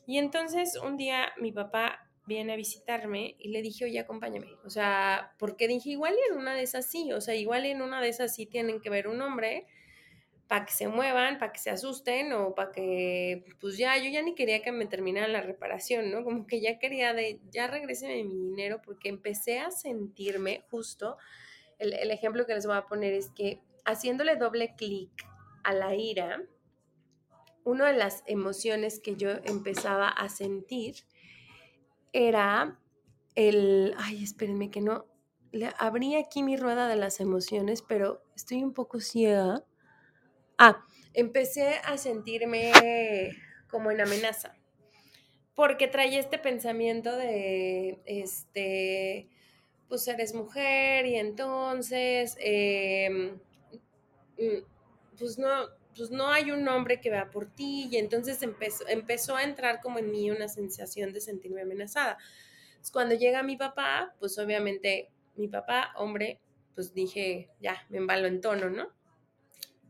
Y 0.05 0.17
entonces 0.17 0.75
un 0.75 0.97
día 0.97 1.31
mi 1.37 1.53
papá 1.53 2.11
viene 2.25 2.51
a 2.51 2.57
visitarme 2.57 3.37
y 3.39 3.47
le 3.47 3.61
dije, 3.61 3.85
oye, 3.85 3.97
acompáñame. 3.97 4.49
O 4.65 4.69
sea, 4.69 5.33
porque 5.39 5.69
dije, 5.69 5.91
igual 5.91 6.13
en 6.29 6.37
una 6.37 6.53
de 6.53 6.63
esas 6.63 6.85
sí, 6.85 7.13
o 7.13 7.21
sea, 7.21 7.35
igual 7.35 7.65
en 7.65 7.81
una 7.81 8.01
de 8.01 8.09
esas 8.09 8.35
sí 8.35 8.45
tienen 8.45 8.81
que 8.81 8.89
ver 8.89 9.07
un 9.07 9.21
hombre 9.21 9.67
para 10.53 10.67
que 10.67 10.73
se 10.73 10.87
muevan, 10.87 11.39
para 11.39 11.51
que 11.51 11.57
se 11.57 11.71
asusten 11.71 12.31
o 12.31 12.53
para 12.53 12.71
que, 12.71 13.43
pues 13.59 13.75
ya, 13.75 13.97
yo 13.97 14.11
ya 14.11 14.21
ni 14.21 14.35
quería 14.35 14.61
que 14.61 14.71
me 14.71 14.85
terminaran 14.85 15.33
la 15.33 15.41
reparación, 15.41 16.11
¿no? 16.11 16.23
Como 16.23 16.45
que 16.45 16.61
ya 16.61 16.77
quería 16.77 17.15
de, 17.15 17.39
ya 17.49 17.65
regrese 17.65 18.23
mi 18.23 18.37
dinero 18.37 18.79
porque 18.85 19.09
empecé 19.09 19.57
a 19.57 19.71
sentirme 19.71 20.63
justo, 20.69 21.17
el, 21.79 21.93
el 21.93 22.11
ejemplo 22.11 22.45
que 22.45 22.53
les 22.53 22.67
voy 22.67 22.75
a 22.75 22.85
poner 22.85 23.13
es 23.13 23.31
que 23.31 23.63
haciéndole 23.83 24.35
doble 24.35 24.75
clic 24.75 25.09
a 25.63 25.73
la 25.73 25.95
ira, 25.95 26.43
una 27.63 27.87
de 27.87 27.97
las 27.97 28.21
emociones 28.27 28.99
que 28.99 29.15
yo 29.15 29.31
empezaba 29.45 30.07
a 30.07 30.29
sentir 30.29 30.97
era 32.11 32.79
el, 33.33 33.95
ay, 33.97 34.23
espérenme 34.23 34.69
que 34.69 34.81
no, 34.81 35.07
le 35.51 35.73
abrí 35.79 36.15
aquí 36.15 36.43
mi 36.43 36.57
rueda 36.57 36.87
de 36.87 36.95
las 36.95 37.19
emociones, 37.19 37.81
pero 37.81 38.21
estoy 38.35 38.63
un 38.63 38.73
poco 38.73 38.99
ciega 38.99 39.65
Ah, 40.57 40.85
empecé 41.13 41.75
a 41.83 41.97
sentirme 41.97 42.71
como 43.69 43.91
en 43.91 44.01
amenaza, 44.01 44.55
porque 45.55 45.87
traía 45.87 46.19
este 46.19 46.37
pensamiento 46.37 47.15
de, 47.15 47.99
este, 48.05 49.29
pues 49.87 50.07
eres 50.07 50.33
mujer 50.33 51.05
y 51.05 51.15
entonces, 51.15 52.35
em, 52.39 53.39
mm, 54.37 54.63
pues 55.17 55.37
no, 55.37 55.69
pues 55.95 56.11
no 56.11 56.29
hay 56.29 56.51
un 56.51 56.67
hombre 56.67 56.99
que 56.99 57.09
vea 57.09 57.29
por 57.29 57.47
ti 57.53 57.87
y 57.91 57.97
entonces 57.97 58.41
empezó, 58.41 58.87
empezó 58.87 59.35
a 59.35 59.43
entrar 59.43 59.81
como 59.81 59.99
en 59.99 60.11
mí 60.11 60.31
una 60.31 60.47
sensación 60.47 61.13
de 61.13 61.21
sentirme 61.21 61.61
amenazada. 61.61 62.17
cuando 62.91 63.15
llega 63.15 63.43
mi 63.43 63.55
papá, 63.57 64.13
pues 64.19 64.37
obviamente 64.39 65.09
mi 65.35 65.47
papá, 65.47 65.93
hombre, 65.97 66.41
pues 66.75 66.93
dije, 66.93 67.49
ya, 67.61 67.85
me 67.89 67.97
embalo 67.97 68.27
en 68.27 68.41
tono, 68.41 68.69
¿no? 68.69 68.89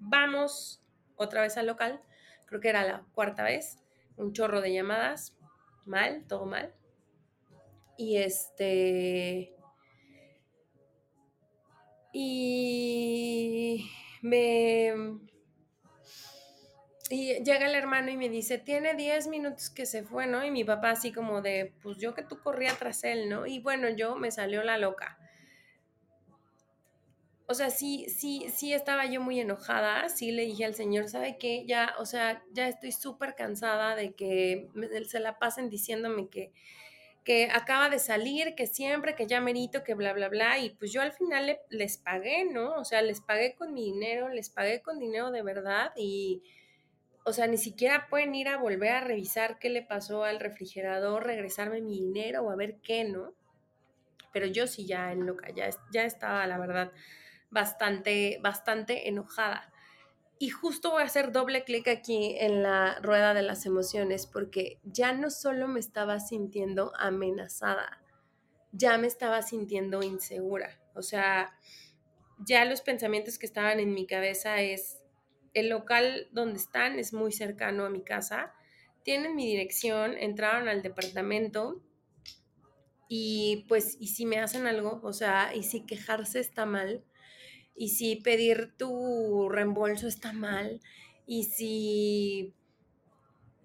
Vamos 0.05 0.81
otra 1.15 1.41
vez 1.41 1.57
al 1.57 1.67
local, 1.67 2.01
creo 2.45 2.59
que 2.59 2.69
era 2.69 2.83
la 2.83 3.05
cuarta 3.13 3.43
vez, 3.43 3.77
un 4.17 4.33
chorro 4.33 4.59
de 4.61 4.73
llamadas, 4.73 5.35
mal, 5.85 6.25
todo 6.27 6.45
mal. 6.45 6.73
Y 7.97 8.17
este... 8.17 9.55
Y 12.11 13.89
me... 14.21 14.93
Y 17.09 17.43
llega 17.43 17.67
el 17.67 17.75
hermano 17.75 18.11
y 18.11 18.17
me 18.17 18.27
dice, 18.27 18.57
tiene 18.57 18.95
10 18.95 19.27
minutos 19.27 19.69
que 19.69 19.85
se 19.85 20.03
fue, 20.03 20.27
¿no? 20.27 20.43
Y 20.43 20.51
mi 20.51 20.63
papá 20.63 20.91
así 20.91 21.11
como 21.11 21.41
de, 21.41 21.73
pues 21.81 21.97
yo 21.97 22.13
que 22.13 22.23
tú 22.23 22.39
corría 22.39 22.73
tras 22.77 23.03
él, 23.03 23.29
¿no? 23.29 23.45
Y 23.45 23.59
bueno, 23.59 23.89
yo 23.89 24.15
me 24.15 24.31
salió 24.31 24.63
la 24.63 24.77
loca 24.77 25.17
o 27.45 27.53
sea, 27.53 27.69
sí, 27.69 28.05
sí, 28.09 28.47
sí 28.53 28.73
estaba 28.73 29.05
yo 29.05 29.19
muy 29.21 29.39
enojada, 29.39 30.07
sí 30.09 30.31
le 30.31 30.45
dije 30.45 30.65
al 30.65 30.75
Señor, 30.75 31.09
¿sabe 31.09 31.37
qué? 31.37 31.65
Ya, 31.65 31.93
o 31.99 32.05
sea, 32.05 32.41
ya 32.53 32.67
estoy 32.69 32.91
súper 32.91 33.35
cansada 33.35 33.95
de 33.95 34.13
que 34.13 34.69
se 35.07 35.19
la 35.19 35.39
pasen 35.39 35.69
diciéndome 35.69 36.29
que, 36.29 36.51
que 37.25 37.49
acaba 37.51 37.89
de 37.89 37.99
salir, 37.99 38.55
que 38.55 38.65
siempre, 38.65 39.15
que 39.15 39.27
ya 39.27 39.41
merito, 39.41 39.83
que 39.83 39.93
bla, 39.93 40.13
bla, 40.13 40.29
bla, 40.29 40.57
y 40.59 40.69
pues 40.71 40.93
yo 40.93 41.01
al 41.01 41.11
final 41.11 41.57
les 41.69 41.97
pagué, 41.97 42.45
¿no? 42.45 42.75
O 42.75 42.85
sea, 42.85 43.01
les 43.01 43.19
pagué 43.19 43.55
con 43.55 43.73
mi 43.73 43.85
dinero, 43.91 44.29
les 44.29 44.49
pagué 44.49 44.81
con 44.81 44.99
dinero 44.99 45.29
de 45.31 45.41
verdad 45.41 45.91
y, 45.97 46.43
o 47.25 47.33
sea, 47.33 47.47
ni 47.47 47.57
siquiera 47.57 48.07
pueden 48.09 48.35
ir 48.35 48.47
a 48.47 48.57
volver 48.57 48.91
a 48.91 49.01
revisar 49.01 49.59
qué 49.59 49.69
le 49.69 49.81
pasó 49.81 50.23
al 50.23 50.39
refrigerador, 50.39 51.25
regresarme 51.25 51.81
mi 51.81 51.99
dinero 51.99 52.43
o 52.43 52.51
a 52.51 52.55
ver 52.55 52.77
qué, 52.81 53.03
¿no? 53.03 53.33
Pero 54.31 54.45
yo 54.47 54.65
sí 54.65 54.85
ya 54.85 55.11
en 55.11 55.25
loca, 55.25 55.49
ya, 55.53 55.69
ya 55.91 56.05
estaba, 56.05 56.47
la 56.47 56.57
verdad 56.57 56.91
bastante, 57.53 58.39
bastante 58.41 59.07
enojada. 59.07 59.71
Y 60.39 60.49
justo 60.49 60.91
voy 60.91 61.03
a 61.03 61.05
hacer 61.05 61.31
doble 61.31 61.63
clic 61.63 61.87
aquí 61.87 62.35
en 62.37 62.63
la 62.63 62.99
rueda 62.99 63.33
de 63.33 63.43
las 63.43 63.65
emociones 63.65 64.27
porque 64.27 64.79
ya 64.83 65.13
no 65.13 65.29
solo 65.29 65.67
me 65.67 65.79
estaba 65.79 66.19
sintiendo 66.19 66.91
amenazada, 66.97 68.01
ya 68.71 68.97
me 68.97 69.07
estaba 69.07 69.41
sintiendo 69.41 70.03
insegura. 70.03 70.81
O 70.95 71.01
sea, 71.01 71.57
ya 72.39 72.65
los 72.65 72.81
pensamientos 72.81 73.37
que 73.37 73.45
estaban 73.45 73.79
en 73.79 73.93
mi 73.93 74.05
cabeza 74.05 74.59
es, 74.61 74.99
el 75.53 75.69
local 75.69 76.27
donde 76.31 76.57
están 76.57 76.97
es 76.97 77.13
muy 77.13 77.31
cercano 77.31 77.85
a 77.85 77.89
mi 77.89 78.03
casa, 78.03 78.53
tienen 79.03 79.35
mi 79.35 79.45
dirección, 79.45 80.17
entraron 80.17 80.67
al 80.67 80.81
departamento 80.81 81.83
y 83.07 83.65
pues, 83.67 83.97
¿y 83.99 84.07
si 84.07 84.25
me 84.25 84.39
hacen 84.39 84.65
algo? 84.65 84.99
O 85.03 85.13
sea, 85.13 85.53
¿y 85.53 85.63
si 85.63 85.85
quejarse 85.85 86.39
está 86.39 86.65
mal? 86.65 87.03
Y 87.75 87.89
si 87.89 88.17
pedir 88.17 88.73
tu 88.77 89.49
reembolso 89.49 90.07
está 90.07 90.33
mal, 90.33 90.81
y 91.25 91.45
si, 91.45 92.53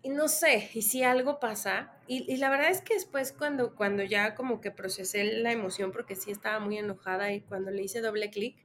y 0.02 0.11
no 0.11 0.28
sé, 0.28 0.70
y 0.74 0.82
si 0.82 1.02
algo 1.02 1.40
pasa, 1.40 1.92
y, 2.06 2.36
la 2.38 2.48
verdad 2.48 2.70
es 2.70 2.80
que 2.80 2.94
después 2.94 3.32
cuando, 3.32 3.74
cuando 3.74 4.02
ya 4.02 4.34
como 4.34 4.61
que 4.61 4.70
procesé 4.70 5.24
la 5.24 5.52
emoción, 5.52 5.92
porque 5.92 6.14
sí 6.14 6.30
estaba 6.30 6.59
muy 6.61 6.78
enojada 6.78 7.32
y 7.32 7.42
cuando 7.42 7.70
le 7.70 7.82
hice 7.82 8.00
doble 8.00 8.30
clic, 8.30 8.64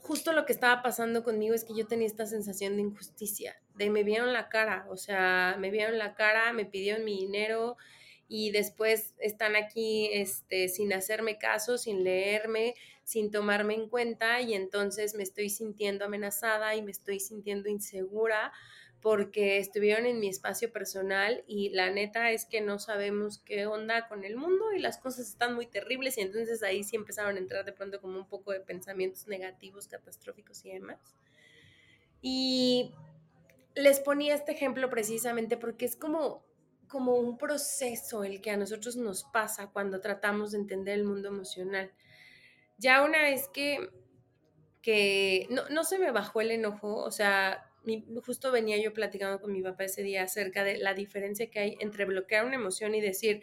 justo 0.00 0.32
lo 0.32 0.46
que 0.46 0.52
estaba 0.52 0.82
pasando 0.82 1.24
conmigo 1.24 1.54
es 1.54 1.64
que 1.64 1.74
yo 1.74 1.86
tenía 1.86 2.06
esta 2.06 2.26
sensación 2.26 2.76
de 2.76 2.82
injusticia, 2.82 3.60
de 3.74 3.90
me 3.90 4.04
vieron 4.04 4.32
la 4.32 4.48
cara, 4.48 4.86
o 4.88 4.96
sea, 4.96 5.56
me 5.58 5.70
vieron 5.70 5.98
la 5.98 6.14
cara, 6.14 6.52
me 6.52 6.64
pidieron 6.64 7.04
mi 7.04 7.18
dinero 7.18 7.76
y 8.28 8.52
después 8.52 9.14
están 9.18 9.56
aquí 9.56 10.08
este, 10.12 10.68
sin 10.68 10.92
hacerme 10.92 11.38
caso, 11.38 11.76
sin 11.76 12.04
leerme, 12.04 12.74
sin 13.06 13.30
tomarme 13.30 13.74
en 13.74 13.88
cuenta 13.88 14.40
y 14.40 14.52
entonces 14.52 15.14
me 15.14 15.22
estoy 15.22 15.48
sintiendo 15.48 16.04
amenazada 16.04 16.74
y 16.74 16.82
me 16.82 16.90
estoy 16.90 17.20
sintiendo 17.20 17.68
insegura 17.68 18.52
porque 19.00 19.58
estuvieron 19.58 20.06
en 20.06 20.18
mi 20.18 20.26
espacio 20.26 20.72
personal 20.72 21.44
y 21.46 21.68
la 21.68 21.88
neta 21.88 22.32
es 22.32 22.46
que 22.46 22.60
no 22.60 22.80
sabemos 22.80 23.38
qué 23.38 23.66
onda 23.66 24.08
con 24.08 24.24
el 24.24 24.34
mundo 24.34 24.72
y 24.72 24.80
las 24.80 24.98
cosas 24.98 25.28
están 25.28 25.54
muy 25.54 25.68
terribles 25.68 26.18
y 26.18 26.22
entonces 26.22 26.64
ahí 26.64 26.82
sí 26.82 26.96
empezaron 26.96 27.36
a 27.36 27.38
entrar 27.38 27.64
de 27.64 27.72
pronto 27.72 28.00
como 28.00 28.18
un 28.18 28.26
poco 28.26 28.50
de 28.50 28.58
pensamientos 28.58 29.28
negativos, 29.28 29.86
catastróficos 29.86 30.64
y 30.64 30.72
demás. 30.72 30.98
Y 32.20 32.92
les 33.76 34.00
ponía 34.00 34.34
este 34.34 34.50
ejemplo 34.50 34.90
precisamente 34.90 35.56
porque 35.56 35.84
es 35.84 35.94
como 35.94 36.44
como 36.88 37.14
un 37.14 37.38
proceso 37.38 38.24
el 38.24 38.40
que 38.40 38.50
a 38.50 38.56
nosotros 38.56 38.96
nos 38.96 39.24
pasa 39.24 39.68
cuando 39.68 40.00
tratamos 40.00 40.52
de 40.52 40.58
entender 40.58 40.94
el 40.94 41.04
mundo 41.04 41.28
emocional 41.28 41.92
ya 42.78 43.02
una 43.04 43.22
vez 43.22 43.48
que, 43.48 43.90
que 44.82 45.48
no, 45.70 45.84
se 45.84 45.98
me 45.98 46.10
bajó 46.10 46.40
el 46.40 46.50
enojo, 46.50 46.96
o 46.96 47.10
sea, 47.10 47.70
justo 48.24 48.52
venía 48.52 48.76
yo 48.78 48.92
platicando 48.92 49.40
con 49.40 49.52
mi 49.52 49.62
papá 49.62 49.84
ese 49.84 50.02
día 50.02 50.24
acerca 50.24 50.64
de 50.64 50.78
la 50.78 50.94
diferencia 50.94 51.50
que 51.50 51.60
hay 51.60 51.76
entre 51.80 52.04
bloquear 52.04 52.44
una 52.44 52.56
emoción 52.56 52.94
y 52.94 53.00
decir, 53.00 53.42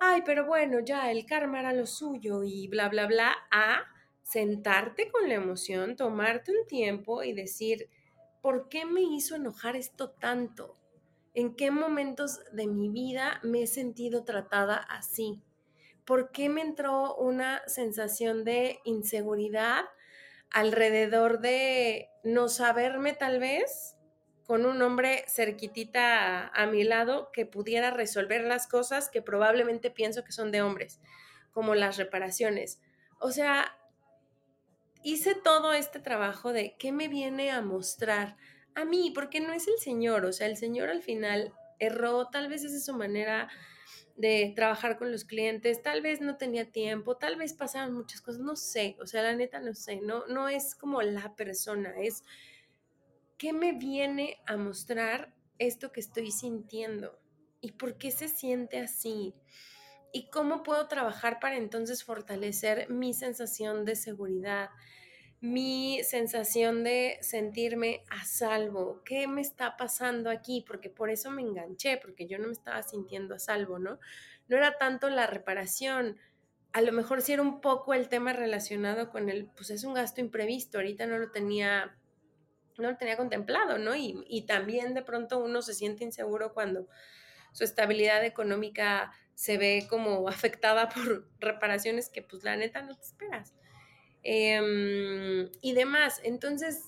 ay, 0.00 0.22
pero 0.24 0.46
bueno, 0.46 0.80
ya 0.80 1.10
el 1.10 1.26
karma 1.26 1.60
era 1.60 1.72
lo 1.72 1.86
suyo 1.86 2.42
y 2.44 2.68
bla, 2.68 2.88
bla, 2.88 3.06
bla, 3.06 3.34
a 3.50 3.84
sentarte 4.22 5.10
con 5.10 5.28
la 5.28 5.34
emoción, 5.34 5.96
tomarte 5.96 6.52
un 6.52 6.66
tiempo 6.66 7.22
y 7.22 7.32
decir, 7.32 7.88
¿por 8.40 8.68
qué 8.68 8.84
me 8.84 9.02
hizo 9.02 9.34
enojar 9.34 9.76
esto 9.76 10.10
tanto? 10.10 10.76
¿En 11.34 11.54
qué 11.54 11.70
momentos 11.70 12.40
de 12.52 12.66
mi 12.66 12.88
vida 12.88 13.40
me 13.42 13.62
he 13.62 13.66
sentido 13.66 14.24
tratada 14.24 14.76
así? 14.76 15.42
¿Por 16.10 16.32
qué 16.32 16.48
me 16.48 16.60
entró 16.60 17.14
una 17.14 17.62
sensación 17.68 18.42
de 18.42 18.80
inseguridad 18.82 19.84
alrededor 20.50 21.38
de 21.38 22.08
no 22.24 22.48
saberme 22.48 23.12
tal 23.12 23.38
vez 23.38 23.94
con 24.42 24.66
un 24.66 24.82
hombre 24.82 25.24
cerquitita 25.28 26.48
a, 26.48 26.66
mi 26.66 26.82
lado 26.82 27.30
que 27.32 27.46
pudiera 27.46 27.92
resolver 27.92 28.42
las 28.42 28.66
cosas 28.66 29.08
que 29.08 29.22
probablemente 29.22 29.92
pienso 29.92 30.24
que 30.24 30.32
son 30.32 30.50
de 30.50 30.62
hombres, 30.62 30.98
como 31.52 31.76
las 31.76 31.96
reparaciones? 31.96 32.80
O 33.20 33.30
sea, 33.30 33.78
hice 35.04 35.36
todo 35.36 35.74
este 35.74 36.00
trabajo 36.00 36.52
de 36.52 36.74
qué 36.76 36.90
me 36.90 37.06
viene 37.06 37.52
a 37.52 37.62
mostrar 37.62 38.36
a 38.74 38.84
mí, 38.84 39.12
porque 39.14 39.38
no 39.38 39.52
es 39.52 39.68
el 39.68 39.78
Señor, 39.78 40.24
o 40.24 40.32
sea, 40.32 40.48
el 40.48 40.56
Señor 40.56 40.88
al 40.88 41.04
final 41.04 41.54
erró, 41.78 42.30
tal 42.30 42.48
vez 42.48 42.64
es 42.64 42.72
de 42.72 42.80
su 42.80 42.94
manera 42.94 43.48
de 44.20 44.52
trabajar 44.54 44.98
con 44.98 45.10
los 45.10 45.24
clientes, 45.24 45.82
tal 45.82 46.02
vez 46.02 46.20
no 46.20 46.36
tenía 46.36 46.70
tiempo, 46.70 47.16
tal 47.16 47.36
vez 47.36 47.54
pasaban 47.54 47.94
muchas 47.94 48.20
cosas, 48.20 48.42
no 48.42 48.54
sé, 48.54 48.96
o 49.00 49.06
sea, 49.06 49.22
la 49.22 49.34
neta 49.34 49.60
no 49.60 49.74
sé, 49.74 50.00
no, 50.02 50.26
no 50.26 50.48
es 50.48 50.74
como 50.74 51.00
la 51.00 51.34
persona, 51.36 51.94
es 51.98 52.22
qué 53.38 53.54
me 53.54 53.72
viene 53.72 54.36
a 54.46 54.58
mostrar 54.58 55.34
esto 55.58 55.90
que 55.90 56.00
estoy 56.00 56.30
sintiendo 56.32 57.18
y 57.62 57.72
por 57.72 57.96
qué 57.96 58.10
se 58.10 58.28
siente 58.28 58.78
así. 58.78 59.34
¿Y 60.12 60.28
cómo 60.28 60.62
puedo 60.64 60.88
trabajar 60.88 61.38
para 61.40 61.56
entonces 61.56 62.02
fortalecer 62.02 62.90
mi 62.90 63.14
sensación 63.14 63.84
de 63.84 63.96
seguridad, 63.96 64.70
mi 65.40 66.02
sensación 66.04 66.84
de 66.84 67.18
sentirme 67.22 68.04
a 68.10 68.24
salvo? 68.24 69.02
¿Qué 69.04 69.26
me 69.26 69.40
está 69.40 69.76
pasando 69.76 70.30
aquí? 70.30 70.64
Porque 70.66 70.90
por 70.90 71.10
eso 71.10 71.30
me 71.30 71.42
enganché, 71.42 71.96
porque 71.96 72.26
yo 72.26 72.38
no 72.38 72.46
me 72.46 72.52
estaba 72.52 72.82
sintiendo 72.82 73.34
a 73.34 73.38
salvo, 73.38 73.78
¿no? 73.78 73.98
No 74.48 74.56
era 74.56 74.78
tanto 74.78 75.08
la 75.08 75.26
reparación, 75.26 76.18
a 76.72 76.82
lo 76.82 76.92
mejor 76.92 77.22
sí 77.22 77.32
era 77.32 77.42
un 77.42 77.60
poco 77.60 77.94
el 77.94 78.08
tema 78.08 78.32
relacionado 78.32 79.10
con 79.10 79.28
el, 79.28 79.46
pues 79.56 79.70
es 79.70 79.84
un 79.84 79.94
gasto 79.94 80.20
imprevisto, 80.20 80.78
ahorita 80.78 81.06
no 81.06 81.18
lo 81.18 81.30
tenía, 81.30 81.96
no 82.78 82.90
lo 82.90 82.96
tenía 82.96 83.16
contemplado, 83.16 83.78
¿no? 83.78 83.96
Y, 83.96 84.24
y 84.28 84.42
también 84.42 84.94
de 84.94 85.02
pronto 85.02 85.38
uno 85.38 85.62
se 85.62 85.74
siente 85.74 86.04
inseguro 86.04 86.52
cuando 86.52 86.86
su 87.52 87.64
estabilidad 87.64 88.24
económica 88.24 89.12
se 89.34 89.58
ve 89.58 89.86
como 89.88 90.28
afectada 90.28 90.88
por 90.94 91.28
reparaciones 91.40 92.10
que 92.10 92.22
pues 92.22 92.44
la 92.44 92.56
neta 92.56 92.82
no 92.82 92.94
te 92.94 93.02
esperas. 93.02 93.54
Em, 94.22 95.50
y 95.62 95.72
demás. 95.72 96.20
Entonces, 96.24 96.84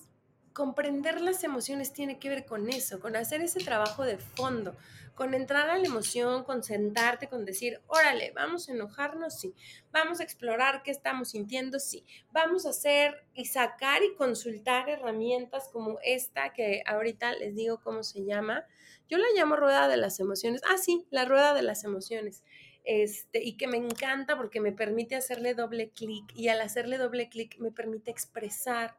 comprender 0.53 1.19
las 1.21 1.43
emociones 1.43 1.93
tiene 1.93 2.19
que 2.19 2.29
ver 2.29 2.45
con 2.45 2.69
eso, 2.69 2.99
con 2.99 3.15
hacer 3.15 3.41
ese 3.41 3.59
trabajo 3.63 4.03
de 4.03 4.17
fondo, 4.17 4.75
con 5.15 5.33
entrar 5.33 5.69
a 5.69 5.77
la 5.77 5.85
emoción, 5.85 6.43
con 6.43 6.63
sentarte, 6.63 7.27
con 7.27 7.43
decir, 7.45 7.81
órale, 7.87 8.31
vamos 8.35 8.69
a 8.69 8.73
enojarnos, 8.73 9.39
sí, 9.39 9.53
vamos 9.91 10.19
a 10.19 10.23
explorar 10.23 10.83
qué 10.83 10.91
estamos 10.91 11.29
sintiendo, 11.29 11.79
sí, 11.79 12.05
vamos 12.31 12.65
a 12.65 12.69
hacer 12.69 13.25
y 13.33 13.45
sacar 13.45 14.03
y 14.03 14.15
consultar 14.15 14.89
herramientas 14.89 15.69
como 15.71 15.97
esta 16.03 16.53
que 16.53 16.83
ahorita 16.85 17.33
les 17.33 17.55
digo 17.55 17.79
cómo 17.81 18.03
se 18.03 18.23
llama. 18.23 18.65
Yo 19.09 19.17
la 19.17 19.27
llamo 19.35 19.55
rueda 19.55 19.87
de 19.87 19.97
las 19.97 20.19
emociones. 20.19 20.61
Ah, 20.71 20.77
sí, 20.77 21.05
la 21.11 21.25
rueda 21.25 21.53
de 21.53 21.61
las 21.61 21.83
emociones. 21.83 22.43
Este, 22.83 23.41
y 23.41 23.55
que 23.55 23.67
me 23.67 23.77
encanta 23.77 24.35
porque 24.35 24.59
me 24.59 24.73
permite 24.73 25.15
hacerle 25.15 25.53
doble 25.53 25.91
clic 25.91 26.25
y 26.35 26.49
al 26.49 26.59
hacerle 26.59 26.97
doble 26.97 27.29
clic 27.29 27.57
me 27.59 27.71
permite 27.71 28.11
expresar 28.11 28.97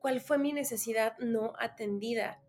cuál 0.00 0.20
fue 0.20 0.38
mi 0.38 0.52
necesidad 0.52 1.18
no 1.18 1.52
atendida, 1.58 2.40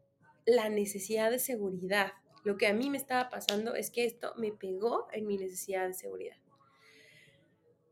la 0.46 0.70
necesidad 0.70 1.32
de 1.32 1.40
seguridad. 1.40 2.14
Lo 2.44 2.58
que 2.58 2.68
a 2.68 2.74
mí 2.74 2.90
me 2.90 2.98
estaba 2.98 3.30
pasando 3.30 3.76
es 3.76 3.92
que 3.92 4.06
esto 4.06 4.34
me 4.38 4.52
pegó 4.52 5.08
en 5.12 5.28
mi 5.28 5.38
necesidad 5.38 5.86
de 5.86 5.94
seguridad. 5.94 6.38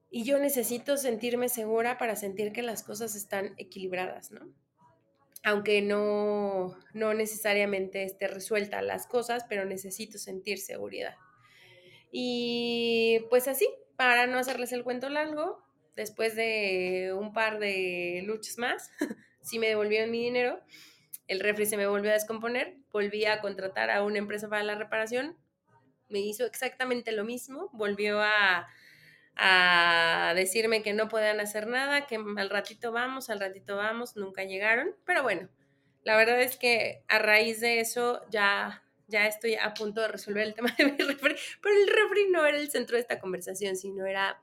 Y 0.09 0.23
yo 0.23 0.39
necesito 0.39 0.95
sentirme 0.95 1.49
segura 1.49 1.97
para 1.97 2.15
sentir 2.15 2.53
que 2.53 2.61
las 2.61 2.83
cosas 2.83 3.15
están 3.15 3.53
equilibradas, 3.57 4.31
¿no? 4.31 4.49
Aunque 5.43 5.81
no, 5.81 6.77
no 6.93 7.13
necesariamente 7.13 8.03
esté 8.03 8.27
resuelta 8.27 8.81
las 8.81 9.05
cosas, 9.05 9.45
pero 9.49 9.65
necesito 9.65 10.17
sentir 10.17 10.59
seguridad. 10.59 11.15
Y 12.11 13.19
pues 13.29 13.47
así, 13.47 13.67
para 13.95 14.27
no 14.27 14.37
hacerles 14.37 14.71
el 14.71 14.83
cuento 14.83 15.09
largo, 15.09 15.63
después 15.95 16.35
de 16.35 17.13
un 17.17 17.33
par 17.33 17.59
de 17.59 18.23
luchas 18.25 18.57
más, 18.57 18.91
sí 19.41 19.59
me 19.59 19.67
devolvieron 19.67 20.11
mi 20.11 20.23
dinero 20.23 20.61
el 21.27 21.41
refri 21.41 21.65
se 21.65 21.77
me 21.77 21.87
volvió 21.87 22.11
a 22.11 22.13
descomponer, 22.13 22.77
volví 22.91 23.25
a 23.25 23.41
contratar 23.41 23.91
a 23.91 24.03
una 24.03 24.17
empresa 24.17 24.47
para 24.47 24.63
la 24.63 24.75
reparación, 24.75 25.37
me 26.09 26.19
hizo 26.19 26.45
exactamente 26.45 27.11
lo 27.11 27.25
mismo, 27.25 27.69
volvió 27.73 28.21
a, 28.21 28.67
decirme 30.35 30.81
que 30.81 30.93
no 30.93 31.09
podían 31.09 31.39
hacer 31.39 31.67
nada, 31.67 32.07
que 32.07 32.15
al 32.15 32.49
ratito 32.49 32.91
vamos, 32.91 33.29
al 33.29 33.39
ratito 33.39 33.75
vamos, 33.75 34.15
nunca 34.15 34.43
llegaron, 34.43 34.95
pero 35.05 35.21
bueno, 35.21 35.47
la 36.03 36.17
verdad 36.17 36.41
es 36.41 36.57
que 36.57 37.03
a 37.07 37.19
raíz 37.19 37.59
de 37.59 37.79
eso 37.79 38.21
ya, 38.31 38.83
ya 39.07 39.27
estoy 39.27 39.55
a 39.55 39.73
punto 39.73 40.01
de 40.01 40.09
resolver 40.09 40.43
el 40.45 40.53
tema 40.55 40.73
de 40.77 40.85
mi 40.85 40.97
refri, 40.97 41.35
pero 41.61 41.75
el 41.75 41.87
refri 41.87 42.29
no 42.29 42.45
era 42.45 42.57
el 42.57 42.69
centro 42.69 42.95
de 42.95 43.01
esta 43.01 43.19
conversación, 43.19 43.75
sino 43.75 44.05
era 44.05 44.39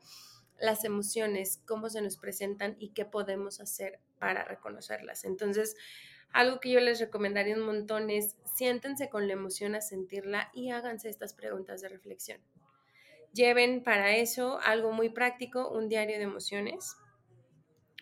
las 0.58 0.84
emociones, 0.84 1.60
cómo 1.66 1.90
se 1.90 2.00
nos 2.00 2.16
presentan 2.16 2.76
y 2.78 2.90
qué 2.90 3.04
podemos 3.04 3.60
hacer 3.60 3.98
para 4.18 4.44
reconocerlas. 4.44 5.24
Entonces, 5.24 5.76
algo 6.32 6.60
que 6.60 6.70
yo 6.70 6.80
les 6.80 7.00
recomendaría 7.00 7.54
un 7.54 7.66
montón 7.66 8.10
es 8.10 8.36
siéntense 8.54 9.08
con 9.08 9.26
la 9.26 9.34
emoción 9.34 9.74
a 9.74 9.80
sentirla 9.80 10.50
y 10.52 10.70
háganse 10.70 11.08
estas 11.08 11.34
preguntas 11.34 11.80
de 11.80 11.88
reflexión. 11.88 12.40
Lleven 13.32 13.82
para 13.82 14.16
eso 14.16 14.60
algo 14.62 14.92
muy 14.92 15.10
práctico, 15.10 15.68
un 15.68 15.88
diario 15.88 16.16
de 16.18 16.24
emociones. 16.24 16.96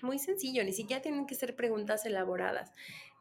Muy 0.02 0.18
sencillo, 0.18 0.62
ni 0.64 0.72
siquiera 0.74 1.00
tienen 1.00 1.26
que 1.26 1.34
ser 1.34 1.56
preguntas 1.56 2.04
elaboradas. 2.04 2.72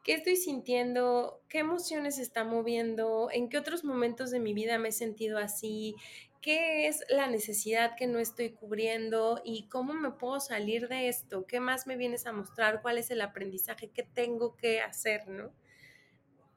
¿Qué 0.04 0.14
estoy 0.14 0.36
sintiendo? 0.36 1.40
¿Qué 1.48 1.60
emociones 1.60 2.18
está 2.18 2.44
moviendo? 2.44 3.28
¿En 3.32 3.48
qué 3.48 3.56
otros 3.56 3.84
momentos 3.84 4.30
de 4.30 4.40
mi 4.40 4.52
vida 4.52 4.78
me 4.78 4.88
he 4.90 4.92
sentido 4.92 5.38
así? 5.38 5.96
qué 6.42 6.88
es 6.88 7.04
la 7.08 7.28
necesidad 7.28 7.94
que 7.96 8.08
no 8.08 8.18
estoy 8.18 8.50
cubriendo 8.50 9.40
y 9.44 9.68
cómo 9.68 9.94
me 9.94 10.10
puedo 10.10 10.40
salir 10.40 10.88
de 10.88 11.08
esto, 11.08 11.46
qué 11.46 11.60
más 11.60 11.86
me 11.86 11.96
vienes 11.96 12.26
a 12.26 12.32
mostrar, 12.32 12.82
cuál 12.82 12.98
es 12.98 13.10
el 13.12 13.20
aprendizaje 13.20 13.90
que 13.90 14.02
tengo 14.02 14.56
que 14.56 14.80
hacer, 14.80 15.28
¿no? 15.28 15.54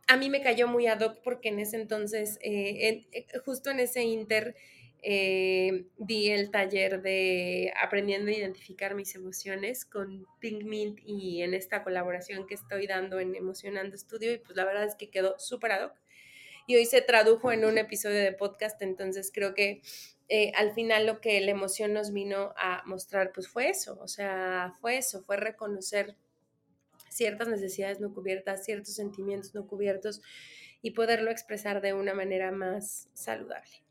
A 0.07 0.17
mí 0.17 0.29
me 0.29 0.41
cayó 0.41 0.67
muy 0.67 0.87
ad 0.87 1.01
hoc 1.01 1.21
porque 1.23 1.49
en 1.49 1.59
ese 1.59 1.77
entonces, 1.77 2.39
eh, 2.41 3.05
eh, 3.11 3.25
justo 3.45 3.69
en 3.69 3.79
ese 3.79 4.03
inter, 4.03 4.55
eh, 5.07 5.85
di 5.99 6.31
el 6.31 6.49
taller 6.49 7.03
de 7.03 7.71
aprendiendo 7.79 8.31
a 8.31 8.33
identificar 8.33 8.95
mis 8.95 9.13
emociones 9.13 9.85
con 9.85 10.25
Pink 10.39 10.63
Mint 10.63 10.99
y 11.05 11.43
en 11.43 11.53
esta 11.53 11.83
colaboración 11.83 12.47
que 12.47 12.55
estoy 12.55 12.87
dando 12.87 13.19
en 13.19 13.35
Emocionando 13.35 13.95
Estudio 13.95 14.33
y 14.33 14.39
pues 14.39 14.57
la 14.57 14.65
verdad 14.65 14.85
es 14.85 14.95
que 14.95 15.11
quedó 15.11 15.37
súper 15.37 15.73
ad 15.73 15.85
hoc 15.85 15.93
y 16.65 16.75
hoy 16.75 16.87
se 16.87 17.03
tradujo 17.03 17.51
en 17.51 17.65
un 17.65 17.77
episodio 17.77 18.19
de 18.19 18.31
podcast, 18.31 18.81
entonces 18.81 19.29
creo 19.31 19.53
que 19.53 19.83
eh, 20.27 20.51
al 20.55 20.73
final 20.73 21.05
lo 21.05 21.21
que 21.21 21.39
la 21.39 21.51
emoción 21.51 21.93
nos 21.93 22.11
vino 22.11 22.55
a 22.57 22.81
mostrar 22.87 23.31
pues 23.31 23.47
fue 23.47 23.69
eso, 23.69 23.99
o 24.01 24.07
sea, 24.07 24.73
fue 24.81 24.97
eso, 24.97 25.21
fue 25.21 25.37
reconocer 25.37 26.15
ciertas 27.09 27.47
necesidades 27.47 27.99
no 27.99 28.11
cubiertas, 28.11 28.65
ciertos 28.65 28.95
sentimientos 28.95 29.53
no 29.53 29.67
cubiertos 29.67 30.23
y 30.81 30.91
poderlo 30.91 31.29
expresar 31.29 31.79
de 31.81 31.93
una 31.93 32.15
manera 32.15 32.51
más 32.51 33.07
saludable. 33.13 33.84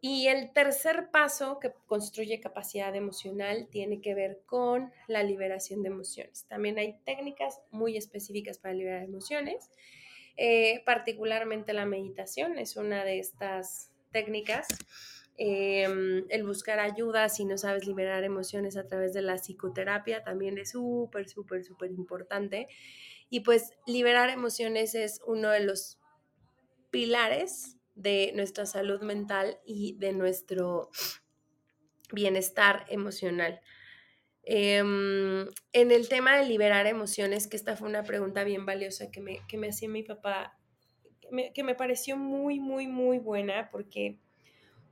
Y 0.00 0.28
el 0.28 0.52
tercer 0.52 1.10
paso 1.10 1.58
que 1.58 1.72
construye 1.86 2.40
capacidad 2.40 2.94
emocional 2.94 3.68
tiene 3.70 4.00
que 4.00 4.14
ver 4.14 4.40
con 4.46 4.92
la 5.08 5.22
liberación 5.22 5.82
de 5.82 5.88
emociones. 5.88 6.46
También 6.48 6.78
hay 6.78 6.98
técnicas 7.04 7.60
muy 7.70 7.96
específicas 7.96 8.58
para 8.58 8.74
liberar 8.74 9.02
emociones 9.02 9.70
eh, 10.40 10.82
particularmente 10.86 11.72
la 11.72 11.84
meditación 11.84 12.58
es 12.58 12.76
una 12.76 13.04
de 13.04 13.18
estas 13.18 13.90
técnicas. 14.12 14.68
Em, 15.36 16.24
el 16.30 16.44
buscar 16.44 16.78
ayuda 16.78 17.28
si 17.28 17.44
no 17.44 17.58
sabes 17.58 17.86
liberar 17.86 18.22
emociones 18.22 18.76
a 18.76 18.86
través 18.86 19.12
de 19.12 19.22
la 19.22 19.36
psicoterapia 19.36 20.22
también 20.22 20.58
es 20.58 20.70
súper, 20.70 21.28
súper, 21.28 21.64
súper 21.64 21.90
importante. 21.90 22.68
Y 23.30 23.40
pues 23.40 23.72
liberar 23.84 24.30
emociones 24.30 24.94
es 24.94 25.20
uno 25.26 25.50
de 25.50 25.60
los 25.60 25.98
pilares 26.90 27.76
de 27.98 28.32
nuestra 28.34 28.64
salud 28.64 29.02
mental 29.02 29.58
y 29.66 29.94
de 29.98 30.12
nuestro 30.12 30.90
bienestar 32.12 32.86
emocional. 32.88 33.60
Em, 34.44 35.46
en 35.72 35.90
el 35.90 36.08
tema 36.08 36.38
de 36.38 36.46
liberar 36.46 36.86
emociones, 36.86 37.48
que 37.48 37.56
esta 37.56 37.76
fue 37.76 37.88
una 37.88 38.04
pregunta 38.04 38.44
bien 38.44 38.64
valiosa 38.64 39.10
que 39.10 39.20
me, 39.20 39.40
que 39.48 39.58
me 39.58 39.68
hacía 39.68 39.88
mi 39.88 40.04
papá, 40.04 40.56
que 41.52 41.62
me, 41.62 41.74
pareció 41.74 42.16
muy, 42.16 42.58
muy, 42.58 42.86
muy 42.86 43.18
buena, 43.18 43.68
porque 43.70 44.18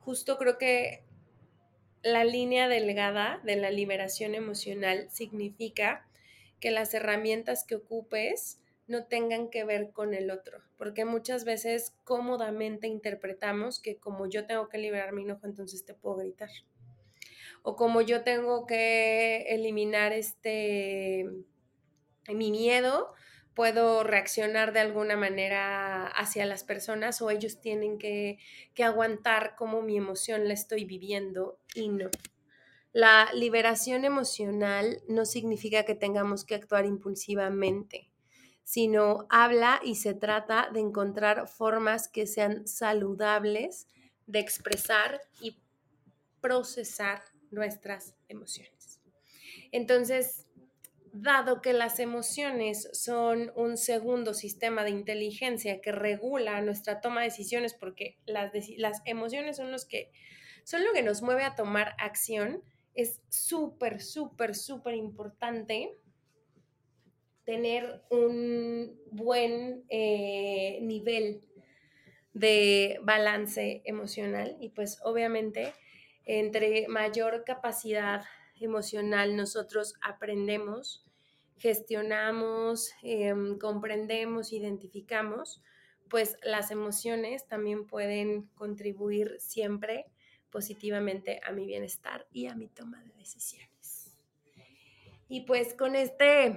justo 0.01 0.37
creo 0.37 0.59
que 0.59 1.05
la 2.03 2.25
línea 2.25 2.69
delgada 2.69 3.41
de 3.45 3.57
la 3.57 3.71
liberación 3.71 4.35
emocional 4.35 5.09
significa 5.11 6.07
que 6.61 6.71
las 6.71 6.93
herramientas 6.93 7.65
que 7.65 7.77
ocupes 7.77 8.61
no 8.87 9.07
tengan 9.07 9.51
que 9.51 9.65
ver 9.65 9.91
con 9.93 10.15
el 10.15 10.31
otro, 10.31 10.63
porque 10.77 11.05
muchas 11.05 11.45
veces 11.45 11.95
cómodamente 12.05 12.87
interpretamos 12.87 13.81
que 13.81 13.97
como 13.97 14.27
yo 14.27 14.47
tengo 14.47 14.69
que 14.69 14.79
liberar 14.79 15.13
mi 15.13 15.23
enojo, 15.23 15.47
entonces 15.47 15.85
te 15.85 15.95
puedo 15.95 16.17
gritar 16.17 16.51
o 17.69 17.75
como 17.75 18.01
yo 18.01 18.23
tengo 18.23 18.65
que 18.65 19.43
eliminar 19.49 20.13
este 20.13 21.27
mi 22.29 22.53
miedo, 22.53 23.13
puedo 23.55 24.05
reaccionar 24.05 24.73
de 24.73 24.79
alguna 24.79 25.17
manera 25.17 26.07
hacia 26.07 26.47
las 26.47 26.63
personas 26.63 27.21
o 27.23 27.31
ellos 27.31 27.61
tienen 27.61 27.99
que, 27.99 28.39
que 28.73 28.85
aguantar 28.85 29.57
cómo 29.57 29.83
mi 29.83 29.97
emoción 29.97 30.47
la 30.47 30.55
estoy 30.55 30.85
viviendo 30.85 31.59
y 31.75 31.89
no. 31.89 32.09
La 32.93 33.31
liberación 33.35 34.05
emocional 34.05 35.03
no 35.09 35.25
significa 35.25 35.83
que 35.85 35.97
tengamos 35.97 36.45
que 36.45 36.55
actuar 36.55 36.87
impulsivamente, 36.87 38.13
sino 38.67 39.29
habla 39.31 39.81
y 39.85 39.95
se 39.95 40.13
trata 40.13 40.71
de 40.73 40.81
encontrar 40.81 41.47
formas 41.47 42.09
que 42.09 42.27
sean 42.27 42.67
saludables 42.67 43.87
de 44.27 44.41
expresar 44.41 45.21
y 45.41 45.57
procesar 46.41 47.23
nuestras 47.53 48.17
emociones. 48.29 49.01
Entonces, 49.71 50.49
dado 51.13 51.63
que 51.63 51.75
las 51.75 52.01
emociones 52.01 52.89
son 52.93 53.53
un 53.55 53.77
segundo 53.77 54.35
sistema 54.35 54.83
de 54.83 54.91
inteligencia 54.91 55.81
que 55.81 55.93
regula 55.93 56.61
nuestra 56.61 57.01
toma 57.01 57.21
de 57.21 57.29
decisiones, 57.29 57.73
porque 57.73 58.19
las, 58.27 58.51
las 58.79 59.01
emociones 59.05 59.59
son 59.59 59.71
los 59.71 59.85
que 59.85 60.11
son 60.65 60.83
lo 60.83 60.93
que 60.93 61.05
nos 61.05 61.23
mueve 61.23 61.45
a 61.45 61.55
tomar 61.55 61.95
acción, 62.01 62.65
es 62.95 63.21
súper, 63.29 64.03
súper, 64.03 64.57
súper 64.57 64.97
importante 64.97 65.97
tener 67.47 68.03
un 68.11 69.01
buen 69.13 69.85
eh, 69.89 70.81
nivel 70.83 71.41
de 72.35 72.99
balance 73.03 73.83
emocional 73.87 74.57
y 74.61 74.69
pues 74.71 74.99
obviamente 75.03 75.73
entre 76.27 76.89
mayor 76.89 77.45
capacidad 77.45 78.25
emocional 78.61 79.37
nosotros 79.37 79.95
aprendemos, 80.03 81.07
gestionamos, 81.57 82.91
em, 83.03 83.59
comprendemos, 83.59 84.53
identificamos, 84.53 85.63
pues 86.11 86.37
las 86.43 86.73
emociones 86.73 87.47
también 87.47 87.87
pueden 87.87 88.49
contribuir 88.57 89.37
siempre 89.39 90.07
positivamente 90.51 91.41
a 91.47 91.53
mi 91.53 91.65
bienestar 91.65 92.27
y 92.33 92.47
a 92.47 92.57
mi 92.57 92.67
toma 92.67 93.03
de 93.05 93.15
decisiones. 93.15 94.17
Y 95.29 95.43
pues 95.43 95.75
con 95.75 95.95
este 95.95 96.57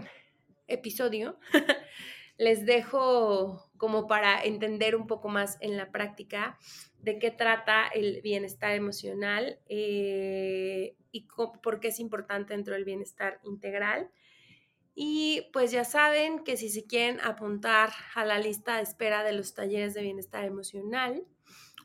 episodio 0.69 1.39
les 2.37 2.65
dejo 2.65 3.69
como 3.77 4.07
para 4.07 4.41
entender 4.43 4.95
un 4.95 5.07
poco 5.07 5.29
más 5.29 5.57
en 5.61 5.77
la 5.77 5.91
práctica 5.91 6.57
de 6.99 7.19
qué 7.19 7.31
trata 7.31 7.87
el 7.87 8.21
bienestar 8.21 8.71
emocional 8.71 9.59
eh, 9.67 10.95
y 11.11 11.27
por 11.63 11.79
qué 11.79 11.89
es 11.89 11.99
importante 11.99 12.53
dentro 12.53 12.73
del 12.73 12.85
bienestar 12.85 13.39
integral. 13.43 14.09
Y 14.95 15.49
pues 15.53 15.71
ya 15.71 15.85
saben 15.85 16.43
que 16.43 16.57
si 16.57 16.69
se 16.69 16.85
quieren 16.85 17.19
apuntar 17.21 17.89
a 18.15 18.25
la 18.25 18.37
lista 18.37 18.77
de 18.77 18.83
espera 18.83 19.23
de 19.23 19.31
los 19.33 19.53
talleres 19.53 19.93
de 19.93 20.01
bienestar 20.01 20.43
emocional, 20.43 21.23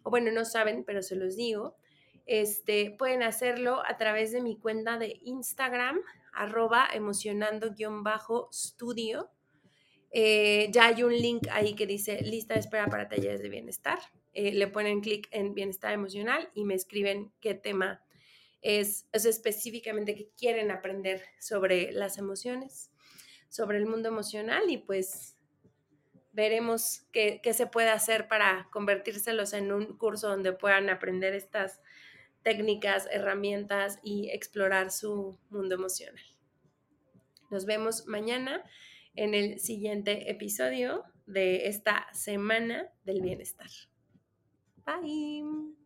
o 0.03 0.11
bueno, 0.11 0.33
no 0.33 0.45
saben, 0.45 0.85
pero 0.85 1.03
se 1.03 1.17
los 1.17 1.37
digo, 1.37 1.77
este, 2.27 2.95
pueden 2.99 3.23
hacerlo 3.23 3.83
a 3.87 3.97
través 3.97 4.33
de 4.33 4.41
mi 4.41 4.59
cuenta 4.59 4.99
de 4.99 5.21
Instagram, 5.23 6.01
arroba 6.35 6.89
emocionando-studio. 6.93 9.31
Eh, 10.11 10.69
ya 10.71 10.87
hay 10.87 11.03
un 11.03 11.13
link 11.13 11.49
ahí 11.51 11.75
que 11.75 11.87
dice 11.87 12.23
lista 12.23 12.55
de 12.55 12.61
espera 12.61 12.87
para 12.87 13.09
talleres 13.09 13.43
de 13.43 13.49
bienestar. 13.49 13.99
Eh, 14.33 14.53
le 14.53 14.69
ponen 14.69 15.01
clic 15.01 15.27
en 15.31 15.55
bienestar 15.55 15.93
emocional 15.93 16.51
y 16.55 16.65
me 16.65 16.75
escriben 16.75 17.33
qué 17.41 17.55
tema 17.55 18.05
es, 18.65 19.07
es 19.13 19.27
específicamente 19.27 20.17
que 20.17 20.31
quieren 20.37 20.71
aprender 20.71 21.23
sobre 21.39 21.93
las 21.93 22.19
emociones, 22.19 22.91
sobre 23.49 23.79
el 23.79 23.87
mundo 23.87 24.09
emocional 24.09 24.71
y 24.71 24.79
pues 24.79 25.37
veremos 26.33 27.07
qué, 27.13 27.41
qué, 27.43 27.53
se 27.53 27.69
puede 27.69 27.91
hacer 27.91 28.27
para 28.27 28.69
convertírselos 28.73 29.53
en 29.53 29.71
un 29.71 29.97
curso 29.97 30.29
donde 30.29 30.53
puedan 30.53 30.91
aprender 30.91 31.35
estas 31.35 31.81
técnicas, 32.45 33.09
herramientas 33.11 33.99
y 34.05 34.31
explorar 34.31 34.93
su 34.93 35.37
mundo 35.51 35.75
emocional. 35.75 36.23
Nos 37.51 37.67
vemos 37.67 38.07
mañana 38.07 38.63
en 39.17 39.35
el 39.35 39.59
siguiente 39.59 40.31
episodio 40.31 41.05
de 41.27 41.67
esta 41.69 42.07
semana 42.13 42.89
del 43.05 43.21
bienestar. 43.21 43.71
Bye. 44.85 45.84